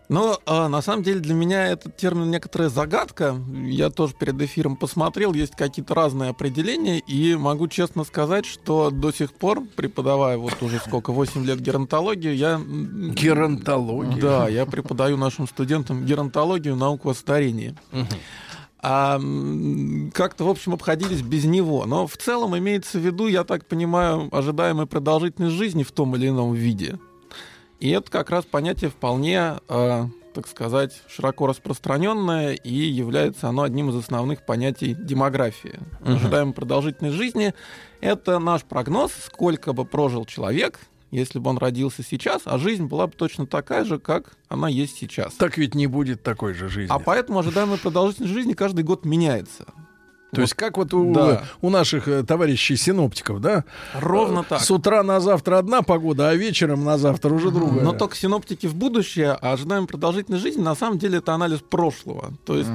[0.10, 3.40] Но а, на самом деле для меня этот термин некоторая загадка.
[3.68, 9.12] Я тоже перед эфиром посмотрел, есть какие-то разные определения, и могу честно сказать, что до
[9.12, 12.54] сих пор, преподавая вот уже сколько, 8 лет геронтологию, я...
[12.54, 14.20] м, Геронтология.
[14.20, 17.76] Да, я преподаю нашим студентам геронтологию, науку о старении.
[18.82, 19.20] А
[20.14, 21.86] как-то, в общем, обходились без него.
[21.86, 26.30] Но в целом имеется в виду, я так понимаю, ожидаемая продолжительность жизни в том или
[26.30, 26.98] ином виде.
[27.80, 33.90] И это как раз понятие вполне, э, так сказать, широко распространенное, и является оно одним
[33.90, 35.80] из основных понятий демографии.
[36.04, 37.54] Ожидаемая продолжительность жизни—
[38.02, 40.80] это наш прогноз, сколько бы прожил человек,
[41.12, 44.98] если бы он родился сейчас, а жизнь была бы точно такая же, как она есть
[44.98, 45.34] сейчас.
[45.34, 46.94] Так ведь не будет такой же жизни.
[46.94, 49.66] А поэтому ожидаемая продолжительность жизни каждый год меняется.
[50.32, 51.44] То есть как вот у, Да.
[51.62, 53.64] у наших э, товарищей синоптиков, да?
[54.00, 54.62] Ровно так.
[54.62, 57.84] С утра на завтра одна погода, а вечером на завтра уже другая.
[57.84, 62.34] Но только синоптики в будущее, а ожидаемая продолжительность жизни на самом деле это анализ прошлого.
[62.46, 62.70] То есть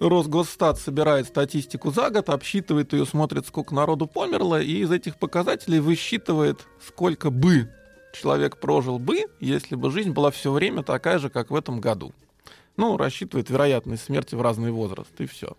[0.00, 5.80] Росгосстат собирает статистику за год, обсчитывает ее, смотрит, сколько народу померло, и из этих показателей
[5.80, 7.70] высчитывает, сколько бы
[8.12, 12.12] человек прожил бы, если бы жизнь была все время такая же, как в этом году.
[12.76, 15.56] Ну, рассчитывает вероятность смерти в разный возраст, и все.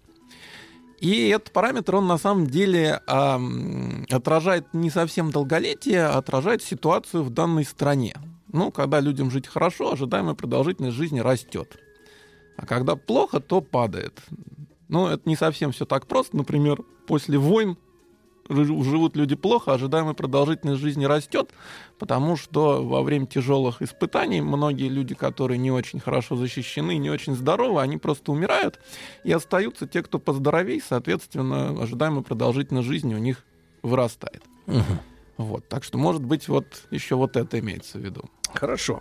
[0.99, 7.23] И этот параметр, он на самом деле ам, отражает не совсем долголетие, а отражает ситуацию
[7.23, 8.15] в данной стране.
[8.51, 11.77] Ну, когда людям жить хорошо, ожидаемая продолжительность жизни растет.
[12.57, 14.19] А когда плохо, то падает.
[14.89, 16.35] Ну, это не совсем все так просто.
[16.35, 17.77] Например, после войн
[18.49, 21.51] живут люди плохо, ожидаемая продолжительность жизни растет,
[21.97, 27.35] потому что во время тяжелых испытаний многие люди, которые не очень хорошо защищены, не очень
[27.35, 28.79] здоровы, они просто умирают,
[29.23, 33.45] и остаются те, кто поздоровей, соответственно, ожидаемая продолжительность жизни у них
[33.83, 34.43] вырастает.
[35.37, 38.29] Вот, так что, может быть, вот еще вот это имеется в виду.
[38.53, 38.99] Хорошо,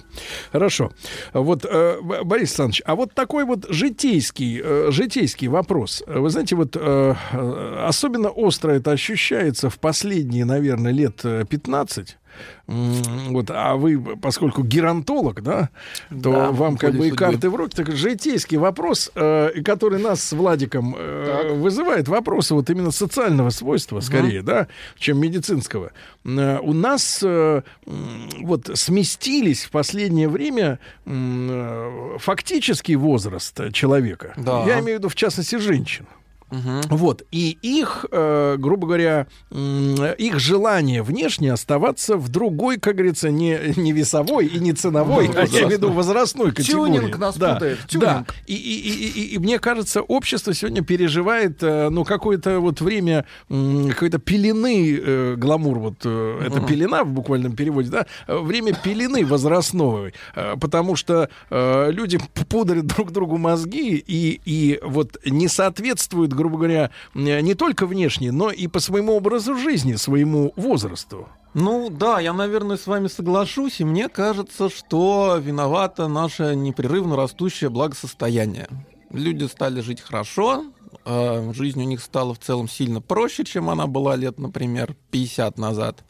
[0.53, 0.93] хорошо.
[1.33, 6.03] Вот, э, Борис Александрович, а вот такой вот житейский, э, житейский вопрос.
[6.07, 11.99] Вы знаете, вот э, э, особенно остро это ощущается в последние, наверное, лет э, 15,
[11.99, 12.18] М,
[12.67, 15.71] Вот, а вы, поскольку геронтолог, да,
[16.11, 17.17] то Да, вам как бы и судьбы.
[17.17, 17.77] карты в руки.
[17.77, 24.01] Так житейский вопрос, э, который нас с Владиком э, вызывает вопросы вот именно социального свойства,
[24.01, 25.93] скорее, да, чем медицинского.
[26.25, 34.35] Э, у нас э, вот сместились в последнее время э, фактический возраст человека.
[34.37, 34.65] Да.
[34.67, 36.07] Я имею в виду, в частности, женщин.
[36.51, 36.81] Мгм.
[36.89, 43.31] Вот, и их, э, грубо говоря, м, их желание внешне оставаться в другой, как говорится,
[43.31, 46.97] не, не весовой и не ценовой, а я имею в виду возрастной категории.
[46.99, 47.89] Тюнинг нас да, путает, Да.
[47.89, 48.35] тюнинг.
[48.47, 53.25] И, и- и- и- и мне кажется, общество сегодня переживает, э, ну, какое-то вот время
[53.51, 58.73] м, какой-то пелены, э, гламур, вот э, это пелена в буквальном переводе, да, э, время
[58.75, 62.19] пелены возрастной, э, потому что э, люди
[62.49, 68.33] пудрят друг другу мозги и, и вот не соответствуют, грубо говоря, э, не только внешне,
[68.33, 71.29] но и по своему образу жизни, своему возрасту.
[71.55, 77.71] Ну да, я, наверное, с вами соглашусь, и мне кажется, что виновато наше непрерывно растущее
[77.71, 78.69] благосостояние.
[79.11, 80.65] Люди стали жить хорошо,
[81.05, 85.59] э, жизнь у них стала в целом сильно проще, чем она была лет, например, 50
[85.59, 86.05] назад.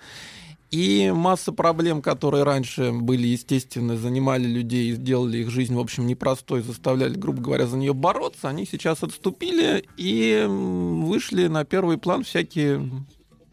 [0.70, 6.06] И масса проблем, которые раньше были естественны, занимали людей и сделали их жизнь, в общем,
[6.06, 12.22] непростой, заставляли, грубо говоря, за нее бороться, они сейчас отступили и вышли на первый план
[12.22, 12.90] всякие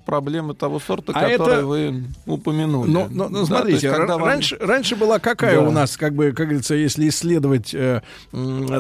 [0.06, 2.90] проблемы того сорта, А которые это- вы упомянули.
[2.90, 5.68] Ну, ну, ну, Да, смотрите, есть, когда вам- раньше, раньше была какая Да.
[5.68, 8.02] у нас, как бы, как говорится, если исследовать э,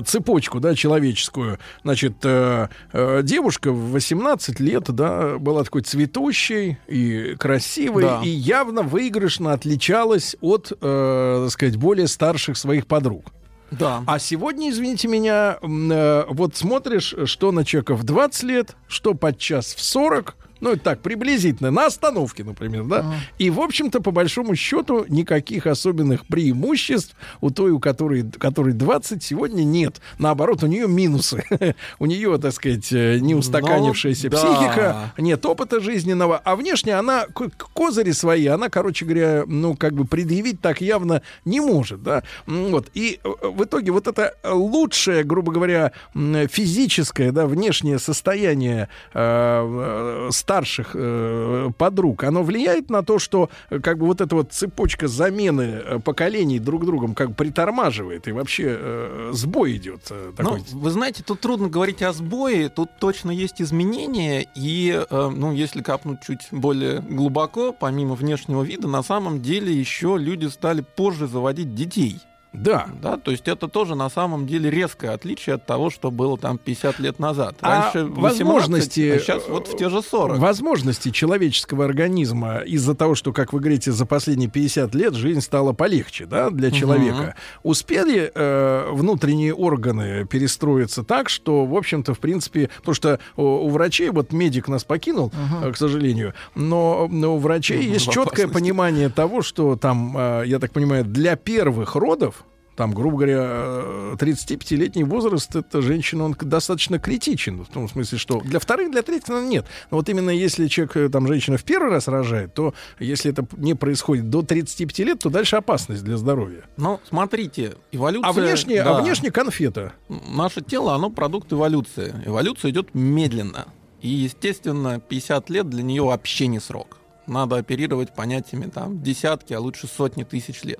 [0.06, 7.36] цепочку, да, человеческую, значит, э, э, девушка в 18 лет, да, была такой цветущей и
[7.40, 8.22] красивой, Да.
[8.24, 13.26] и явно выигрышно отличалась от, э, так сказать, более старших своих подруг.
[13.72, 14.04] Да.
[14.06, 19.74] А сегодня, извините меня, э, вот смотришь, что на человека в 20 лет, что подчас
[19.74, 23.16] в 40, ну, это так, приблизительно, на остановке, например, да?
[23.38, 29.22] И, в общем-то, по большому счету, никаких особенных преимуществ у той, у которой, которой 20,
[29.22, 30.02] сегодня нет.
[30.18, 31.44] Наоборот, у нее минусы.
[32.00, 34.38] у нее, так сказать, э, не устаканившаяся Ну, да.
[34.38, 37.26] психика, нет опыта жизненного, а внешне она,
[37.74, 42.24] козыри свои, она, короче говоря, ну, как бы предъявить так явно не может, да.
[42.46, 42.90] Вот.
[42.94, 50.30] И э, в итоге вот это лучшее, грубо говоря, физическое, да, внешнее состояние э, э,
[50.56, 55.10] старших э, подруг, оно влияет на то, что э, как бы вот эта вот цепочка
[55.10, 60.44] замены э, поколений друг другом как бы притормаживает и вообще э, сбой идет э, Ну,
[60.44, 60.62] такой.
[60.72, 65.82] вы знаете, тут трудно говорить о сбое, тут точно есть изменения, и, э, ну, если
[65.82, 71.76] капнуть чуть более глубоко, помимо внешнего вида, на самом деле еще люди стали позже заводить
[71.76, 72.18] детей.
[72.60, 72.88] Да.
[73.02, 76.58] Да, то есть это тоже на самом деле резкое отличие от того, что было там
[76.58, 77.56] 50 лет назад.
[77.62, 80.38] А Раньше 18, возможности, а сейчас вот в те же 40.
[80.38, 85.74] Возможности человеческого организма из-за того, что, как вы говорите, за последние 50 лет жизнь стала
[85.74, 87.36] полегче, да, для человека.
[87.64, 93.70] Успели э, внутренние органы перестроиться так, что, в общем-то, в принципе, потому что у, у
[93.70, 95.32] врачей, вот медик нас покинул,
[95.64, 100.44] э, к сожалению, но, но у врачей Мгм, есть четкое понимание того, что там, э,
[100.46, 102.45] я так понимаю, для первых родов
[102.76, 107.64] там, грубо говоря, э, 35-летний возраст, это женщина, он достаточно критичен.
[107.64, 109.66] В том смысле, что для вторых, для третьих, наверное, нет.
[109.92, 113.46] Но вот именно если человек, э, там, женщина в первый раз рожает, то если это
[113.58, 116.64] не происходит до 35 лет, то дальше опасность для здоровья.
[116.78, 118.30] Ну, смотрите, эволюция...
[118.30, 118.98] А внешне, да.
[118.98, 119.94] а внешне конфета.
[120.10, 122.14] Наше тело, оно продукт эволюции.
[122.26, 123.68] Эволюция идет медленно.
[124.02, 126.98] И, естественно, 50 лет для нее вообще не срок.
[127.26, 130.80] Надо оперировать понятиями там десятки, а лучше сотни тысяч лет.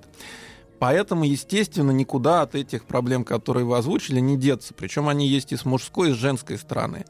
[0.80, 4.74] Поэтому, естественно, никуда от этих проблем, которые вы озвучили, не деться.
[4.74, 7.06] Причем они есть и с мужской, и с женской стороны.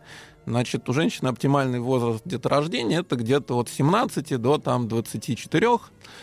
[0.46, 5.68] Значит, у женщины оптимальный возраст деторождения это где-то от 17 до там, 24.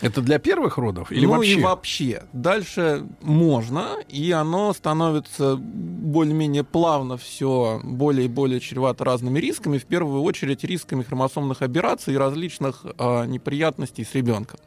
[0.01, 1.53] Это для первых родов или ну вообще?
[1.55, 2.23] и вообще.
[2.33, 9.87] Дальше можно, и оно становится более-менее плавно все более и более чревато разными рисками, в
[9.87, 14.61] первую очередь рисками хромосомных аберраций и различных а, неприятностей с ребенком.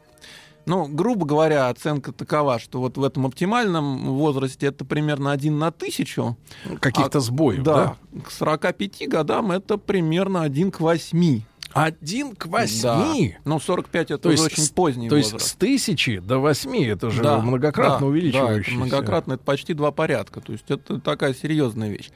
[0.66, 5.70] Ну, грубо говоря, оценка такова, что вот в этом оптимальном возрасте это примерно один на
[5.70, 6.36] тысячу.
[6.80, 7.96] Каких-то А, сбоев, да?
[8.24, 11.42] К 45 годам это примерно один к 8.
[11.72, 12.50] Один к Да.
[12.50, 13.36] восьми?
[13.44, 15.52] Ну, 45 это То уже есть очень поздний То есть возраст.
[15.52, 18.70] с тысячи до восьми это же Да, многократно да, увеличивающееся.
[18.78, 20.40] Да, многократно, это почти два порядка.
[20.40, 22.10] То есть это такая серьезная вещь.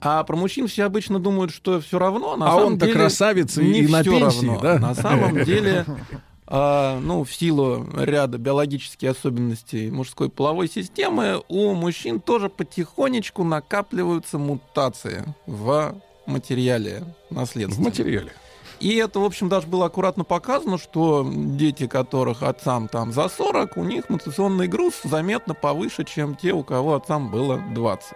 [0.00, 2.36] А про мужчин все обычно думают, что все равно.
[2.36, 4.60] На А он-то красавец и- и на пенсии, равно.
[4.60, 4.78] да?
[4.78, 5.84] На самом деле,
[6.46, 14.38] а, ну, в силу ряда биологических особенностей мужской половой системы, у мужчин тоже потихонечку накапливаются
[14.38, 15.94] мутации в
[16.26, 17.80] материале наследства.
[17.80, 18.32] В материале.
[18.80, 23.76] И это, в общем, даже было аккуратно показано, что дети, которых отцам там за 40,
[23.76, 28.12] у них мотивационный груз заметно повыше, чем те, у кого отцам было 20.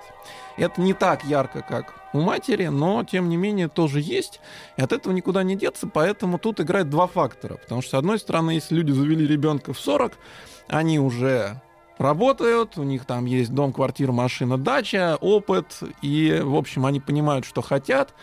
[0.58, 4.40] Это не так ярко, как у матери, но, тем не менее, тоже есть.
[4.76, 7.56] И от этого никуда не деться, поэтому тут играет два фактора.
[7.56, 10.12] Потому что, с одной стороны, если люди завели ребенка в 40,
[10.68, 11.60] они уже
[11.98, 17.44] работают, у них там есть дом, квартира, машина, дача, опыт, и, в общем, они понимают,
[17.44, 18.14] что хотят.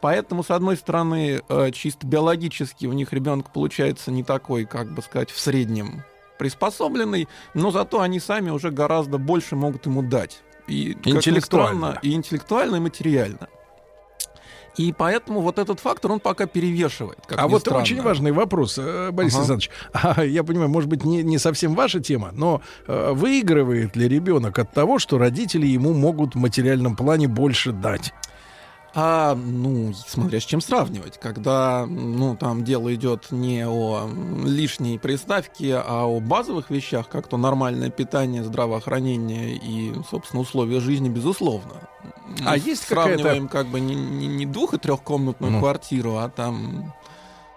[0.00, 5.02] Поэтому, с одной стороны, э, чисто биологически у них ребенок получается не такой, как бы
[5.02, 6.02] сказать, в среднем
[6.38, 10.40] приспособленный, но зато они сами уже гораздо больше могут ему дать.
[10.70, 11.98] И, Интеллектуально.
[12.02, 13.48] и интеллектуально, и материально.
[14.76, 17.18] И поэтому вот этот фактор, он пока перевешивает.
[17.26, 17.82] как а вот странно.
[17.82, 19.40] очень важный вопрос, э, Борис Ага.
[19.40, 19.70] Александрович.
[19.92, 24.58] А, я понимаю, может быть, не, не совсем ваша тема, но э, выигрывает ли ребенок
[24.58, 28.14] от того, что родители ему могут в материальном плане больше дать?
[28.92, 31.18] А, ну, смотря с чем сравнивать.
[31.20, 34.08] Когда, ну, там дело идет не о
[34.44, 41.08] лишней приставке, а о базовых вещах, как то нормальное питание, здравоохранение и, собственно, условия жизни,
[41.08, 41.88] безусловно.
[42.44, 45.60] А Мы есть сравниваем как бы не, не, не двух- и трехкомнатную Ну.
[45.60, 46.92] квартиру, а там...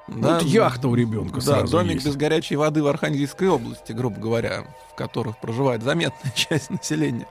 [0.08, 2.06] Ну, вот яхта у ребенка Да, домик есть.
[2.06, 7.26] без горячей воды в Архангельской области, грубо говоря, в которых проживает заметная часть населения.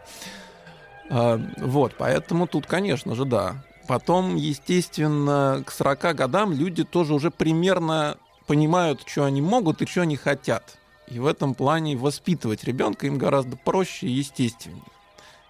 [1.10, 3.62] А, вот, поэтому тут, конечно же, да.
[3.86, 10.02] Потом, естественно, к 40 годам люди тоже уже примерно понимают, что они могут и что
[10.02, 10.78] они хотят.
[11.09, 14.82] И в этом плане воспитывать ребенка им гораздо проще и естественнее.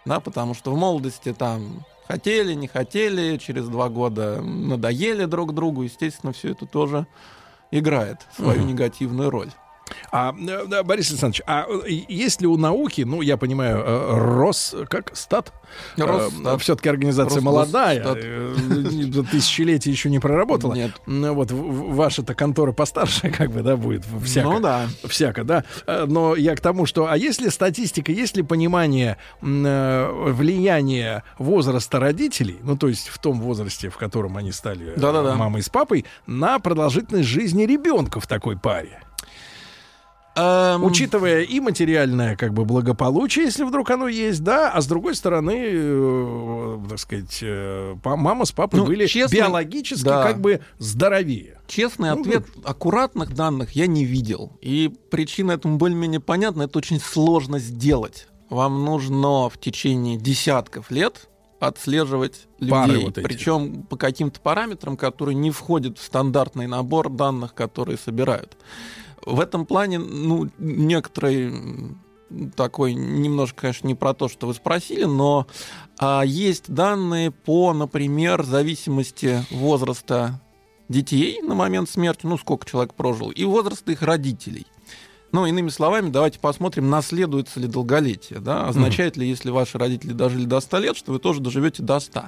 [0.05, 5.83] Да, потому что в молодости там хотели, не хотели, через два года надоели друг другу,
[5.83, 7.07] естественно, все это тоже
[7.71, 8.69] играет свою Мгм.
[8.69, 9.51] негативную роль.
[10.11, 14.19] А, э, да, Борис Александрович, а э, есть ли у науки, ну, я понимаю, э,
[14.19, 15.53] Рос, как, стат?
[15.97, 16.61] Росстат.
[16.61, 17.45] Все-таки организация Росгосстат.
[17.45, 18.55] молодая, э,
[19.13, 20.75] за тысячелетие еще не проработала.
[20.75, 20.93] Нет.
[21.07, 24.49] Ну, вот ваша-то контора постарше, как бы, да, будет всяко.
[24.49, 24.87] Ну да.
[25.05, 25.65] Всяко, да.
[25.87, 31.25] Э, Но я к тому, что, а есть ли статистика, есть ли понимание э, влияния
[31.39, 35.35] возраста родителей, ну, то есть в том возрасте, в котором они стали э, Да-да-да.
[35.35, 39.01] мамой с папой, на продолжительность жизни ребенка в такой паре?
[40.35, 45.15] Эм, Учитывая и материальное как бы благополучие, если вдруг оно есть, да, а с другой
[45.15, 50.23] стороны, э, так сказать, э, мама с папой Ну, были честно, биологически да.
[50.23, 51.59] как бы здоровее.
[51.67, 54.53] Честный Ну, ответ, аккуратных данных я не видел.
[54.63, 58.27] И причина этому более-менее понятна, это очень сложно сделать.
[58.49, 61.29] Вам нужно в течение десятков лет
[61.61, 63.05] отслеживать Пары людей.
[63.05, 63.25] вот эти.
[63.25, 68.57] Причем по каким-то параметрам, которые не входят в стандартный набор данных, которые собирают.
[69.25, 72.03] В этом плане, ну, некоторый м,
[72.57, 75.47] такой немножко, конечно, не про то, что вы спросили, но
[75.99, 80.41] а, есть данные по, например, зависимости возраста
[80.89, 84.67] детей на момент смерти, ну, сколько человек прожил, и возраста их родителей.
[85.33, 88.39] Ну, иными словами, давайте посмотрим, наследуется ли долголетие.
[88.39, 88.69] Да?
[88.69, 92.25] Означает ли, если ваши родители дожили до 100 лет, что вы тоже доживете до 100.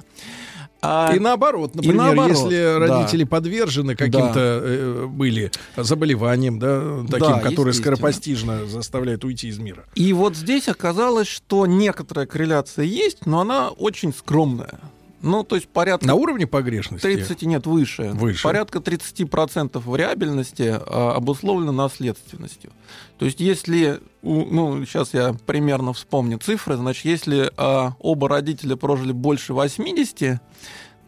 [0.81, 2.79] А- И наоборот, и например, наоборот, если да.
[2.79, 7.95] родители подвержены каким-то э, были заболеваниям, да, таким, Да, которые естественно.
[7.95, 9.85] скоропостижно заставляют уйти из мира.
[9.95, 14.79] И вот здесь оказалось, что некоторая корреляция есть, но она очень скромная.
[15.21, 16.05] Ну, то есть порядка...
[16.05, 17.01] На уровне погрешности?
[17.01, 18.11] 30, нет, выше.
[18.13, 18.43] Выше.
[18.43, 22.71] Порядка 30% вариабельности а, обусловлено наследственностью.
[23.17, 29.13] То есть если, ну, сейчас я примерно вспомню цифры, значит, если а, оба родителя прожили
[29.13, 30.41] больше 80,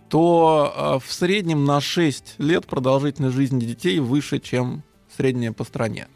[0.09, 4.83] то а, в среднем на 6 лет продолжительность жизни детей выше, чем
[5.15, 6.07] средняя по стране.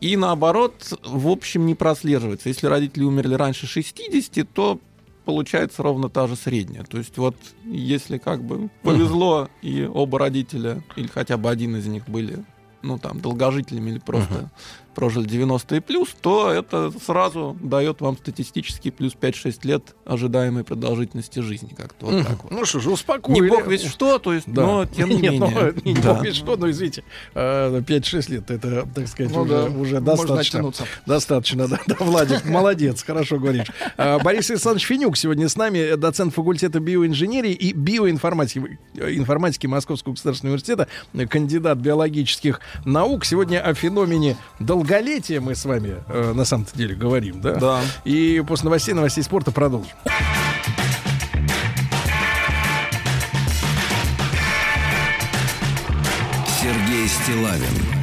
[0.00, 2.48] И наоборот, в общем, не прослеживается.
[2.48, 4.80] Если родители умерли раньше 60, то
[5.26, 6.84] получается ровно та же средняя.
[6.84, 11.86] То есть вот если как бы повезло, и оба родителя, или хотя бы один из
[11.86, 12.44] них были,
[12.82, 14.50] ну там, долгожителями или просто
[14.96, 21.40] прожили 90 и плюс, то это сразу дает вам статистически плюс 5-6 лет ожидаемой продолжительности
[21.40, 21.74] жизни.
[21.76, 22.50] Как-то вот так вот.
[22.50, 23.40] Ну что ж, успокоили.
[23.40, 24.62] Не бог весь что, то есть, Да.
[24.66, 25.74] но тем не Нет, ну, менее.
[25.84, 26.14] не Да.
[26.14, 27.04] бог весь что, но извините,
[27.34, 30.58] э, 5-6 лет, это, так сказать, Ну уже, да, уже можно достаточно.
[30.58, 30.84] оттянуться.
[31.04, 33.66] Достаточно, да, да, Владик, молодец, хорошо говоришь.
[33.98, 39.66] А, Борис Александрович Финюк сегодня с нами, э, доцент факультета биоинженерии и биоинформатики э, информатики
[39.66, 40.88] Московского государственного университета,
[41.28, 43.24] кандидат биологических наук.
[43.26, 44.36] Сегодня о феномене
[44.86, 47.54] долголетия мы с вами э, на самом-то деле говорим, да?
[47.54, 47.82] Да.
[48.04, 49.90] И после новостей, новостей спорта продолжим.
[56.60, 57.95] Сергей Стилавин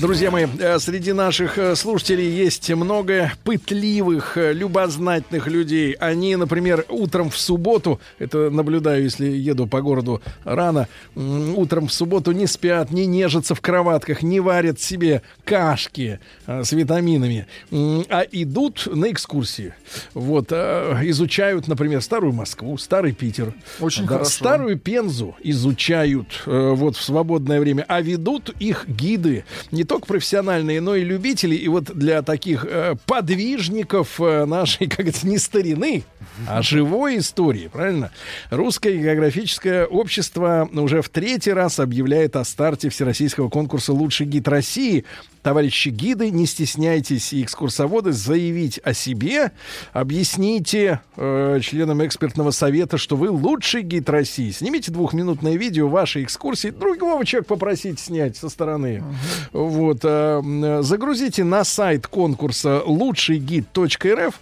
[0.00, 0.30] друзья.
[0.30, 5.92] Мои, э, среди наших э, слушателей есть много пытливых, э, любознательных людей.
[5.92, 12.32] Они, например, утром в субботу, это наблюдаю, если еду по городу рано, утром в субботу
[12.32, 19.10] не спят, не нежатся в кроватках, не варят себе кашки с витаминами, а идут на
[19.10, 19.74] экскурсии.
[20.14, 23.54] Вот, изучают, например, старую Москву, старый Питер.
[23.80, 24.30] Очень Да, хорошо.
[24.30, 30.94] Старую Пензу изучают вот в свободное время, а ведут их гиды не только профессиональные, но
[30.94, 31.54] и любители.
[31.54, 36.04] И вот для таких э, подвижников э, нашей, как это, не старины,
[36.48, 38.10] а живой истории, правильно?
[38.50, 45.04] Русское географическое общество уже в третий раз объявляет о старте всероссийского конкурса «Лучший гид России».
[45.44, 49.52] Товарищи гиды, не стесняйтесь и экскурсоводы заявить о себе,
[49.92, 54.50] объясните э, членам экспертного совета, что вы лучший гид России.
[54.52, 59.04] Снимите двухминутное видео вашей экскурсии, другого человека попросите снять со стороны.
[59.52, 64.40] Вот, э, загрузите на сайт конкурса лучшийгид.рф.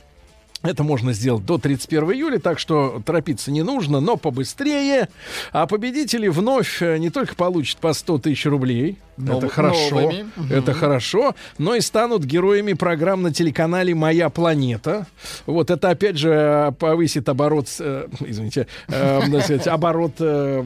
[0.62, 5.08] Это можно сделать до 31 июля, так что торопиться не нужно, но побыстрее.
[5.50, 10.30] А победители вновь э, не только получат по 100 тысяч рублей, Нов- это хорошо, новыми.
[10.50, 15.06] Это хорошо, но и станут героями программ на телеканале «Моя планета».
[15.46, 20.64] Вот это, опять же, повысит оборот, э, извините, э, сказать, оборот э,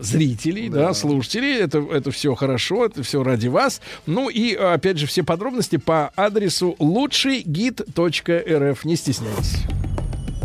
[0.00, 1.58] зрителей, да, слушателей.
[1.58, 3.80] Это, это все хорошо, это все ради вас.
[4.06, 8.84] Ну и, опять же, все подробности по адресу лучшийгид.рф.
[8.84, 9.56] Не стесняйтесь.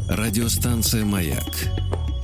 [0.09, 1.45] Радиостанция «Маяк»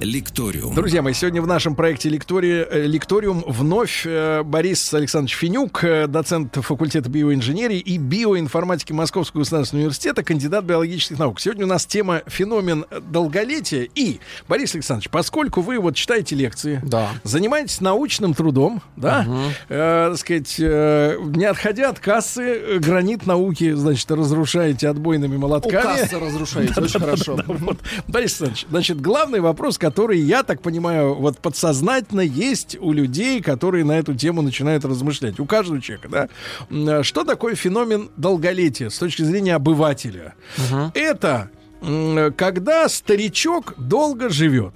[0.00, 0.74] «Лекториум».
[0.74, 6.06] Друзья мои, сегодня в нашем проекте «Лектория- э, «Лекториум» вновь э, Борис Александрович Финюк, э,
[6.06, 11.40] доцент факультета биоинженерии и биоинформатики Московского государственного университета, кандидат биологических наук.
[11.40, 13.88] Сегодня у нас тема «Феномен долголетия».
[13.94, 17.08] И, Борис Александрович, поскольку вы вот читаете лекции, Да.
[17.24, 19.26] занимаетесь научным трудом, да,
[19.68, 25.82] э, так сказать, э, не отходя от кассы, гранит науки, значит, разрушаете отбойными У молотками.
[25.82, 27.38] кассы разрушаете, очень хорошо.
[27.46, 27.78] Вот.
[28.08, 33.84] Борис Александрович, значит, главный вопрос, который, я так понимаю, вот подсознательно есть у людей, которые
[33.84, 35.38] на эту тему начинают размышлять.
[35.38, 36.28] У каждого человека, да?
[36.70, 40.34] М, Что такое феномен долголетия с точки зрения обывателя?
[40.94, 41.50] Это
[41.82, 44.74] м, когда старичок долго живет.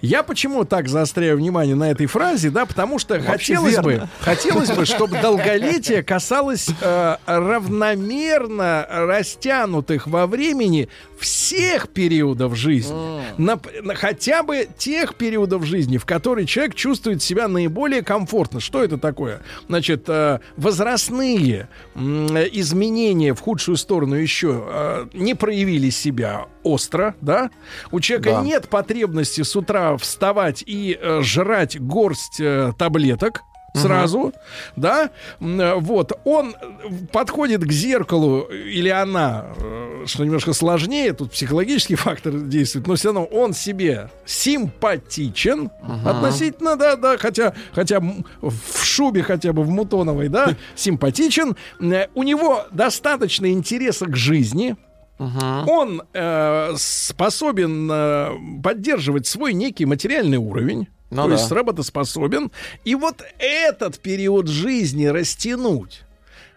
[0.00, 4.08] Я почему так заостряю внимание на этой фразе, да, потому что Вообще хотелось бы, верно.
[4.20, 10.88] хотелось бы, чтобы долголетие касалось э, равномерно растянутых во времени
[11.18, 12.94] всех периодов жизни,
[13.38, 18.60] Нап- на- хотя бы тех периодов жизни, в которые человек чувствует себя наиболее комфортно.
[18.60, 19.40] Что это такое?
[19.68, 27.50] Значит, э, возрастные м, изменения в худшую сторону еще э, не проявили себя остро, да?
[27.90, 28.40] У человека Да.
[28.42, 33.42] нет потребности с утра вставать и э, жрать горсть э, таблеток
[33.74, 34.32] сразу,
[34.76, 35.10] да,
[35.40, 41.32] М, э, вот, он э, подходит к зеркалу, или она, э, что немножко сложнее, тут
[41.32, 45.70] психологический фактор действует, но все равно он себе симпатичен
[46.06, 52.22] относительно, да, да, хотя, хотя в шубе хотя бы в мутоновой, да, симпатичен, Э, у
[52.22, 54.76] него достаточно интереса к жизни,
[55.18, 58.30] он э, способен э,
[58.62, 60.88] поддерживать свой некий материальный уровень.
[61.10, 61.34] Ну то да.
[61.34, 62.50] есть работоспособен.
[62.84, 66.02] И вот этот период жизни растянуть.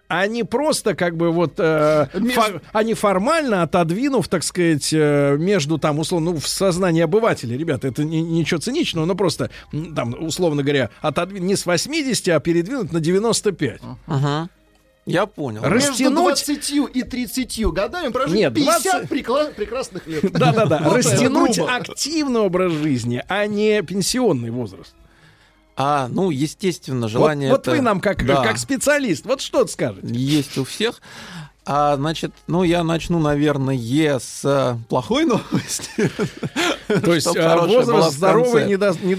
[0.09, 4.89] А не просто как бы вот, э, Между- фо- а не формально отодвинув, так сказать,
[4.93, 9.49] э, между там, условно, ну, в сознании обывателя, ребята, это не- ничего циничного, но просто,
[9.95, 13.81] там, условно говоря, отодвинуть не с 80, а передвинуть на 95.
[14.07, 14.49] Ага.
[15.07, 15.61] Я понял.
[15.63, 20.21] Раз- Между Растянуть- 20 и 30 годами прожить Нет, 50 20 прекла- прекрасных лет.
[20.33, 24.93] Да-да-да, Вот растянуть активный образ жизни, а не пенсионный возраст.
[25.77, 28.43] А, ну, естественно, Вот, желание вот это- вы нам как, Да.
[28.43, 30.07] как специалист, вот что скажете?
[30.13, 31.01] есть у всех.
[31.69, 33.75] А, значит, ну, я начну, наверное,
[34.19, 35.89] с э, плохой новости.
[36.87, 39.15] То есть была возраст здоровый не, до- не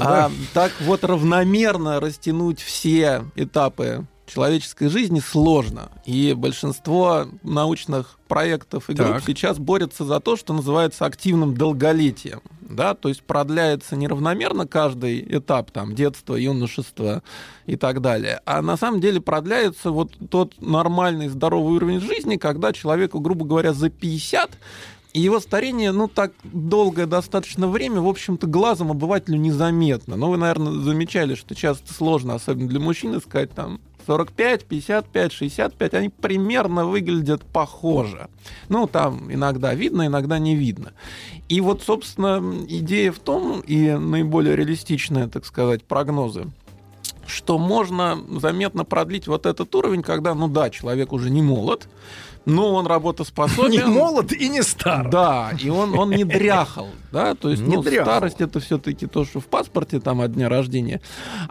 [0.00, 0.30] А, да?
[0.54, 5.90] так вот равномерно растянуть все этапы человеческой жизни сложно.
[6.04, 9.24] И большинство научных проектов и групп Так.
[9.24, 12.40] сейчас борются за то, что называется активным долголетием.
[12.60, 17.22] Да, то есть продляется неравномерно каждый этап там детства, юношества
[17.66, 18.40] и так далее.
[18.44, 23.72] А на самом деле продляется вот тот нормальный здоровый уровень жизни, когда человеку, грубо говоря,
[23.72, 24.50] за 50
[25.12, 30.16] и его старение, ну, так долгое достаточно время, в общем-то, глазом обывателю незаметно.
[30.16, 35.94] Но вы, наверное, замечали, что часто сложно, особенно для мужчин, искать там 45, 55, 65,
[35.94, 38.28] они примерно выглядят похоже.
[38.68, 40.92] Ну, там иногда видно, иногда не видно.
[41.48, 46.50] И вот, собственно, идея в том, и наиболее реалистичные, так сказать, прогнозы,
[47.26, 51.88] что можно заметно продлить вот этот уровень, когда, ну да, человек уже не молод,
[52.46, 53.70] но он работоспособен.
[53.72, 55.10] Не молод и не стар.
[55.10, 58.04] Да, и он, он не дряхал, да, то есть Не ну, дряхал.
[58.06, 61.00] старость это все-таки то, что в паспорте там от дня рождения,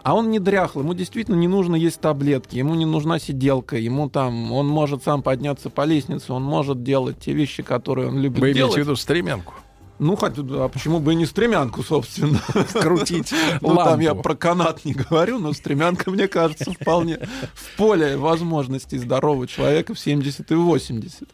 [0.02, 4.08] а он не дряхал, ему действительно не нужно есть таблетки, ему не нужна сиделка, ему
[4.08, 8.38] там, он может сам подняться по лестнице, он может делать те вещи, которые он любит
[8.40, 8.74] Вы имеете делать.
[8.74, 9.54] в виду стремянку?
[9.98, 12.40] Ну, хотя, а почему бы и не стремянку, собственно?
[12.72, 17.18] Крутить Ну, там я про канат не говорю, но стремянка, мне кажется, вполне
[17.54, 21.28] в поле возможностей здорового человека в 70 и 80.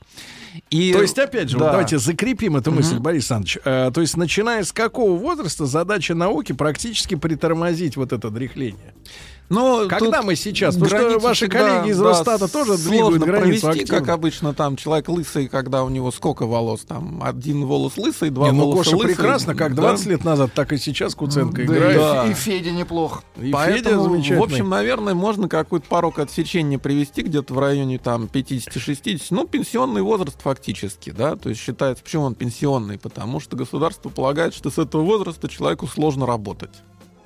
[0.71, 1.71] И, То есть, опять же, вот да.
[1.73, 3.03] давайте закрепим эту мысль, Мгм.
[3.05, 3.59] Борис Александрович.
[3.65, 8.95] Э, то есть, начиная с какого возраста задача науки практически притормозить вот это дряхление?
[9.53, 10.77] Но Когда мы сейчас?
[10.77, 14.55] Потому что ваши всегда, коллеги из да, Росстата тоже сложно двигают границу провести, как обычно,
[14.55, 18.65] там человек лысый, когда у него сколько волос, там один волос лысый, два Не, ну,
[18.65, 19.15] волоса Коша лысый.
[19.15, 19.83] прекрасно, как Да.
[19.83, 21.97] 20 лет назад, так и сейчас Куценко Да, играет.
[21.99, 22.27] Да.
[22.29, 23.23] И Федя неплох.
[23.37, 24.39] И Федя Поэтому, замечательный.
[24.39, 29.27] в общем, наверное, можно какой-то порог отсечения привести где-то в районе там 50-60.
[29.31, 32.99] Ну, пенсионный возраст фактически, да, то есть считается, почему он пенсионный?
[32.99, 36.71] Потому что государство полагает, что с этого возраста человеку сложно работать.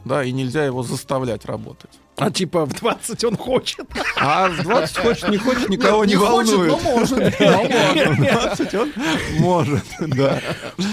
[0.05, 1.91] Да, и нельзя его заставлять работать.
[2.19, 3.87] А типа в 20 он хочет.
[4.19, 6.83] А в 20 хочет, не хочет, никого Нет, не, не хочет, волнует.
[6.83, 7.41] но может.
[7.41, 8.19] Но может.
[8.19, 8.93] В 20 он
[9.39, 10.41] может, да.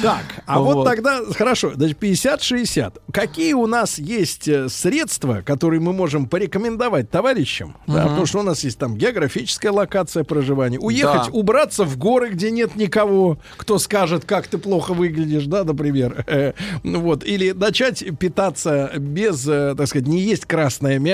[0.02, 0.86] Так, а вот, Вот.
[0.86, 3.00] тогда, хорошо, значит, 50-60.
[3.14, 7.78] Какие у нас есть э, средства, которые мы можем порекомендовать товарищам?
[7.88, 8.10] Да, Мгм.
[8.10, 10.78] потому что у нас есть там географическая локация проживания.
[10.80, 11.32] Уехать, Да.
[11.32, 16.26] убраться в горы, где нет никого, кто скажет, как ты плохо выглядишь, да, например.
[16.84, 17.24] Вот.
[17.24, 21.13] Или начать питаться без, э, так сказать, не есть красное мясо.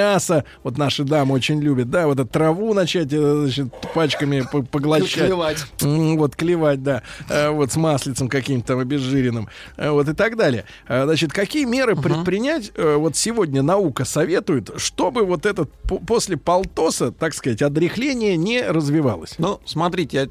[0.64, 5.26] Вот наши дамы очень любят, да, вот эту траву начать, э, значит, пачками по- поглощать.
[5.26, 5.66] Клевать.
[5.82, 7.04] Вот, клевать, да.
[7.30, 9.50] Э, Вот с маслицем каким-то там обезжиренным.
[9.78, 10.66] Э, Вот и так далее.
[10.88, 17.12] Значит, какие меры предпринять, э, вот сегодня наука советует, чтобы вот этот по- после полтоса,
[17.12, 19.36] так сказать, отрехление не развивалось?
[19.38, 20.28] Ну, смотрите, я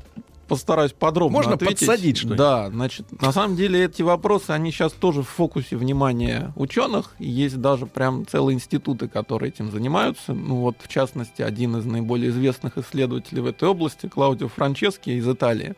[0.48, 1.86] постараюсь подробно Можно ответить.
[1.86, 2.38] подсадить что-нибудь?
[2.38, 7.14] Да, значит, на самом деле эти вопросы, они сейчас тоже в фокусе внимания ученых.
[7.18, 10.34] Есть даже прям целые институты, которые этим занимаются.
[10.34, 15.28] Ну вот, в частности, один из наиболее известных исследователей в этой области, Клаудио Франчески из
[15.28, 15.74] Италии,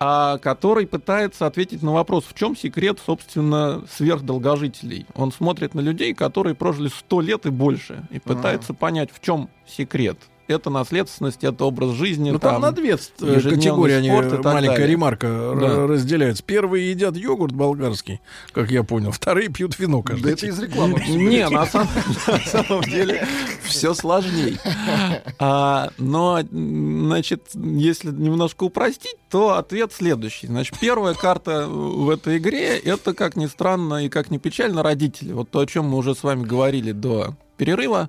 [0.00, 5.06] а, который пытается ответить на вопрос, в чем секрет, собственно, сверхдолгожителей.
[5.14, 9.48] Он смотрит на людей, которые прожили 100 лет и больше, и пытается понять, в чем
[9.66, 10.18] секрет.
[10.48, 12.30] Это наследственность, это образ жизни.
[12.30, 14.86] Ну, там, на две э, категории они, э, маленькая далее.
[14.86, 15.86] ремарка р- Да.
[15.86, 16.42] разделяются.
[16.42, 18.20] Первые едят йогурт болгарский,
[18.52, 19.12] как я понял.
[19.12, 21.04] Вторые пьют вино каждый Да это из рекламы.
[21.06, 23.26] Не, на самом, деле
[23.62, 24.58] все сложнее.
[25.40, 30.46] А, но, значит, если немножко упростить, то ответ следующий.
[30.46, 35.32] Значит, первая карта в этой игре это, как ни странно и как ни печально, родители.
[35.32, 38.08] Вот то, о чем мы уже с вами говорили до перерыва.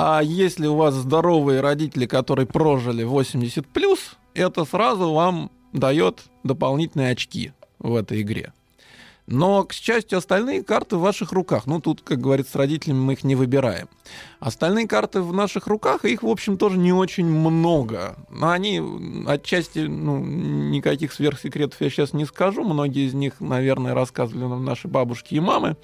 [0.00, 7.10] А если у вас здоровые родители, которые прожили 80 плюс, это сразу вам дает дополнительные
[7.10, 7.50] очки
[7.80, 8.52] в этой игре.
[9.26, 11.66] Но, к счастью, остальные карты в ваших руках.
[11.66, 13.88] Ну, тут, как говорится, с родителями мы их не выбираем.
[14.38, 18.16] Остальные карты в наших руках, их, в общем, тоже не очень много.
[18.30, 18.80] Но Они
[19.26, 22.62] отчасти, ну, никаких сверхсекретов я сейчас не скажу.
[22.62, 25.76] Многие из них, наверное, рассказывали нам наши бабушки и мамы.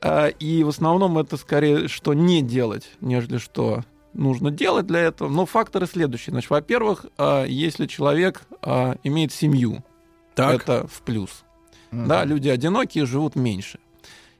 [0.00, 5.28] А, И в основном это скорее, что не делать, нежели что нужно делать для этого.
[5.28, 6.32] Но факторы следующие.
[6.32, 9.82] Значит, во-первых, а, если человек а, имеет семью,
[10.34, 10.62] Так.
[10.62, 11.44] это в плюс.
[11.90, 13.78] Да, люди одинокие живут меньше.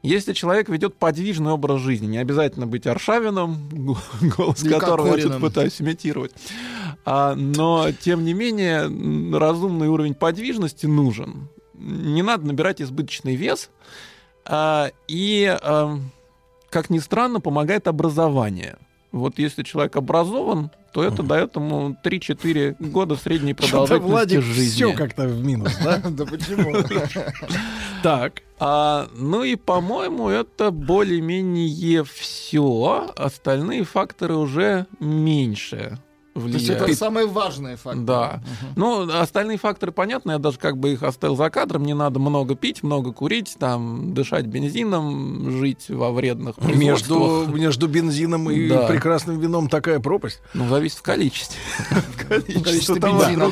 [0.03, 3.97] Если человек ведет подвижный образ жизни, не обязательно быть Аршавином, го-
[4.37, 6.33] голос Или которого я тут пытаюсь имитировать,
[7.07, 8.83] а, но тем не менее
[9.39, 11.49] разумный уровень подвижности нужен.
[11.75, 13.71] Не надо набирать избыточный вес,
[15.09, 15.99] и, а,
[16.71, 18.77] как ни странно, помогает образование.
[19.13, 24.75] Вот если человек образован, то это дает ему 3-4 года средней продолжительности Владик жизни.
[24.75, 25.99] все как-то в минус, да?
[26.11, 26.75] Да почему?
[28.03, 28.43] Так.
[28.59, 33.13] А, ну и, по-моему, это более-менее все.
[33.17, 35.99] Остальные факторы уже меньше
[36.35, 36.83] То есть влияет.
[36.83, 38.05] это самые важные факторы.
[38.05, 38.43] Да.
[38.75, 41.85] Ну, остальные факторы понятны, я даже как бы их оставил за кадром.
[41.85, 48.51] Не надо много пить, много курить, там, дышать бензином, жить во вредных Между, между бензином
[48.51, 48.87] и Да.
[48.89, 50.41] прекрасным вином такая пропасть.
[50.55, 51.59] Ну, зависит в количестве.
[52.29, 53.49] Количество бензина,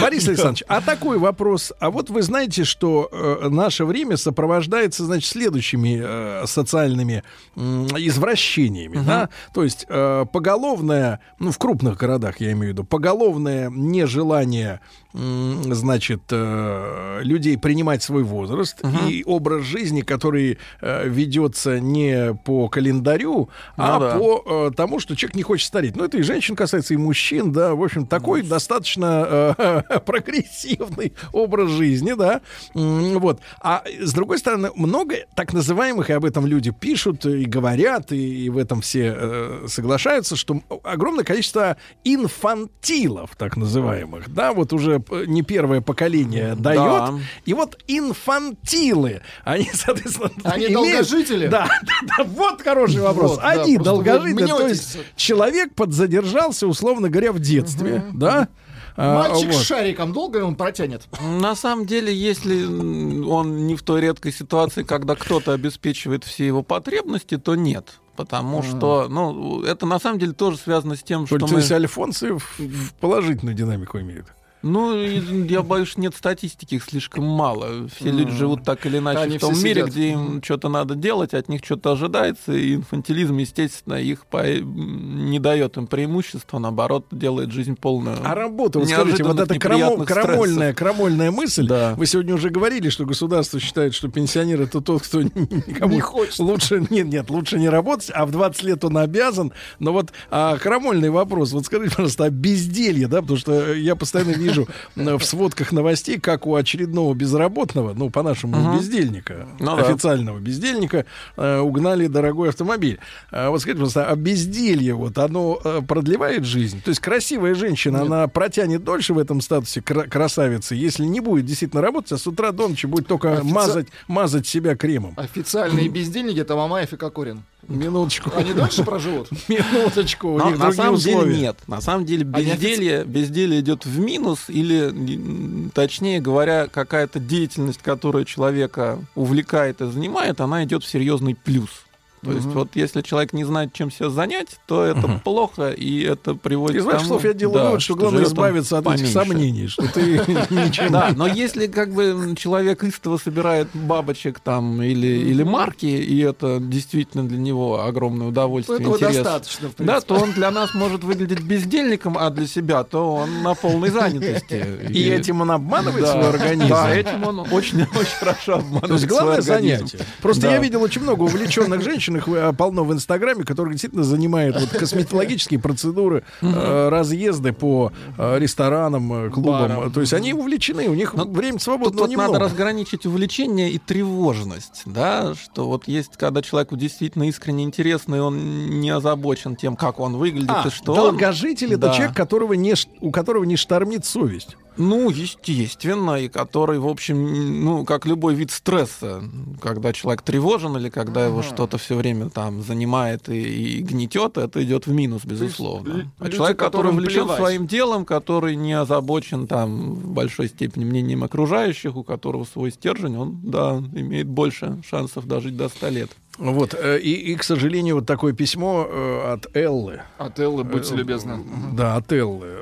[0.00, 1.72] Борис Александрович, а такой вопрос.
[1.78, 7.22] А вот вы знаете, что э, наше время сопровождается, значит, следующими э, социальными
[7.56, 9.28] извращениями, да?
[9.52, 14.80] То есть э, поголовное, ну, в крупных городах, я имею в виду, поголовное нежелание,
[15.12, 23.48] значит, э, людей принимать свой возраст и образ жизни, который э, ведется не по календарю,
[23.76, 24.18] а Ну да.
[24.18, 25.94] по э, тому, что человек не хочет стареть.
[25.94, 27.74] Ну, это и женщин касается, и мужчин, да.
[27.74, 32.40] В общем, такой достаточно э, прогрессивный образ жизни, да.
[32.74, 33.40] Вот.
[33.60, 38.46] А с другой стороны, много так называемых, и об этом люди пишут и говорят, и,
[38.46, 45.00] и в этом все э, соглашаются, что огромное количество инфантилов, так называемых, да, вот уже
[45.00, 46.76] п- не первое поколение дает.
[46.76, 47.14] Да.
[47.46, 51.46] И вот инфантилы, они, соответственно, Они имеют- долгожители?
[51.48, 53.32] Да, да, да, вот хороший вопрос.
[53.32, 58.48] Вот, да, Они вы долгожители, то есть человек подзадержался, условно говоря, в детстве, да?
[58.96, 59.56] А, Мальчик вот.
[59.56, 61.02] с шариком долго он протянет?
[61.20, 66.62] На самом деле, если он не в той редкой ситуации, когда кто-то обеспечивает все его
[66.62, 67.98] потребности, то нет.
[68.16, 71.58] Потому что, ну, это на самом деле тоже связано с тем, что То мы...
[71.58, 74.26] есть Альфонсы в, в положительную динамику имеют.
[74.66, 77.86] Ну, я боюсь, нет статистики, их слишком мало.
[77.94, 79.90] Все люди живут так или иначе Они в том мире, сидят.
[79.90, 85.38] где им что-то надо делать, от них что-то ожидается, и инфантилизм, естественно, их по- не
[85.38, 88.16] дает им преимущества, наоборот, делает жизнь полную.
[88.24, 91.94] А работа, вот скажите, вот эта крамо- крамольная, крамольная мысль, Да.
[91.96, 96.38] вы сегодня уже говорили, что государство считает, что пенсионер это тот, кто никому Не хочет.
[96.38, 99.52] лучше, нет, нет, лучше не работать, а в 20 лет он обязан.
[99.78, 104.30] Но вот а, крамольный вопрос, вот скажите, пожалуйста, о безделье, да, потому что я постоянно
[104.30, 104.53] вижу
[104.96, 108.78] э, в сводках новостей, как у очередного безработного, ну, по-нашему, Мгм.
[108.78, 109.82] бездельника, Ну да.
[109.82, 111.04] официального бездельника,
[111.36, 112.98] э, угнали дорогой автомобиль.
[113.30, 116.80] А вот скажите, пожалуйста, а безделье, вот, оно э, продлевает жизнь?
[116.82, 121.46] То есть красивая женщина, она протянет дольше в этом статусе кра- красавицы, если не будет
[121.46, 125.14] действительно работать, а с утра до ночи будет только Офици- мазать, мазать себя кремом.
[125.16, 127.42] Официальные бездельники это Мамаев и Кокорин.
[127.68, 128.30] Минуточку.
[128.34, 129.28] Они дольше проживут?
[129.48, 131.36] Минуточку, у Но них на самом деле условия.
[131.36, 131.56] нет.
[131.66, 138.24] На самом деле Они безделье, безделье идет в минус, или, точнее говоря, какая-то деятельность, которая
[138.24, 141.83] человека увлекает и занимает, она идет в серьезный плюс.
[142.24, 146.34] То есть вот если человек не знает, чем себя занять, то это плохо, и это
[146.34, 147.04] приводит Из к тому...
[147.04, 149.12] слов я делаю да, вывод, что главное живет он избавиться от этих поменьше.
[149.12, 150.00] сомнений, что ты
[150.50, 156.20] ничем Да, но если как бы человек истово собирает бабочек там или, или марки, и
[156.20, 161.04] это действительно для него огромное удовольствие, Этого интерес, достаточно, да, то он для нас может
[161.04, 164.64] выглядеть бездельником, а для себя то он на полной занятости.
[164.90, 166.68] И этим он обманывает свой организм.
[166.68, 169.98] Да, этим он очень, очень хорошо обманывает То есть главное занятие.
[170.22, 174.58] Просто я видел очень много увлеченных женщин, их э, полно в Инстаграме, которые действительно занимают
[174.60, 179.90] вот косметологические процедуры, э, разъезды по э, ресторанам, клубам.
[179.92, 182.32] То есть они увлечены, у них время Тут свободного немного.
[182.34, 188.18] надо разграничить увлечение и тревожность, да, что вот есть, когда человеку действительно искренне интересно, и
[188.18, 192.74] он не озабочен тем, как он выглядит А, и что долгожитель это человек, которого не,
[192.74, 194.56] ш- у которого не штормит совесть.
[194.76, 199.22] Ну, естественно, и который, в общем, ну, как любой вид стресса,
[199.60, 204.62] когда человек тревожен или когда его что-то все время там занимает и, и гнетет, это
[204.64, 205.88] идет в минус, безусловно.
[205.92, 207.38] лю- а люди, человек, который увлечен плевать.
[207.38, 213.16] своим делом, который не озабочен там в большой степени мнением окружающих, у которого свой стержень,
[213.16, 216.10] он, да, имеет больше шансов дожить до 100 лет.
[216.38, 220.02] Вот, э, и, и, к сожалению, вот такое письмо э, от Эллы.
[220.18, 221.38] От Эллы, будьте Э, любезны.
[221.72, 222.58] Да, от Эллы.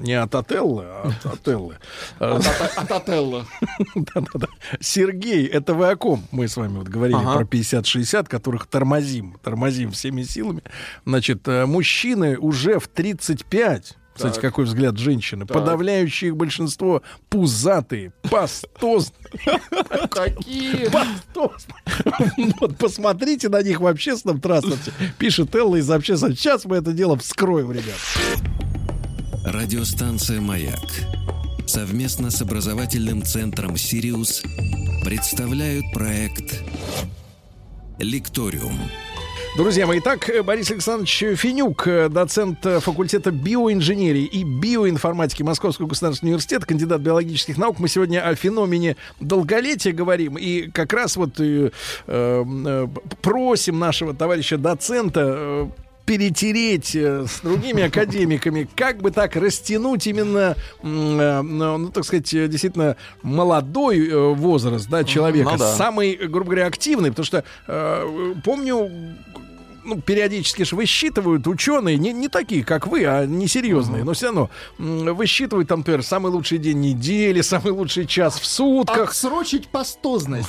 [0.00, 1.76] Не от Отеллы, а от, Эллы.
[2.18, 3.44] От, от, от Отелло.
[3.94, 4.48] Да-да-да.
[4.80, 6.26] Сергей, это вы о ком?
[6.30, 10.62] Мы с вами вот говорили про 50-60, которых тормозим, тормозим всеми силами.
[11.04, 14.42] Значит, мужчины уже в 35, кстати, Так.
[14.42, 15.56] какой взгляд женщины, Так.
[15.56, 19.18] подавляющее их большинство пузатые, пастозные.
[20.10, 20.88] Какие?
[20.90, 21.74] Пастозные.
[22.60, 24.92] Вот посмотрите на них в общественном транспорте.
[25.18, 26.36] Пишет Элла из общественного.
[26.36, 27.96] Сейчас мы это дело вскроем, ребят.
[29.44, 30.78] Радиостанция «Маяк»
[31.66, 34.42] совместно с образовательным центром «Сириус»
[35.02, 36.62] представляют проект
[37.98, 38.78] «Лекториум».
[39.56, 45.88] Друзья мои, итак, э, Борис Александрович Финюк, э, доцент э, факультета биоинженерии и биоинформатики Московского
[45.88, 47.80] государственного университета, кандидат биологических наук.
[47.80, 50.38] Мы сегодня о феномене долголетия говорим.
[50.38, 51.72] И как раз вот э,
[52.06, 52.88] э, э,
[53.22, 55.68] просим нашего товарища доцента
[56.06, 62.32] перетереть э, с другими академиками, как бы так растянуть именно, э, ну, ну, так сказать,
[62.34, 65.74] э, действительно молодой возраст, да, человека, Ну да.
[65.76, 68.90] самый, грубо говоря, активный, потому что э, помню,
[69.84, 74.50] ну, периодически же высчитывают ученые, не, не такие, как вы, а несерьезные, но все равно
[74.78, 79.10] высчитывают там, например, самый лучший день недели, самый лучший час в сутках.
[79.10, 80.48] Отсрочить пастозность.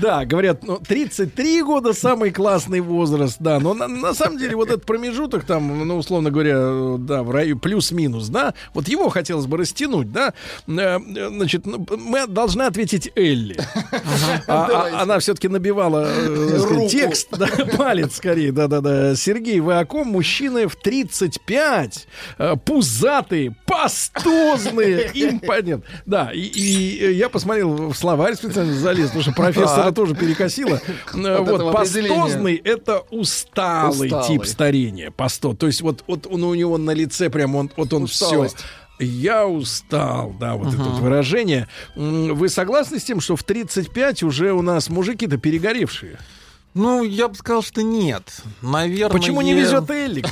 [0.00, 4.68] Да, говорят, ну, 33 года самый классный возраст, да, но на, на самом деле вот
[4.68, 9.56] этот промежуток там, ну, условно говоря, да, в районе плюс-минус, да, вот его хотелось бы
[9.56, 10.34] растянуть, да,
[10.66, 10.98] Э,
[11.28, 13.56] значит, ну, мы должны ответить Элли.
[14.46, 19.14] А- а- Она все-таки набивала э, сказать, текст, да, палец скорее, да-да-да.
[19.16, 20.08] Сергей, вы о ком?
[20.08, 22.06] Мужчины в 35,
[22.38, 25.84] э, пузатые, пастозные, им понятно.
[26.06, 29.32] Да, и, и, я посмотрел в словарь специально залез, потому что
[29.78, 30.80] профессора тоже перекосило.
[31.38, 35.10] Вот, пастозный— это усталый, тип старения.
[35.10, 35.54] Пасто.
[35.54, 38.48] То есть вот, он, у него на лице прям, он, вот он все...
[39.00, 41.68] Я устал, да, вот это вот выражение.
[41.94, 46.18] Вы согласны с тем, что в 35 уже у нас мужики-то перегоревшие?
[46.74, 48.42] Ну, я бы сказал, что нет.
[48.60, 49.16] Наверное.
[49.16, 50.24] Почему не везет Элли?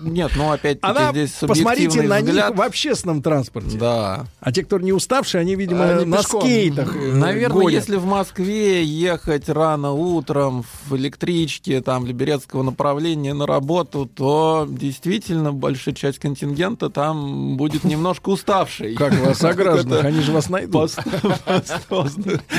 [0.00, 2.50] Нет, ну опять-таки Она, здесь посмотрите на взгляд.
[2.50, 3.78] них в общественном транспорте.
[3.78, 4.26] Да.
[4.40, 6.40] А те, кто не уставшие, они, видимо, Они на пешком.
[6.40, 7.72] скейтах э, Наверное, гонят.
[7.72, 15.52] если в Москве ехать рано утром в электричке там Либерецкого направления на работу, то действительно
[15.52, 18.94] большая часть контингента там будет немножко уставшей.
[18.94, 20.90] Как вас, согражданных, Это они же вас найдут.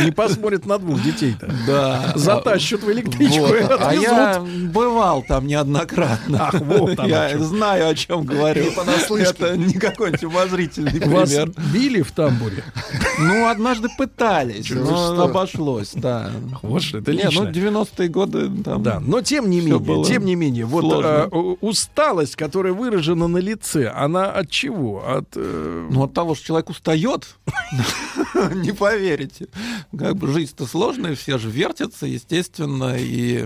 [0.04, 1.52] Не посмотрят на двух детей-то.
[1.68, 2.14] Да.
[2.16, 3.48] Затащат в электричку
[3.80, 6.48] А я бывал там неоднократно.
[6.48, 7.44] Ах, вот оно Что.
[7.46, 8.72] знаю, о чем говорю.
[8.72, 11.52] Это не какой-нибудь умозрительный Вас пример.
[11.74, 12.64] били в тамбуре?
[13.20, 16.32] Ну, однажды пытались, но обошлось, да.
[16.62, 17.44] Вот что, это ну, лично.
[17.44, 18.84] 90-е годы там...
[18.84, 20.84] Да, но тем не менее, тем не менее, вот
[21.32, 25.08] у- усталость, которая выражена на лице, она от чего?
[25.08, 27.36] От э, Ну, от того, что человек устает,
[28.56, 29.48] не поверите.
[29.98, 33.46] Как бы жизнь-то сложная, все же вертятся, естественно, и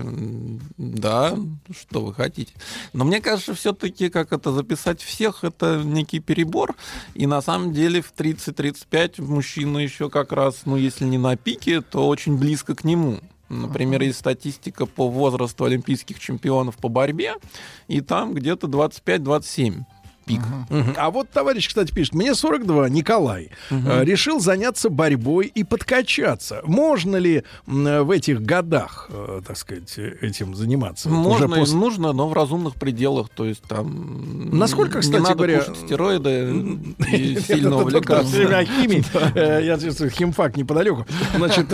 [0.76, 1.36] да,
[1.78, 2.52] что вы хотите.
[2.92, 6.74] Но мне кажется, все-таки, как это записать всех, это некий перебор.
[7.14, 11.82] И на самом деле в 30-35 мужчина еще как раз, ну, если не на пике,
[11.82, 13.20] то очень близко к нему.
[13.48, 17.34] Например, есть статистика по возрасту олимпийских чемпионов по борьбе,
[17.86, 19.84] и там где-то 25-27
[20.26, 20.40] пик.
[20.68, 20.94] Мгм.
[20.96, 26.60] А вот товарищ, кстати, пишет, мне 42, Николай, э, решил заняться борьбой и подкачаться.
[26.64, 31.08] Можно ли э, в этих годах, э, так сказать, этим заниматься?
[31.08, 33.28] Вот уже Можно и после- нужно, но в разумных пределах.
[33.28, 34.58] То есть там...
[34.58, 36.30] Насколько, не кстати надо говоря, кушать стероиды
[37.12, 38.36] и Это сильно увлекаться.
[39.36, 41.06] Я чувствую, химфак неподалеку.
[41.36, 41.68] Значит,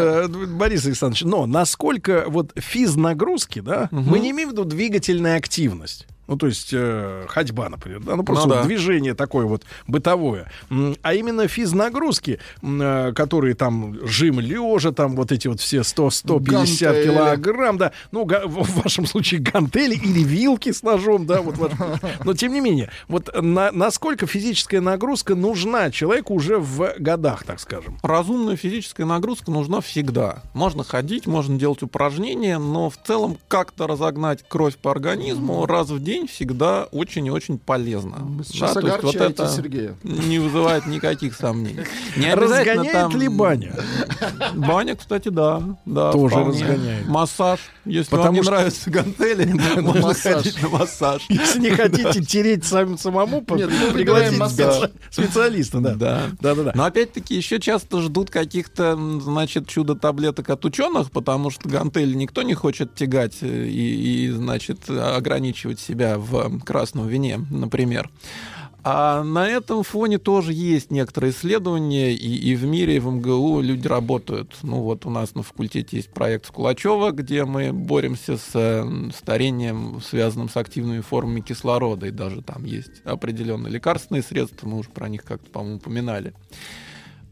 [0.50, 6.06] Борис Александрович, но насколько вот физнагрузки, да, мы не имеем в виду двигательная активность.
[6.32, 8.66] Ну, то есть э, ходьба, например, да, ну просто Ну вот да.
[8.66, 10.50] движение такое вот бытовое,
[11.02, 17.04] а именно физнагрузки, э, которые там жим лежа, там вот эти вот все 100-150 Гантели.
[17.04, 21.72] килограмм, да, ну в вашем случае гантели или вилки с ножом, да, вот, ваш-
[22.24, 27.60] но тем не менее, вот на- насколько физическая нагрузка нужна человеку уже в годах, так
[27.60, 27.98] скажем.
[28.02, 30.42] Разумная физическая нагрузка нужна всегда.
[30.54, 36.02] Можно ходить, можно делать упражнения, но в целом как-то разогнать кровь по организму раз в
[36.02, 38.16] день всегда очень и очень полезно.
[38.20, 39.94] Вы сейчас Да, то есть вот это Сергея.
[40.02, 41.80] не вызывает никаких сомнений.
[42.16, 43.74] Не обязательно Разгоняет там- ли баня?
[44.54, 45.62] Баня, кстати, да.
[45.86, 46.50] да Тоже вполне.
[46.64, 47.08] разгоняет.
[47.08, 47.60] Массаж.
[47.84, 49.44] Если Потому вам не что- нравятся гантели,
[49.80, 50.34] можно массаж.
[50.36, 51.26] ходить на массаж.
[51.28, 54.40] Если не хотите тереть сам, самому, мы пригласить
[55.10, 55.94] специалиста, да.
[55.94, 56.54] Да.
[56.54, 56.72] Да.
[56.74, 62.54] Но опять-таки еще часто ждут каких-то, значит, чудо-таблеток от ученых, потому что гантели никто не
[62.54, 68.10] хочет тягать э, и, и, значит, ограничивать себя в красном вине, например.
[68.84, 73.60] А на этом фоне тоже есть некоторые исследования, и, и в мире, и в МГУ
[73.60, 74.56] люди работают.
[74.62, 80.48] Ну вот у нас на факультете есть проект Скулачева, где мы боремся с старением, связанным
[80.48, 85.22] с активными формами кислорода, и даже там есть определенные лекарственные средства, мы уже про них
[85.22, 86.34] как-то, по-моему, упоминали.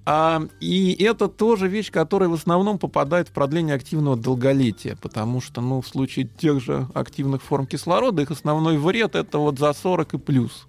[0.06, 5.60] А, и это тоже вещь, которая в основном попадает в продление активного долголетия, потому что,
[5.60, 10.14] ну, в случае тех же активных форм кислорода, их основной вред это вот за 40
[10.14, 10.66] и плюс.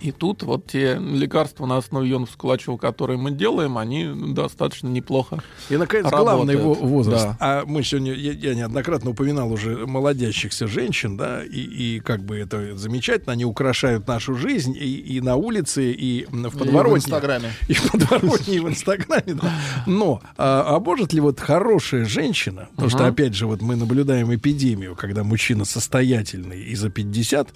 [0.00, 5.42] И тут вот те лекарства на основе ионов Скулачева, которые мы делаем, они достаточно неплохо
[5.70, 6.24] И, наконец, работают.
[6.24, 7.24] главный во- возраст.
[7.24, 7.36] Да.
[7.40, 12.36] А мы сегодня, я, я неоднократно упоминал уже молодящихся женщин, да, и, и как бы
[12.38, 16.94] это замечательно, они украшают нашу жизнь и, и на улице, и в И подворотне.
[16.94, 17.52] в Инстаграме.
[17.68, 19.52] И в подворотне, и в Инстаграме, да.
[19.86, 23.08] Но, а, а может ли вот хорошая женщина, потому что, Мгм.
[23.12, 27.48] опять же, вот мы наблюдаем эпидемию, когда мужчина состоятельный и за 50,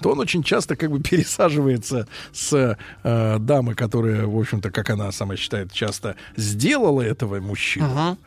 [0.00, 5.10] то он очень часто как бы пересаживается с э, дамы, которая, в общем-то, как она
[5.12, 8.18] сама считает, часто сделала этого мужчину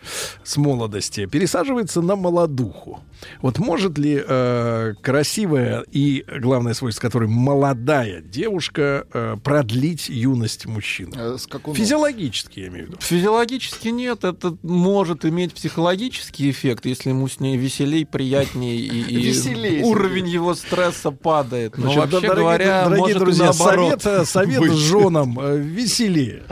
[0.44, 3.00] с молодости, пересаживается на молодуху.
[3.42, 11.14] Вот может ли э, красивая и, главное свойство которой, молодая девушка э, продлить юность мужчины?
[11.16, 12.98] Э, С какого- Физиологически, я имею в виду.
[13.00, 19.82] Физиологически нет, это может иметь психологический эффект, если ему с ней веселей, приятнее и, и
[19.84, 21.61] уровень его стресса падает.
[21.76, 24.72] Но Значит, вообще дорогие, говоря, дорогие может друзья, совет, совет быть.
[24.74, 26.44] женам э, веселее.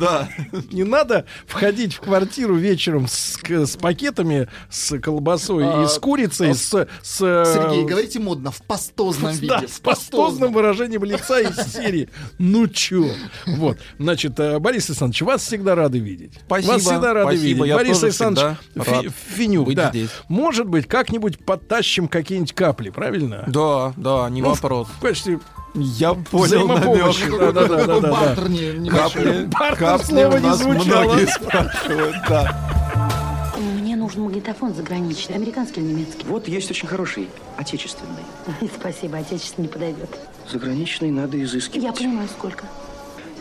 [0.00, 0.28] Да.
[0.72, 6.50] Не надо входить в квартиру вечером с, с пакетами, с колбасой А, и с курицей,
[6.50, 9.48] а, с, с, э, Сергей, говорите модно, в пастозном виде.
[9.48, 12.08] да, в с пастозным выражением лица из серии.
[12.38, 13.06] Ну чё?
[13.46, 13.78] Вот.
[13.98, 16.32] Значит, э, Борис Александрович, вас всегда рады видеть.
[16.46, 17.66] Спасибо, Вас всегда рады спасибо, видеть.
[17.68, 19.90] я Борис тоже Александрович Фи- Финюк, да.
[19.90, 20.10] здесь.
[20.28, 23.44] Может быть, как-нибудь подтащим какие-нибудь капли, правильно?
[23.46, 24.88] Да, да, не Ну, в вопрос.
[25.00, 25.40] качестве
[25.74, 27.30] Я понял намек.
[27.38, 28.10] Да, да, да, да, Какой да, да.
[28.12, 28.88] бартер не-.
[28.90, 31.04] Капли, Бартер капли слова у не нас звучало.
[31.04, 33.54] многие спрашивают, да.
[33.80, 36.24] Мне нужен магнитофон заграничный, американский или немецкий?
[36.26, 38.22] Вот есть очень хороший, отечественный.
[38.78, 40.08] Спасибо, отечественный не подойдет.
[40.48, 41.82] Заграничный надо изыскивать.
[41.82, 42.66] Я понимаю, сколько?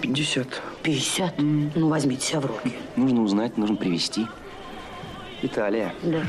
[0.02, 0.48] 50.
[0.82, 1.34] 50?
[1.40, 2.74] Ну, возьмите себя в руки.
[2.96, 4.28] Нужно узнать, нужно привезти.
[5.44, 5.94] Италия.
[6.02, 6.22] Да.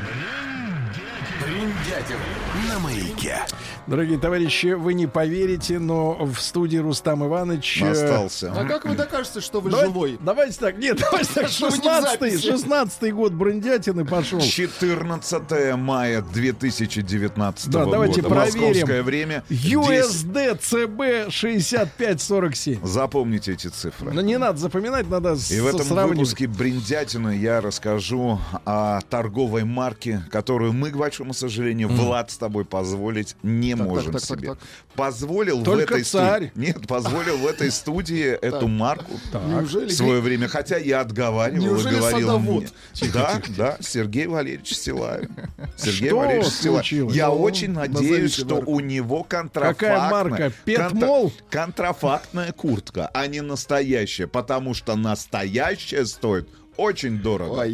[2.69, 3.39] на маяке.
[3.87, 7.83] Дорогие товарищи, вы не поверите, но в студии Рустам Иванович...
[7.83, 8.51] э, Остался.
[8.51, 10.17] А как вы докажете, что вы Давай- живой?
[10.21, 12.47] Давайте так, нет, давайте так, Что вы не в 16-й, записи?
[12.49, 14.41] 16 год Брендятины пошел.
[14.41, 18.33] 14 мая 2019 Да, давайте года.
[18.35, 19.05] Московское проверим.
[19.05, 19.43] время.
[19.49, 22.83] USD CB 6547.
[22.83, 24.11] Запомните эти цифры.
[24.13, 26.17] Но не надо запоминать, надо И в этом сравнивать.
[26.17, 32.65] выпуске «Бриндятины» я расскажу о торговой марке, которую мы, к большому сожалению, Влад с тобой
[32.65, 34.47] позволить не Так, так, можем так, так, себе.
[34.49, 34.57] так.
[34.95, 36.47] Позволил Только в этой царь.
[36.49, 36.65] студии...
[36.67, 42.39] Нет, позволил в этой студии эту марку в свое время, хотя я отговаривал и говорил
[42.39, 42.67] мне.
[43.13, 45.29] Да, да, Сергей Валерьевич Силаев.
[45.77, 47.13] Сергей Валерьевич Силаев.
[47.13, 49.73] Я Ну, очень надеюсь, что у него контрафактная...
[49.91, 50.51] Какая марка?
[50.65, 51.29] Петмол?
[51.49, 57.65] контра- Контрафактная куртка, а не настоящая, потому что настоящая стоит очень дорого.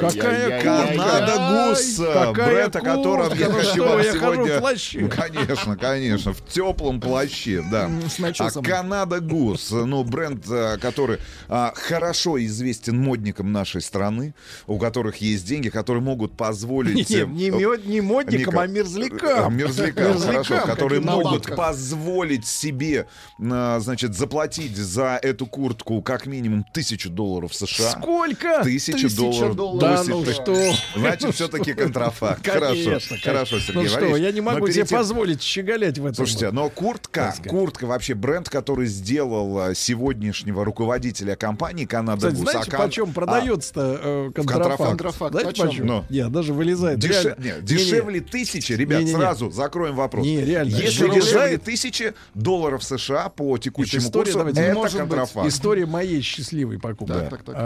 [0.00, 3.74] Какая Канада Гус, Какая бренд, о котором я хочу
[4.12, 5.08] сегодня...
[5.08, 7.90] Конечно, конечно, в теплом плаще, да.
[8.38, 8.50] А.
[8.62, 10.44] Канада Гус, ну, бренд,
[10.80, 11.18] который
[11.48, 14.34] хорошо известен модникам нашей страны,
[14.66, 17.10] у которых есть деньги, которые могут позволить...
[17.10, 19.56] Не, модникам, а мерзлякам.
[19.56, 23.06] Мерзлякам, хорошо, которые могут позволить себе,
[23.38, 27.90] значит, заплатить за эту куртку как минимум тысячу долларов США.
[27.90, 28.49] Сколько?
[28.62, 29.56] Тысячу Тысяча долларов.
[29.56, 29.80] долларов.
[29.80, 30.16] Да Тысячу.
[30.16, 30.72] ну что?
[30.96, 32.42] Значит, Ну все-таки контрафакт.
[32.42, 36.14] Конечно, Хорошо, хорошо, Сергей Ну что, я не могу себе позволить щеголять в этом.
[36.14, 42.40] Слушайте, но куртка, куртка вообще бренд, который сделал а, сегодняшнего руководителя компании Канада Гус.
[42.40, 45.30] знаете, А почем а, продается э, контрафакт?
[45.30, 45.86] Знаете, почем?
[45.86, 46.04] Ну.
[46.10, 46.98] Не, даже вылезает.
[46.98, 50.26] Дешевле тысячи, ребят, сразу закроем вопрос.
[50.26, 50.76] Не, реально.
[50.76, 55.48] Если дешевле тысячи долларов США по текущему курсу, это контрафакт.
[55.48, 57.14] История моей счастливой покупки.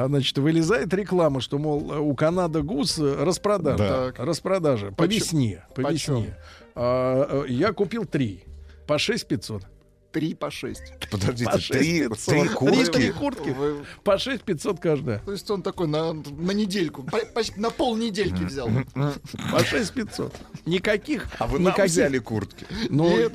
[0.07, 3.79] Значит, вылезает реклама, что, мол, у Канада Гус э, распродажа.
[3.79, 4.05] Да.
[4.07, 4.19] Так.
[4.19, 4.93] Распродажа.
[4.93, 5.65] По весне.
[5.75, 6.37] По весне.
[6.75, 8.45] А, э, я купил три.
[8.87, 9.63] По 6 500.
[10.15, 10.93] Три по шесть.
[11.11, 12.25] Подождите, По 6 три, 500.
[12.35, 12.91] три Три, куртки.
[12.93, 13.49] три куртки.
[13.49, 15.19] Вы- По 6 500 каждая.
[15.19, 18.71] То есть он такой на, на недельку, по- почти на полнедельки взял.
[19.51, 20.33] По 6 500.
[20.67, 21.27] Никаких.
[21.41, 21.91] А вы нам никаких.
[21.91, 22.65] взяли куртки.
[22.91, 23.33] Ну, Нет.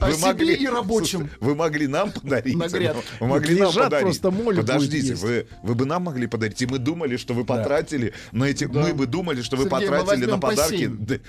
[0.00, 1.18] А себе и рабочим.
[1.20, 2.56] Слушайте, Вы могли нам подарить.
[2.56, 3.02] На грядке.
[3.20, 4.04] Вы могли нам Лежат, подарить.
[4.06, 6.60] просто будет Подождите, вы, вы бы нам могли подарить.
[6.62, 8.64] И мы думали, что вы потратили на эти.
[8.64, 11.20] Мы бы думали, что вы Сергей, потратили на подарки для,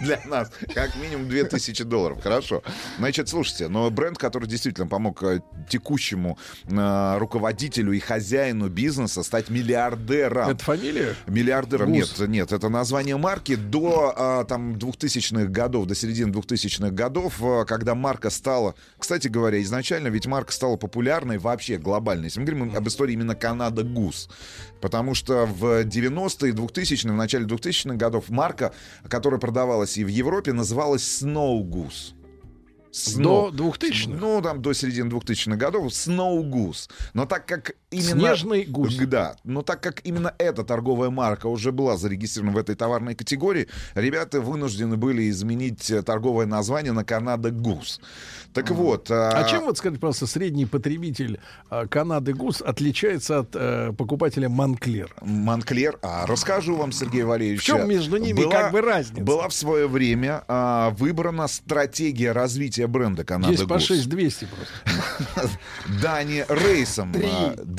[0.00, 2.20] для нас как минимум 2000 долларов.
[2.20, 2.62] Хорошо.
[2.98, 9.50] Значит, слушайте, но бренд, который действительно помог э, текущему э, руководителю и хозяину бизнеса стать
[9.50, 10.50] миллиардером.
[10.50, 11.14] это фамилия?
[11.26, 12.18] Миллиардером Гус.
[12.18, 17.64] нет, нет, это название марки до а, там 2000-х годов, до середины 2000-х годов, а,
[17.64, 22.24] когда марка стала, кстати говоря, изначально ведь марка стала популярной вообще глобально.
[22.24, 24.28] Если мы говорим об истории именно Канада Гус,
[24.80, 28.72] потому что в 90-е, 2000-е, в начале 2000-х годов марка,
[29.08, 32.23] которая продавалась и в Европе, называлась Snow Goose.
[33.16, 34.18] До 2000-х?
[34.20, 36.88] Ну, там до середины 2000-х годов Snow Goose.
[37.12, 38.20] Но так как именно...
[38.20, 38.96] Снежный гусь.
[38.96, 39.36] Да.
[39.44, 44.40] Но так как именно эта торговая марка уже была зарегистрирована в этой товарной категории, ребята
[44.40, 48.00] вынуждены были изменить э, торговое название на Канада Гус.
[48.52, 49.10] Так вот...
[49.10, 51.40] А чем, вот скажите, пожалуйста, средний потребитель
[51.70, 55.12] а, Канады Гус отличается от э, покупателя Монклер?
[55.22, 57.62] Монклер, а расскажу вам, Сергей Валерьевич.
[57.62, 59.22] В чем между ними как бы разница?
[59.22, 63.84] Была в свое время а, выбрана стратегия развития бренда Канада Здесь по Гус.
[63.84, 65.58] 6200 просто.
[66.00, 67.12] Дани Рейсом.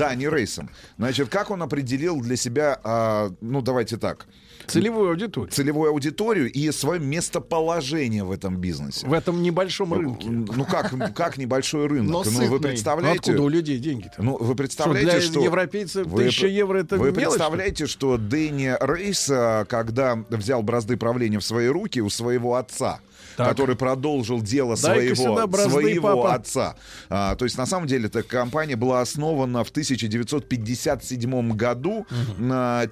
[0.06, 0.69] А, Дани Рейсом.
[0.98, 4.27] Значит, как он определил для себя, а, ну, давайте так.
[4.68, 5.52] Целевую аудиторию.
[5.52, 9.06] Целевую аудиторию и свое местоположение в этом бизнесе.
[9.07, 10.27] В этом небольшом рынке.
[10.30, 12.11] Ну как, как небольшой рынок?
[12.11, 12.60] Но ну вы сытный.
[12.60, 13.22] представляете?
[13.32, 14.23] Ну, откуда у людей деньги-то?
[14.23, 18.76] Ну вы представляете, для что европейцев вы- 1000 евро это Вы мелочь, представляете, что Дэнни
[18.80, 22.99] Рейс, а, когда взял бразды правления в свои руки у своего отца,
[23.37, 23.49] Так.
[23.49, 26.33] который продолжил дело Дай-ка своего, бразды, своего папа.
[26.35, 26.75] отца.
[27.09, 32.05] А, то есть на самом деле эта компания была основана в 1957 году
[32.37, 32.91] на м,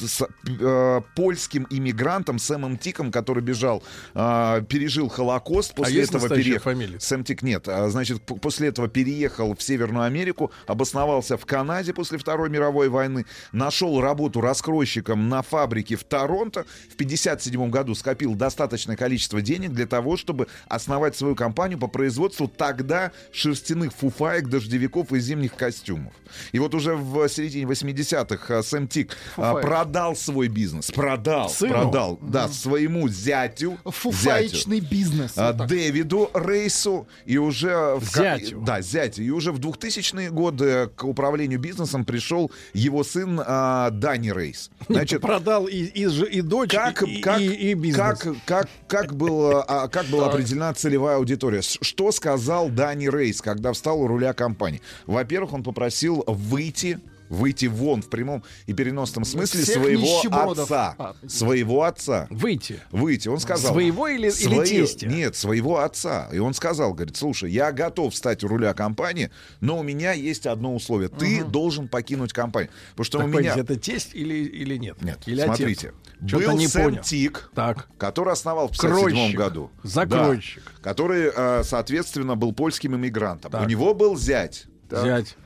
[0.00, 3.82] с, э, польским иммигрантом Сэмом Тиком, который бежал,
[4.14, 6.70] а, пережил Холокост, после А этого переехал.
[7.00, 7.68] Сэм Тик нет.
[7.68, 13.26] А, Значит, после этого переехал в Северную Америку, обосновался в Канаде после Второй мировой войны,
[13.52, 16.64] нашел работу раскройщиком на фабрике в Торонто.
[16.90, 22.48] В 1957 году скопил достаточное количество денег для того, чтобы основать свою компанию по производству
[22.48, 26.12] тогда шерстяных фуфаек, дождевиков и зимних костюмов.
[26.52, 29.16] И вот уже в середине 80-х а, Сэм Тик
[29.58, 30.90] а, продал свой бизнес.
[30.90, 31.72] Продал, Сыну?
[31.72, 32.18] продал.
[32.22, 33.78] Да, своему зятю.
[33.84, 35.32] Фуфаечный бизнес.
[35.36, 35.66] А, Вот.
[35.68, 38.60] Дэвиду Рейсу и уже в Зятю.
[38.60, 44.30] да зятю и уже в 2000-е годы к управлению бизнесом пришел его сын а, Дани
[44.30, 44.70] Рейс.
[44.88, 48.18] Значит, Продал и, и, и дочь, как, и, как, и, и бизнес.
[48.18, 51.62] как, как, как, было, а, как была определена целевая аудитория?
[51.62, 54.80] Что сказал Дани Рейс, когда встал у руля компании?
[55.06, 56.98] Во-первых, он попросил выйти
[57.32, 60.20] выйти вон в прямом и переносном смысле Всех своего
[60.52, 60.94] отца.
[60.98, 61.14] А.
[61.26, 62.26] Своего отца.
[62.30, 62.80] Выйти.
[62.90, 63.28] Выйти.
[63.28, 63.72] Он сказал...
[63.72, 65.06] Своего или- или Свои- тестя?
[65.08, 66.28] Нет, своего отца.
[66.32, 69.30] И он сказал, говорит, слушай, я готов стать у руля компании,
[69.60, 71.08] но у меня есть одно условие.
[71.08, 72.70] Ты должен покинуть компанию.
[72.90, 73.54] Потому что Так, у меня...
[73.56, 75.00] это тесть или, или нет?
[75.02, 75.94] Нет, или смотрите.
[76.20, 76.32] Отец?
[76.32, 77.02] Был не Сэм понял.
[77.02, 77.88] Тик, Так.
[77.98, 79.38] который основал в 1957 Кройщик.
[79.38, 79.70] году.
[79.82, 80.62] Закройщик.
[80.76, 83.50] Да, который, э, соответственно, был польским иммигрантом.
[83.50, 83.62] Так.
[83.62, 84.66] У него был зять.
[84.90, 85.36] Зять.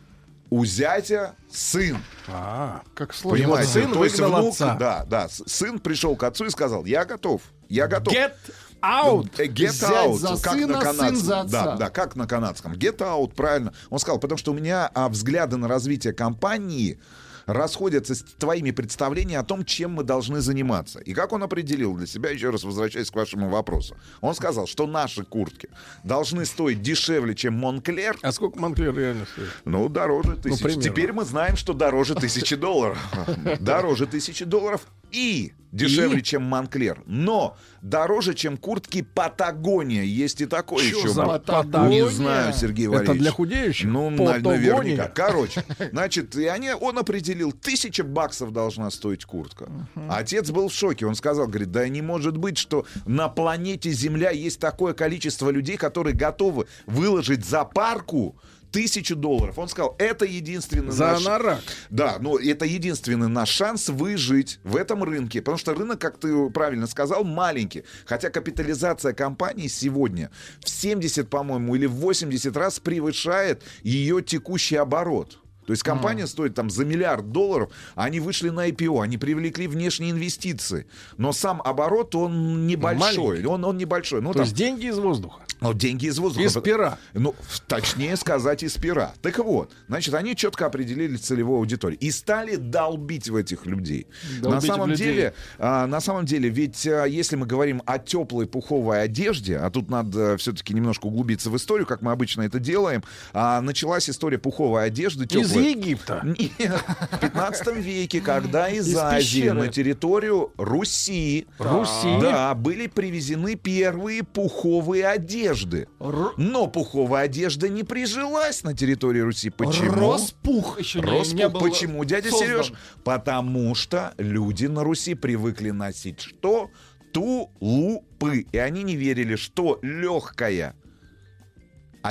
[0.50, 1.98] У зятя сын.
[2.28, 3.44] А, как сложно.
[3.44, 3.72] Понимаете?
[3.72, 4.76] сын То есть внук, отца.
[4.76, 5.28] да, да.
[5.28, 8.14] Сын пришел к отцу и сказал, я готов, я готов.
[8.14, 8.32] Get
[8.80, 9.30] out.
[9.38, 11.16] Э, Get Зять out, за как сына, на сын канадском.
[11.16, 11.64] за отца.
[11.64, 12.72] Да, да, как на канадском.
[12.74, 13.72] Get out, правильно.
[13.90, 17.00] Он сказал, потому что у меня а, взгляды на развитие компании
[17.46, 20.98] расходятся с твоими представлениями о том, чем мы должны заниматься.
[21.00, 24.86] И как он определил для себя, еще раз возвращаясь к вашему вопросу, он сказал, что
[24.86, 25.68] наши куртки
[26.04, 29.48] должны стоить дешевле, чем Монклер, А сколько Монклер реально стоит?
[29.64, 30.62] ну, дороже тысячи.
[30.62, 30.82] примерно.
[30.82, 32.98] Теперь мы знаем, что дороже тысячи долларов.
[33.60, 36.22] Дороже тысячи долларов и дешевле, И?
[36.22, 37.02] чем Монклер.
[37.06, 40.02] Но дороже, чем куртки Патагония.
[40.04, 41.08] Есть и такое Чё еще.
[41.08, 42.04] за Патагония?
[42.04, 43.20] Не знаю, Сергей Это Валерьевич.
[43.20, 43.86] для худеющих?
[43.90, 44.58] Ну, Патагония?
[44.74, 45.08] наверняка.
[45.08, 49.68] Короче, значит, и они, он определил, тысяча баксов должна стоить куртка.
[50.08, 51.04] Отец был в шоке.
[51.06, 55.76] Он сказал, говорит, да не может быть, что на планете Земля есть такое количество людей,
[55.76, 58.36] которые готовы выложить за парку
[58.76, 59.58] тысячу долларов.
[59.58, 61.26] Он сказал, это единственный За наш...
[61.26, 61.62] анорак.
[61.88, 65.40] Да, но это единственный наш шанс выжить в этом рынке.
[65.40, 67.84] Потому что рынок, как ты правильно сказал, маленький.
[68.04, 70.30] Хотя капитализация компании сегодня
[70.60, 75.38] в 70, по-моему, или в 80 раз превышает ее текущий оборот.
[75.66, 79.66] То есть компания стоит там за миллиард долларов, а они вышли на IPO, они привлекли
[79.66, 80.86] внешние инвестиции.
[81.16, 83.26] Но сам оборот, он небольшой.
[83.26, 83.46] Маленький.
[83.46, 84.22] Он, он небольшой.
[84.22, 85.40] Ну, То там, есть деньги из воздуха.
[85.60, 86.46] ну, деньги из воздуха.
[86.46, 86.98] Из пера.
[87.14, 87.34] Ну,
[87.66, 89.14] точнее сказать, из пера.
[89.22, 94.06] Так вот, значит, они четко определили целевую аудиторию и стали долбить в этих людей.
[94.40, 95.06] Долбить на самом людей.
[95.06, 99.70] деле, а, на самом деле, ведь а, если мы говорим о теплой пуховой одежде, а
[99.70, 103.02] тут надо все-таки немножко углубиться в историю, как мы обычно это делаем,
[103.32, 105.55] а, началась история пуховой одежды теплой.
[105.62, 106.22] Египта.
[106.58, 109.54] Нет, в 15 веке, когда из, Из Азии пещеры.
[109.58, 112.20] на территорию Руси, Руси.
[112.20, 115.88] да, были привезены первые пуховые одежды.
[116.36, 119.50] Но пуховая одежда не прижилась на территории Руси.
[119.50, 119.92] Почему?
[119.92, 121.34] Роспух еще не, Роспух.
[121.34, 122.48] не был Почему, дядя создан.
[122.48, 122.72] Сереж?
[123.04, 126.70] Потому что люди на Руси привыкли носить что?
[127.12, 128.46] Тулупы.
[128.52, 130.74] И они не верили, что легкая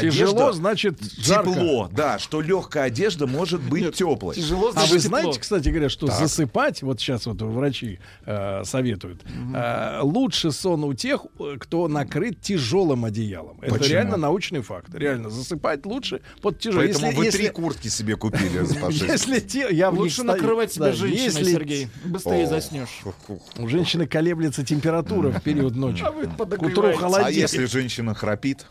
[0.02, 1.50] Тяжело, значит, жарко.
[1.52, 4.36] тепло, да, что легкая одежда может быть теплой.
[4.76, 6.20] а вы знаете, кстати говоря, что Так.
[6.20, 9.22] засыпать, вот сейчас вот врачи э, советуют,
[9.54, 13.60] э, лучше сон у тех, э, кто накрыт тяжелым одеялом.
[13.62, 13.90] Это Почему?
[13.90, 14.94] реально научный факт.
[14.94, 16.88] Реально, засыпать лучше под тяжелым.
[16.88, 18.66] Поэтому вы три куртки себе купили.
[18.92, 21.88] Если те, я Лучше накрывать себя женщиной, если- Сергей.
[22.04, 23.02] Быстрее заснешь.
[23.58, 26.04] У женщины колеблется температура в период ночи.
[26.04, 26.98] А вы К утру подогреваете.
[26.98, 27.38] А холодеет.
[27.42, 28.66] если женщина храпит?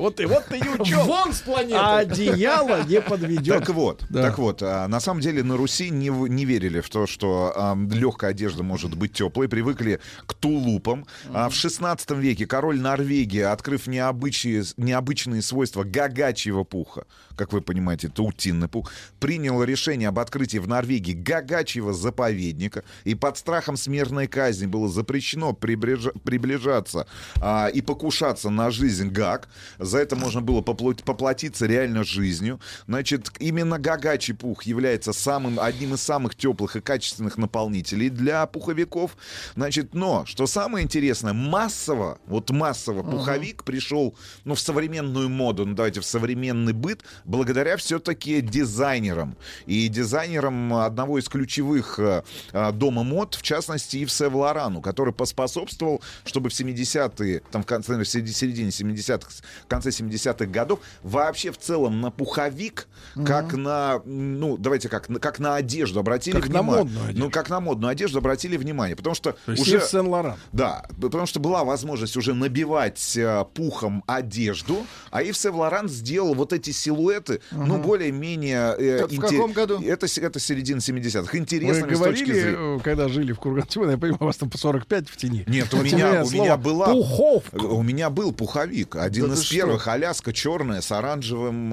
[0.00, 1.04] Вот и вот ты и учел.
[1.04, 1.76] Вон с планеты!
[1.76, 3.58] А одеяло не подведет.
[3.58, 4.22] Так вот, Да.
[4.22, 8.30] так вот, а, на самом деле на Руси не, не верили в то, что легкая
[8.30, 11.06] одежда может быть теплой, привыкли к тулупам.
[11.34, 17.04] А в 16 веке король Норвегии, открыв необычные, необычные свойства гагачьего пуха,
[17.40, 23.14] как вы понимаете, это утиный пух, принял решение об открытии в Норвегии гагачьего заповедника, и
[23.14, 27.06] под страхом смертной казни было запрещено приближа- приближаться
[27.40, 29.48] а, и покушаться на жизнь гаг.
[29.78, 32.60] За это можно было попло- поплатиться реально жизнью.
[32.86, 39.16] Значит, именно гагачий пух является самым, одним из самых теплых и качественных наполнителей для пуховиков.
[39.56, 44.14] Значит, но, что самое интересное, массово, вот массово пуховик пришел,
[44.44, 49.36] ну, в современную моду, ну, давайте, в современный быт, благодаря все-таки дизайнерам.
[49.66, 55.14] И дизайнерам одного из ключевых э, э, дома мод, в частности, Ив Сев Лорану, который
[55.14, 59.30] поспособствовал, чтобы в 70-е, там, в конце, в середине 70-х,
[59.64, 62.88] в конце 70-х годов, вообще в целом на пуховик,
[63.24, 66.84] как на, ну, давайте как, на- как на одежду обратили Как на внимание.
[66.84, 67.24] модную одежду.
[67.24, 68.96] Ну, как на модную одежду обратили внимание.
[68.96, 69.76] Потому что То уже...
[69.76, 70.36] Ив Сен-Лоран.
[70.52, 76.34] Да, потому что была возможность уже набивать э, пухом одежду, а Ив Сен Лоран сделал
[76.34, 77.19] вот эти силуэты,
[77.50, 79.80] ну, более-менее э, в каком году?
[79.82, 81.30] Это, это середина 70-х.
[81.32, 82.76] Вы Интересными с точки говорили, зрения...
[82.76, 85.44] э, когда жили в Кургантьево, я понимаю, у вас там по 45 в тени.
[85.46, 86.86] Нет, у меня, у меня была...
[86.92, 87.56] Пуховка.
[87.56, 88.96] У меня был пуховик.
[88.96, 89.54] Один Да из ты что?
[89.54, 89.88] первых.
[89.88, 91.72] Аляска черная с оранжевым...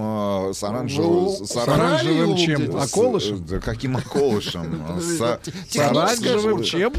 [0.49, 1.13] э, С оранжевым...
[1.13, 2.75] Ну, С оранжевым чем?
[2.75, 3.45] Околышем?
[3.45, 4.99] Да каким околышем?
[5.01, 6.93] С оранжевым чем?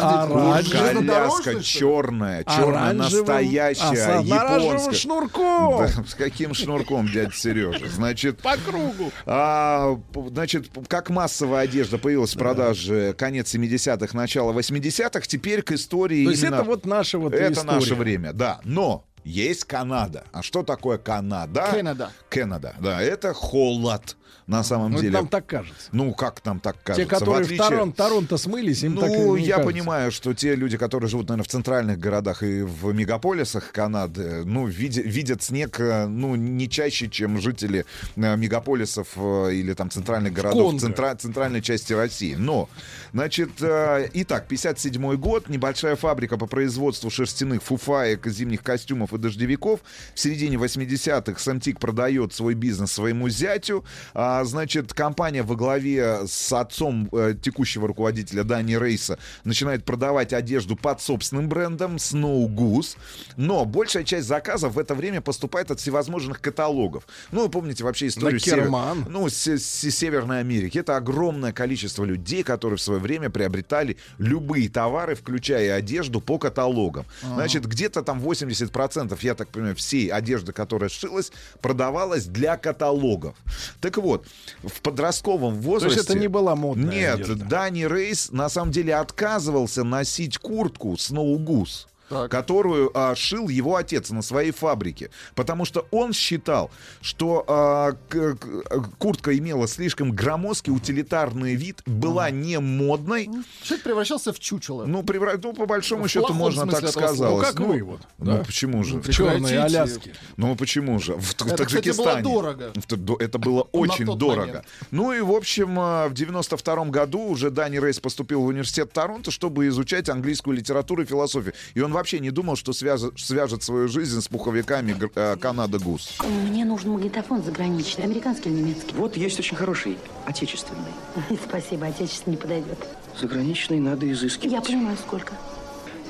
[0.00, 1.06] Оранжевым.
[1.06, 1.62] Коляска что ли?
[1.62, 2.98] черная, черная, Оранжевым.
[3.26, 4.94] настоящая, А, с оранжевым японская.
[4.94, 5.78] шнурком.
[5.78, 7.88] Да, с каким шнурком, дядя Сережа?
[7.88, 9.10] Значит, По кругу.
[9.26, 9.98] а,
[10.30, 16.30] значит, как массовая одежда появилась в продаже конец 70-х, начало 80-х, теперь к истории То
[16.30, 17.74] есть это вот наша вот Это история.
[17.74, 18.60] наше время, да.
[18.64, 20.24] Но есть Канада.
[20.32, 21.66] А что такое Канада?
[21.70, 22.10] Канада.
[22.28, 23.00] Канада, да.
[23.00, 24.16] Это холод
[24.46, 25.12] на самом Ну, деле.
[25.12, 25.88] нам так кажется.
[25.92, 27.04] Ну, как нам так кажется?
[27.04, 29.72] Те, которые в, отличие- Торон- Торонто смылись, им так и ну, я кажется.
[29.72, 34.68] понимаю, что те люди, которые живут, наверное, в центральных городах и в мегаполисах Канады, ну,
[34.68, 37.86] видя- видят снег, э, ну, не чаще, чем жители
[38.16, 40.80] э, мегаполисов э, или там центральных городов Конго.
[40.80, 42.34] центра- центральной части России.
[42.34, 42.68] Но,
[43.12, 49.80] значит, э, итак, 57 год, небольшая фабрика по производству шерстяных фуфаек, зимних костюмов и дождевиков.
[50.14, 53.84] В середине 80-х Самтик продает свой бизнес своему зятю.
[54.26, 60.76] А, значит, компания во главе с отцом э, текущего руководителя Дани Рейса начинает продавать одежду
[60.76, 62.96] под собственным брендом Snow Goose.
[63.36, 67.06] Но большая часть заказов в это время поступает от всевозможных каталогов.
[67.32, 68.62] Ну, вы помните вообще историю север-
[69.10, 70.78] ну, с, с Северной Америки.
[70.78, 77.04] Это огромное количество людей, которые в свое время приобретали любые товары, включая одежду, по каталогам.
[77.34, 81.30] Значит, где-то там 80%, я так понимаю, всей одежды, которая шилась,
[81.60, 83.36] продавалась для каталогов.
[83.82, 84.13] Так вот,
[84.62, 85.98] в подростковом То возрасте...
[85.98, 87.44] есть это не была модная Нет, одежда.
[87.44, 91.86] Дани Рейс на самом деле отказывался носить куртку Snow Goose.
[92.08, 92.30] Так.
[92.30, 95.10] которую а, шил его отец на своей фабрике.
[95.34, 96.70] Потому что он считал,
[97.00, 103.30] что а, к- к- куртка имела слишком громоздкий утилитарный вид, была не модной.
[103.62, 104.84] Человек превращался в чучело.
[104.84, 107.18] Ну, превра- ну, по большому В счету, можно так сказать.
[107.30, 108.44] Ну, как вы вот, Ну, да.
[108.44, 108.98] почему же?
[109.00, 109.56] В черной.
[109.58, 110.12] Аляске.
[110.36, 111.14] Ну почему же?
[111.14, 112.22] В Это, кстати, Таджикистане.
[112.22, 112.72] было дорого.
[112.74, 114.46] В Это было очень дорого.
[114.46, 114.64] момент.
[114.90, 119.30] Ну и, в общем, э, в 92 году уже Дани Рейс поступил в университет Торонто,
[119.30, 121.54] чтобы изучать английскую литературу и философию.
[121.74, 126.18] И он вообще не думал, что свяжет, свяжет свою жизнь с пуховиками э, Канада Гус.
[126.48, 128.94] Мне нужен магнитофон заграничный, американский или немецкий.
[128.94, 129.96] Вот есть очень хороший,
[130.26, 130.92] отечественный.
[131.48, 132.78] Спасибо, отечественный не подойдет.
[133.18, 134.52] Заграничный надо изыскивать.
[134.52, 135.34] Я понимаю, сколько.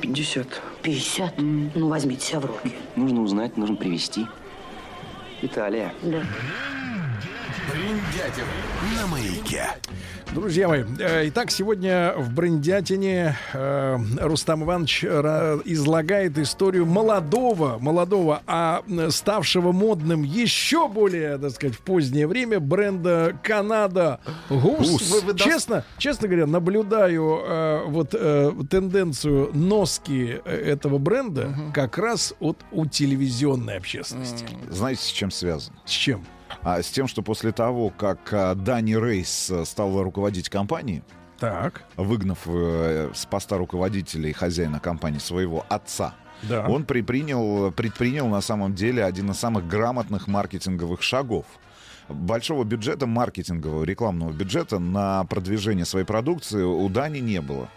[0.01, 0.47] 50.
[0.83, 1.35] 50?
[1.39, 2.75] Ну, возьмите себя в руки.
[2.97, 4.27] Нужно узнать, нужно привезти.
[5.43, 5.95] Италия.
[6.03, 6.23] Да.
[7.71, 8.45] Бриндятин
[8.97, 9.69] на маяке.
[10.33, 18.43] Друзья мои, э, итак, сегодня в Брендятине э, Рустам Иванович ра- излагает историю молодого, молодого,
[18.49, 24.19] а ставшего модным еще более, так сказать, в позднее время бренда Канада
[24.49, 24.91] Гус.
[24.91, 25.11] Гус.
[25.13, 31.97] Вы- вы Честно, честно говоря, наблюдаю э, вот э, тенденцию носки э, этого бренда как
[31.97, 34.45] раз от у телевизионной общественности.
[34.69, 35.77] Знаете, с чем связано?
[35.85, 36.25] С чем?
[36.65, 41.03] А, с тем, что после того, как а, Дани Рейс а, стал руководить компанией,
[41.39, 41.85] Так.
[41.97, 46.67] выгнав э, с поста руководителя и хозяина компании своего отца, Да.
[46.67, 51.45] он предпринял, предпринял на самом деле один из самых грамотных маркетинговых шагов.
[52.09, 57.69] Большого бюджета, маркетингового, рекламного бюджета на продвижение своей продукции у Дани не было.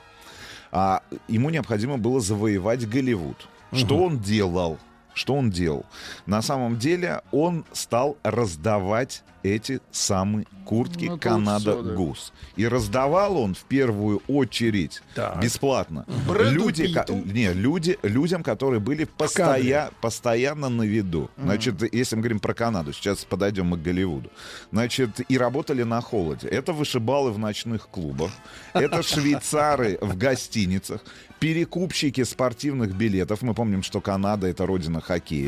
[0.72, 3.48] А ему необходимо было завоевать Голливуд.
[3.74, 4.78] Что он делал?
[5.18, 5.84] Что он делал?
[6.28, 11.94] На самом деле он стал раздавать эти самые куртки Ну, Канада да.
[11.96, 12.34] Гус.
[12.58, 15.40] И раздавал он в первую очередь Так.
[15.42, 16.06] бесплатно.
[16.28, 21.30] Брэду Люди, ко- не, люди, людям, которые были постоя- постоянно на виду.
[21.38, 24.30] Значит, если мы говорим про Канаду, сейчас подойдем мы к Голливуду.
[24.74, 26.48] Значит, и работали на холоде.
[26.50, 28.32] Это вышибалы в ночных клубах,
[28.74, 31.02] это швейцары в гостиницах,
[31.40, 33.42] перекупщики спортивных билетов.
[33.42, 35.48] Мы помним, что Канада— это родина хоккея.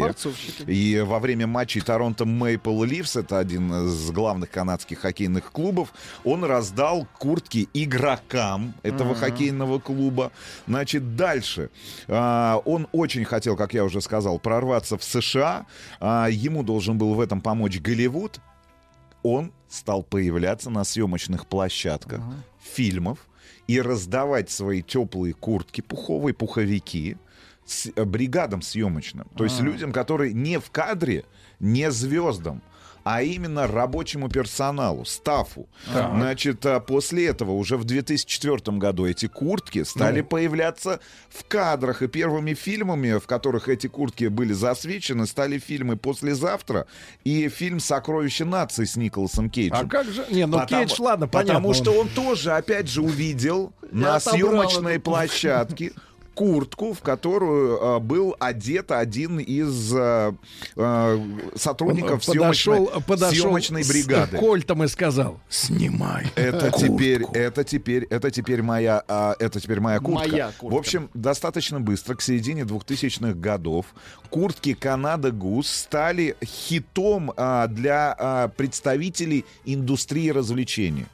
[0.67, 5.93] И во время матчей Торонто Мейпл Ливс, это один из главных канадских хоккейных клубов,
[6.23, 10.31] он раздал куртки игрокам этого хоккейного клуба.
[10.67, 11.69] Значит, дальше.
[12.07, 15.65] А, он очень хотел, как я уже сказал, прорваться в США.
[15.99, 18.39] А, ему должен был в этом помочь Голливуд.
[19.23, 22.21] Он стал появляться на съемочных площадках
[22.59, 23.19] фильмов
[23.69, 27.17] и раздавать свои теплые куртки, пуховые пуховики
[27.67, 29.27] с э, бригадам съемочным.
[29.37, 29.63] То есть А.
[29.63, 31.23] людям, которые не в кадре,
[31.59, 32.63] не звездам,
[33.03, 35.67] а именно рабочему персоналу, стафу.
[35.93, 36.11] Так.
[36.15, 40.27] Значит, а после этого уже в 2004 году эти куртки стали Ну.
[40.27, 40.99] появляться
[41.29, 42.01] в кадрах.
[42.01, 46.85] И первыми фильмами, в которых эти куртки были засвечены, стали фильмы «Послезавтра»
[47.23, 49.85] и фильм «Сокровище нации» с Николасом Кейджем.
[49.85, 50.25] А как же?
[50.29, 51.55] Не, ну Потому- Кейдж, ладно, понятно.
[51.55, 55.93] Потому что он- тоже, опять же, увидел на съемочной площадке
[56.33, 60.33] куртку, в которую э, был одет один из э,
[60.75, 61.19] э,
[61.55, 64.37] сотрудников подошел, съемочной, подошел съемочной с бригады.
[64.37, 66.79] кольтом и сказал, снимай Это куртку».
[66.79, 70.29] теперь, это теперь, это теперь моя, а, это теперь моя куртка.
[70.29, 70.75] Моя куртка.
[70.75, 73.87] В общем, достаточно быстро, к середине 2000-х годов,
[74.29, 81.05] куртки Канада Гус стали хитом а, для а, представителей индустрии развлечений.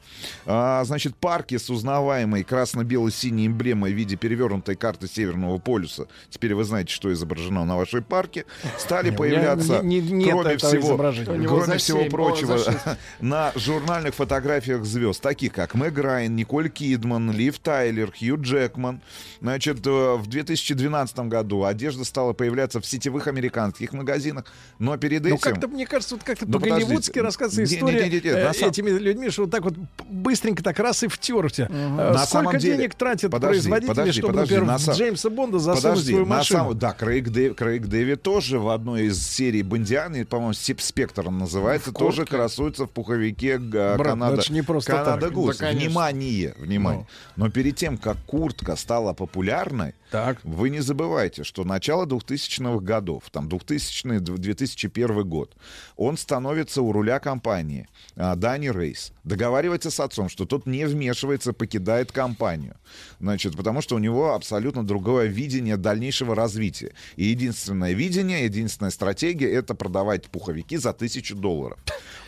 [0.44, 6.92] Значит, парки с узнаваемой красно-бело-синей эмблемой в виде перевернутой карты Северного полюса, теперь вы знаете,
[6.92, 8.44] что изображено на вашей парке,
[8.78, 12.58] стали Не, появляться, не- не- кроме всего, кроме всего семь, прочего,
[13.20, 19.00] на журнальных фотографиях звезд, таких как Мэг Райан, Николь Кидман, Лив Тайлер, Хью Джекман.
[19.40, 24.44] Значит, э, в 2012 году одежда стала появляться в сетевых американских магазинах,
[24.78, 25.38] но перед Ну, этим...
[25.38, 28.52] как-то, мне кажется, вот как-то Ну, по-голливудски рассказывается Не- история не- не- не, э, на
[28.54, 29.74] сам- этими людьми, что вот так вот
[30.08, 31.68] быстренько так раз и втерся.
[31.70, 34.94] Э, На Сколько самом деле- денег тратят Подожди, производители, подожди, чтобы, подожди, например, на сам-
[34.98, 36.58] Джеймса Бонда засунуть Подожди, свою на машину?
[36.60, 41.30] самом- да, Крейг, Дэв- Крейг Дэви тоже в одной из серий Бондианы, по-моему, Сип Спектр
[41.30, 45.32] называется, тоже красуется в пуховике га- Брат, ну Канада, это не просто Канада так.
[45.32, 45.56] Гус.
[45.58, 45.88] Да, конечно.
[45.88, 47.06] внимание, внимание.
[47.36, 50.38] Но перед тем, как куртка стала популярной, Так.
[50.44, 55.56] вы не забывайте, что начало 2000-х годов, там 2000 2001 год,
[55.96, 61.52] он становится у руля компании, а, Дани Рейс, договаривается с отцом, что тот не вмешивается,
[61.52, 62.76] покидает компанию.
[63.20, 66.92] Значит, потому что у него абсолютно другое видение дальнейшего развития.
[67.16, 71.78] И единственное видение, единственная стратегия— это продавать пуховики за тысячу долларов.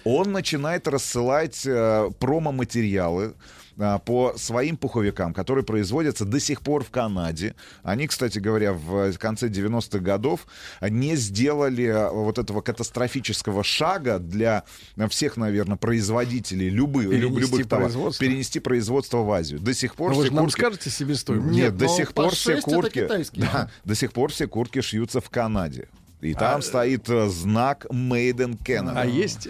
[0.04, 3.34] Он начинает рассылать э, промо-материалы,
[3.78, 7.54] а, по своим пуховикам, которые производятся до сих пор в Канаде.
[7.82, 10.46] Они, кстати говоря, в конце 90-х годов
[10.80, 14.64] не сделали вот этого катастрофического шага для
[15.08, 17.92] всех, наверное, производителей любых, люб- Перенести любых товаров.
[17.92, 18.24] производство?
[18.26, 19.60] Перенести производство в Азию.
[19.60, 21.50] До сих пор Ну, вы же нам куртки- скажете себестоимость?
[21.52, 23.08] Нет, Нет, до но сих по пор все 6 это куртки...
[23.34, 25.88] Да, до сих пор все куртки шьются в Канаде.
[26.20, 28.94] И А, там стоит э, знак Made in Canada.
[28.96, 29.46] А есть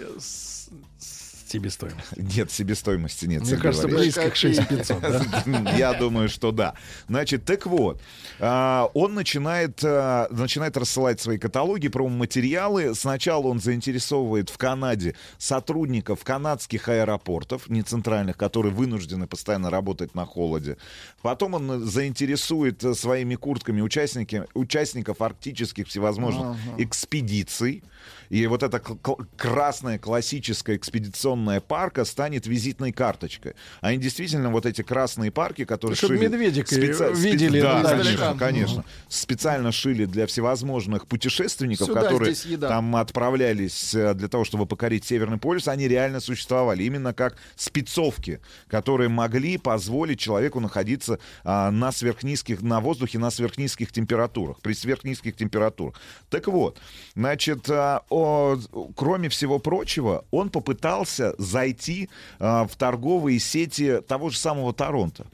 [1.49, 2.17] э, себестоимость?
[2.17, 3.43] Нет, себестоимости нет.
[3.43, 5.73] Мне кажется, близко к 6500, да?
[5.77, 6.75] Я думаю, что да.
[7.07, 8.01] Значит, так вот,
[8.39, 12.95] а, он начинает, а, начинает рассылать свои каталоги, промо-материалы.
[12.95, 20.25] Сначала он заинтересовывает в Канаде сотрудников канадских аэропортов, не центральных, которые вынуждены постоянно работать на
[20.25, 20.77] холоде.
[21.21, 26.57] Потом он заинтересует э, своими куртками участники, участников арктических всевозможных Ага.
[26.77, 27.83] экспедиций.
[28.29, 28.79] И вот эта
[29.37, 33.53] красная классическая экспедиционная парка станет визитной карточкой.
[33.81, 36.27] Они действительно вот эти красные парки, которые Чтобы шили...
[36.27, 38.85] медведика специ- видели Да, конечно, конечно.
[39.07, 45.37] Специально шили для всевозможных путешественников, Сюда, которые там отправлялись э, для того, чтобы покорить Северный
[45.37, 46.83] полюс, они реально существовали.
[46.83, 53.91] Именно как спецовки, которые могли позволить человеку находиться а, на сверхнизких, на воздухе на сверхнизких
[53.91, 55.95] температурах, при сверхнизких температурах.
[56.29, 56.79] Так вот,
[57.15, 58.03] значит, а,
[58.95, 62.09] кроме всего прочего, он попытался зайти
[62.39, 65.25] а, в торговые сети того же самого Торонто.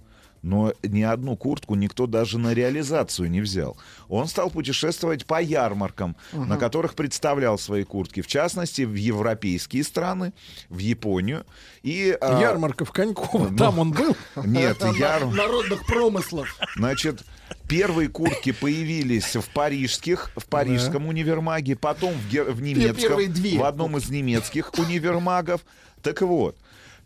[0.45, 3.77] Но ни одну куртку никто даже на реализацию не взял.
[4.09, 6.49] Он стал путешествовать по ярмаркам, Мгм.
[6.49, 8.21] на которых представлял свои куртки.
[8.21, 10.33] В частности, в европейские страны,
[10.69, 11.47] в Японию.
[11.81, 14.15] И, а, Ярмарка в Коньково, ну, там он был?
[14.35, 15.25] Нет, Это на- яр...
[15.25, 16.55] Народных промыслов.
[16.75, 17.23] Значит,
[17.67, 23.19] первые куртки появились в парижских, в парижском универмаге, потом в, гер- в немецком,
[23.57, 25.61] в одном из немецких универмагов.
[26.03, 26.55] Так вот,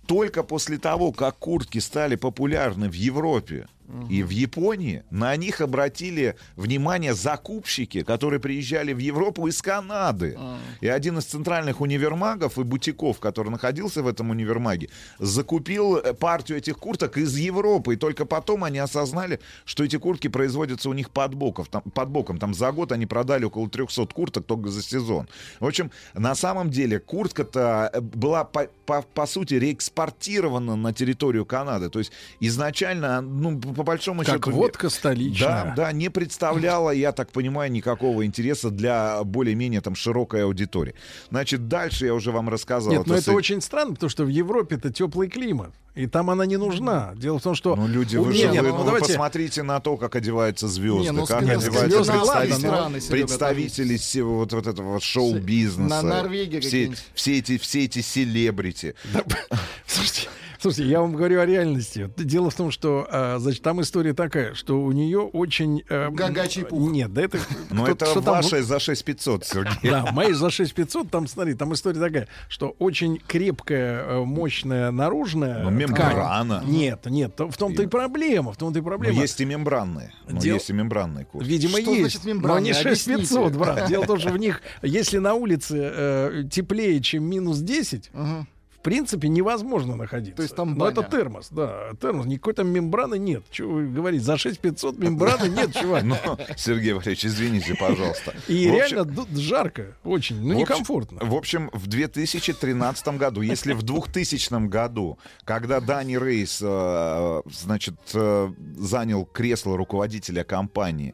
[0.10, 3.68] только после того, как куртки стали популярны в Европе
[4.10, 10.38] и в Японии, на них обратили внимание закупщики, которые приезжали в Европу из Канады.
[10.82, 16.58] И один из центральных универмагов и бутиков, который находился в этом универмаге, закупил э, партию
[16.58, 17.94] этих курток из Европы.
[17.94, 21.66] И только потом они осознали, что эти куртки производятся у них под, боком.
[21.66, 22.38] Там, под боком.
[22.38, 25.28] Там за год они продали около 300 курток только за сезон.
[25.60, 31.46] В общем, на самом деле куртка-то э, была по, по, по сути реэкспортирована на территорию
[31.46, 31.90] Канады.
[31.90, 34.52] То есть изначально, ну, по большому Как счету...
[34.52, 35.48] водка столичная.
[35.64, 40.96] Да, да, не представляла, я так понимаю, никакого интереса для более-менее там широкой аудитории.
[41.30, 42.92] Значит, дальше я уже вам рассказал.
[42.92, 45.72] Нет, но это с- очень странно, потому что в Европе это теплый климат.
[45.96, 47.14] И там она не нужна.
[47.16, 47.76] Дело в том, что...
[47.78, 50.16] Ну, люди, вы, нет, же- нет, вы- ну, ну, вы давайте- посмотрите на то, как
[50.16, 54.52] одеваются звезды, Не, ну, как скандинавские одеваются звезды, ладно, представители, страны, Серега, представители всего вот,
[54.54, 55.90] вот этого вот шоу-бизнеса.
[55.90, 58.96] На Норвегии все, все эти, все эти селебрити.
[59.88, 60.30] Слушайте,
[60.60, 62.10] слушайте, я вам говорю о реальности.
[62.18, 65.84] Дело в том, что, а, значит, там история такая, что у нее очень...
[65.90, 66.92] э, Гагачий пух.
[66.92, 67.40] Нет, да это...
[67.70, 69.90] Но это что там ваша за 6500, Сергей.
[69.92, 75.64] Да, мои за 6500, там, смотри, там история такая, что очень крепкая, э, мощная наружная...
[75.64, 76.60] Ну, мембрана.
[76.62, 76.70] ткань.
[76.72, 79.22] Нет, нет, в том-то и проблема, в том-то и Но проблема.
[79.22, 80.14] есть и мембранные.
[80.28, 81.50] Но Дел- есть и мембранные куртки.
[81.50, 82.02] Видимо, Что есть.
[82.02, 82.60] значит мембраны?
[82.60, 83.22] Но не Объясните.
[83.24, 83.88] 6500, брат.
[83.90, 88.48] Дело в том, что в них, если на улице э, теплее, чем минус 10, Ага.
[88.80, 90.38] В принципе, невозможно находиться.
[90.38, 91.12] То есть там Но это баня.
[91.12, 92.26] термос, да, термос.
[92.28, 93.44] Никакой там мембраны нет.
[93.52, 94.24] Чего вы говорите?
[94.24, 96.04] За 6500 мембраны нет, чувак.
[96.04, 96.16] Ну,
[96.56, 98.34] Сергей Валерьевич, извините, пожалуйста.
[98.48, 101.20] И В общем- реально ду- жарко очень, ну В общем- некомфортно.
[101.22, 108.52] В общем, в 2013 году, если в 2000 году, когда Дани Рейс, э, значит, э,
[108.78, 111.14] занял кресло руководителя компании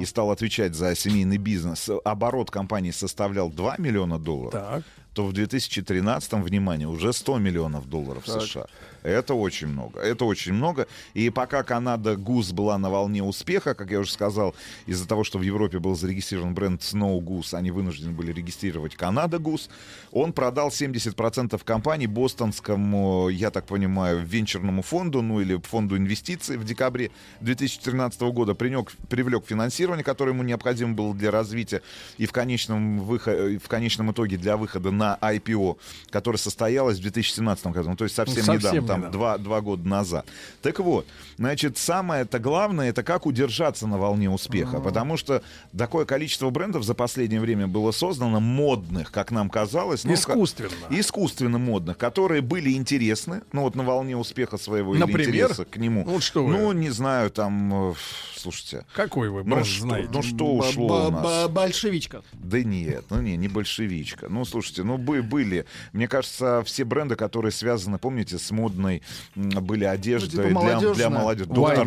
[0.00, 4.82] и стал отвечать за семейный бизнес, оборот компании составлял 2 миллиона долларов, Так.
[5.18, 8.40] То в 2013, внимание, уже 100 миллионов долларов Так.
[8.42, 8.66] США.
[9.02, 9.98] Это очень много.
[10.00, 10.86] Это очень много.
[11.14, 14.54] И пока Канада Goose была на волне успеха, как я уже сказал,
[14.86, 19.38] из-за того, что в Европе был зарегистрирован бренд Snow Goose, они вынуждены были регистрировать Канада
[19.38, 19.68] Goose,
[20.12, 26.64] он продал 70% компаний бостонскому, я так понимаю, венчурному фонду, ну или фонду инвестиций в
[26.64, 31.82] декабре 2013 года, принёк- привлек финансирование, которое ему необходимо было для развития,
[32.18, 35.76] и в конечном, выхо- в конечном итоге для выхода на IPO,
[36.10, 39.10] которое состоялось в 2017 году, ну, то есть совсем, Совсем недавно, там недавно.
[39.12, 40.26] два, два года назад.
[40.62, 41.06] Так вот,
[41.36, 45.42] значит, самое это главное, это как удержаться на волне успеха, потому что
[45.76, 50.04] такое количество брендов за последнее время было создано, модных, как нам казалось.
[50.04, 50.70] ну, Искусственно.
[50.90, 55.28] искусственно модных, которые были интересны, ну вот на волне успеха своего или Например?
[55.46, 56.04] интереса к нему.
[56.04, 56.52] Ну, вот что вы?
[56.52, 57.94] Ну, не знаю, там, э,
[58.36, 58.84] слушайте.
[58.94, 60.08] Какой вы Ну бренд что, знаете?
[60.12, 61.48] ну что ушло у нас?
[61.48, 62.22] Большевичка.
[62.32, 64.28] Да нет, ну не, не большевичка.
[64.28, 65.66] Ну, слушайте, ну бы, были.
[65.92, 69.02] Мне кажется, все бренды, которые связаны, помните, с модной
[69.34, 71.50] были одежды типа для, для молодежи.
[71.50, 71.86] Доктор,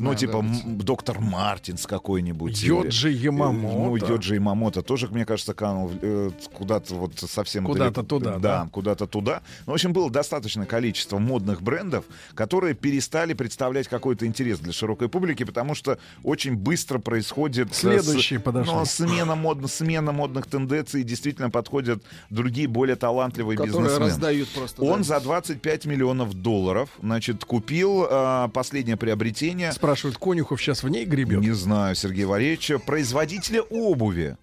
[0.00, 2.62] ну, типа да, доктор Мартинс какой-нибудь.
[2.62, 3.74] Йоджи э, Ямамото.
[3.76, 8.68] Ну, Йоджи Ямамото тоже, мне кажется, канул э, куда-то вот совсем Куда-то туда, Да, да.
[8.72, 9.42] куда-то туда.
[9.66, 12.04] Ну, в общем, было достаточное количество модных брендов,
[12.34, 17.70] которые перестали представлять какой-то интерес для широкой публики, потому что очень быстро происходит...
[17.70, 18.72] э, с- Следующие подошли.
[18.72, 22.02] ну, смена, модно, смена модных тенденций, действительно подходят
[22.38, 24.06] другие более талантливые Которые бизнесмены.
[24.06, 24.82] раздают просто.
[24.82, 25.04] Он да.
[25.04, 29.72] за 25 миллионов долларов, значит, купил а, последнее приобретение.
[29.72, 31.40] Спрашивают, Конюхов сейчас в ней гребет?
[31.40, 34.36] Не знаю, Сергей Валерьевич, производителя обуви.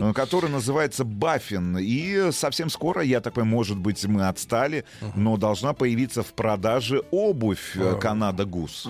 [0.00, 1.76] Э, который называется Баффин.
[1.78, 7.02] И совсем скоро, я так понимаю, может быть, мы отстали, но должна появиться в продаже
[7.10, 8.86] обувь э, Канада Гус.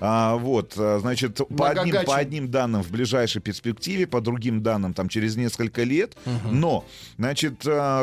[0.00, 4.94] А, вот, э, значит, по одним, по одним данным в ближайшей перспективе, по другим данным
[4.94, 6.16] там через несколько лет.
[6.50, 6.84] Но,
[7.18, 7.62] значит,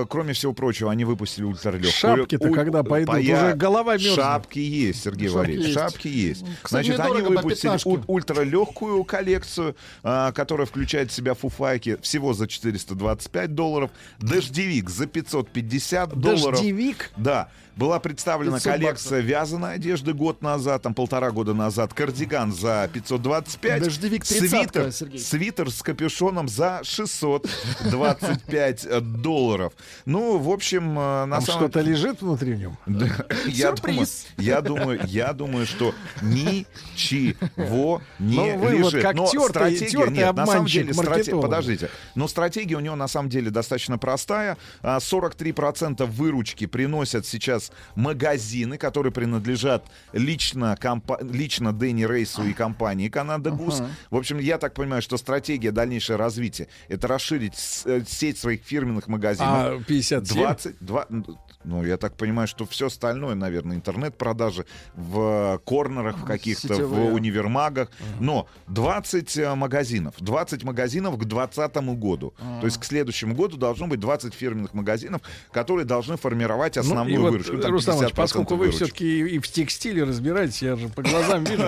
[0.09, 1.91] кроме всего прочего, они выпустили ультралегкую.
[1.91, 3.15] Шапки-то когда пойдут?
[3.15, 4.15] поя- Уже голова мерзнет.
[4.15, 5.79] Шапки есть, Сергей Шапки Валерьевич, есть.
[5.79, 6.45] шапки есть.
[6.61, 12.47] Кстати, Значит, они выпустили уль- ультралегкую коллекцию, а, которая включает в себя фуфайки всего за
[12.47, 13.89] 425 долларов,
[14.19, 16.59] дождевик за 550 долларов.
[16.59, 17.11] Дождевик?
[17.17, 17.49] Да.
[17.75, 23.81] Была представлена 500 коллекция вязаной одежды год назад, там полтора года назад, кардиган за 525,
[23.83, 25.19] Дождевик тридцатка, свитер, Сергей.
[25.19, 29.73] свитер с капюшоном за 625 долларов.
[30.05, 32.77] Ну, в общем, э, на Там самом что-то лежит внутри в нем?
[32.85, 33.07] да,
[33.47, 34.05] я думаю,
[34.37, 39.01] я думаю, я думаю, что ничего не Ну, вы вот лежит.
[39.01, 41.47] как Но тёртый- стратегия, тёртый нет, на самом деле, страте- маркетолога.
[41.47, 44.57] подождите, но стратегия у него на самом деле достаточно простая.
[44.81, 47.62] А, 43% выручки приносят сейчас
[47.95, 53.79] магазины, которые принадлежат лично, компа- лично Дэнни Рейсу и компании Канада Гус.
[53.79, 53.89] Ага.
[54.09, 58.61] В общем, я так понимаю, что стратегия дальнейшее развитие это расширить с- э, сеть своих
[58.63, 59.49] фирменных магазинов.
[59.49, 60.37] А 57?
[60.43, 61.07] 20, два-
[61.63, 64.65] ну, я так понимаю, что все остальное, наверное, интернет-продажи
[64.95, 67.89] в корнерах в каких-то, в универмагах.
[68.19, 70.15] Но 20 э, магазинов.
[70.19, 72.33] 20 магазинов к 2020 году.
[72.39, 72.59] А.
[72.59, 75.21] То есть к следующему году должно быть 20 фирменных магазинов,
[75.51, 77.57] которые должны формировать Ну, и основную вот, выручку.
[77.57, 81.43] Там Рустам Иванович, 50% поскольку вы все-таки и в текстиле разбираетесь, я же по глазам
[81.45, 81.63] вижу.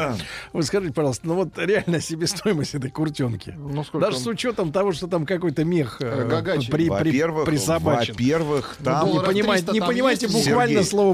[0.53, 3.53] Вы скажите, пожалуйста, ну вот реально себестоимость этой куртенки.
[3.57, 4.23] Ну, сколько Даже он?
[4.23, 8.13] с учетом того, что там какой-то мех э, Э, при, при, Во-первых, присобачен.
[8.13, 9.33] во-первых, Ну, там...
[9.33, 11.13] не 300 не понимаете буквально Сергей, слово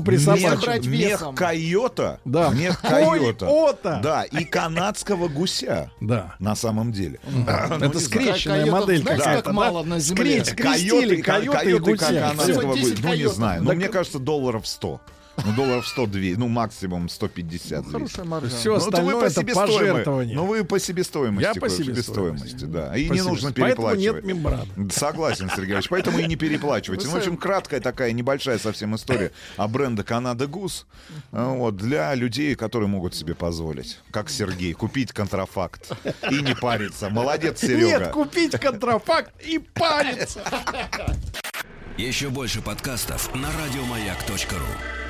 [0.57, 2.49] брать мех койота, Да.
[2.49, 5.91] мех койота, да, и канадского гуся.
[5.99, 6.35] Да.
[6.39, 7.19] На самом деле.
[7.29, 7.99] Ну, Это знаю.
[7.99, 9.43] скрещенная модель знаете, какая-то.
[9.43, 10.43] как мало на земле?
[10.45, 12.05] Скрестили Койоты, и гуся.
[12.05, 13.07] канадского Всего 10 гуся.
[13.07, 13.61] Ну, не знаю.
[13.63, 15.01] Но Так- мне кажется, долларов 100.
[15.45, 17.85] Ну, долларов 102, ну, максимум 150.
[17.85, 18.25] Хорошая здесь.
[18.25, 18.49] маржа.
[18.49, 20.35] Все Ну, остальное вы по это пожертвование.
[20.35, 21.47] Ну, вы по себестоимости.
[21.47, 22.65] Я по себестоимости.
[22.65, 22.95] да.
[22.95, 23.61] И По не нужно себестоимости.
[23.61, 24.23] Поэтому переплачивать.
[24.25, 24.91] нет мембран.
[24.91, 25.89] Согласен, Сергей Ильич.
[25.89, 27.07] Поэтому и не переплачивайте.
[27.07, 30.85] Ну, в общем, краткая такая небольшая совсем история о бренде Канада Гус.
[31.31, 35.91] Вот, для людей, которые могут себе позволить, как Сергей, купить контрафакт
[36.29, 37.09] и не париться.
[37.09, 38.05] Молодец, Нет, Серега.
[38.11, 40.41] купить контрафакт и париться.
[41.97, 45.00] Еще больше подкастов на радиомаяк.ру.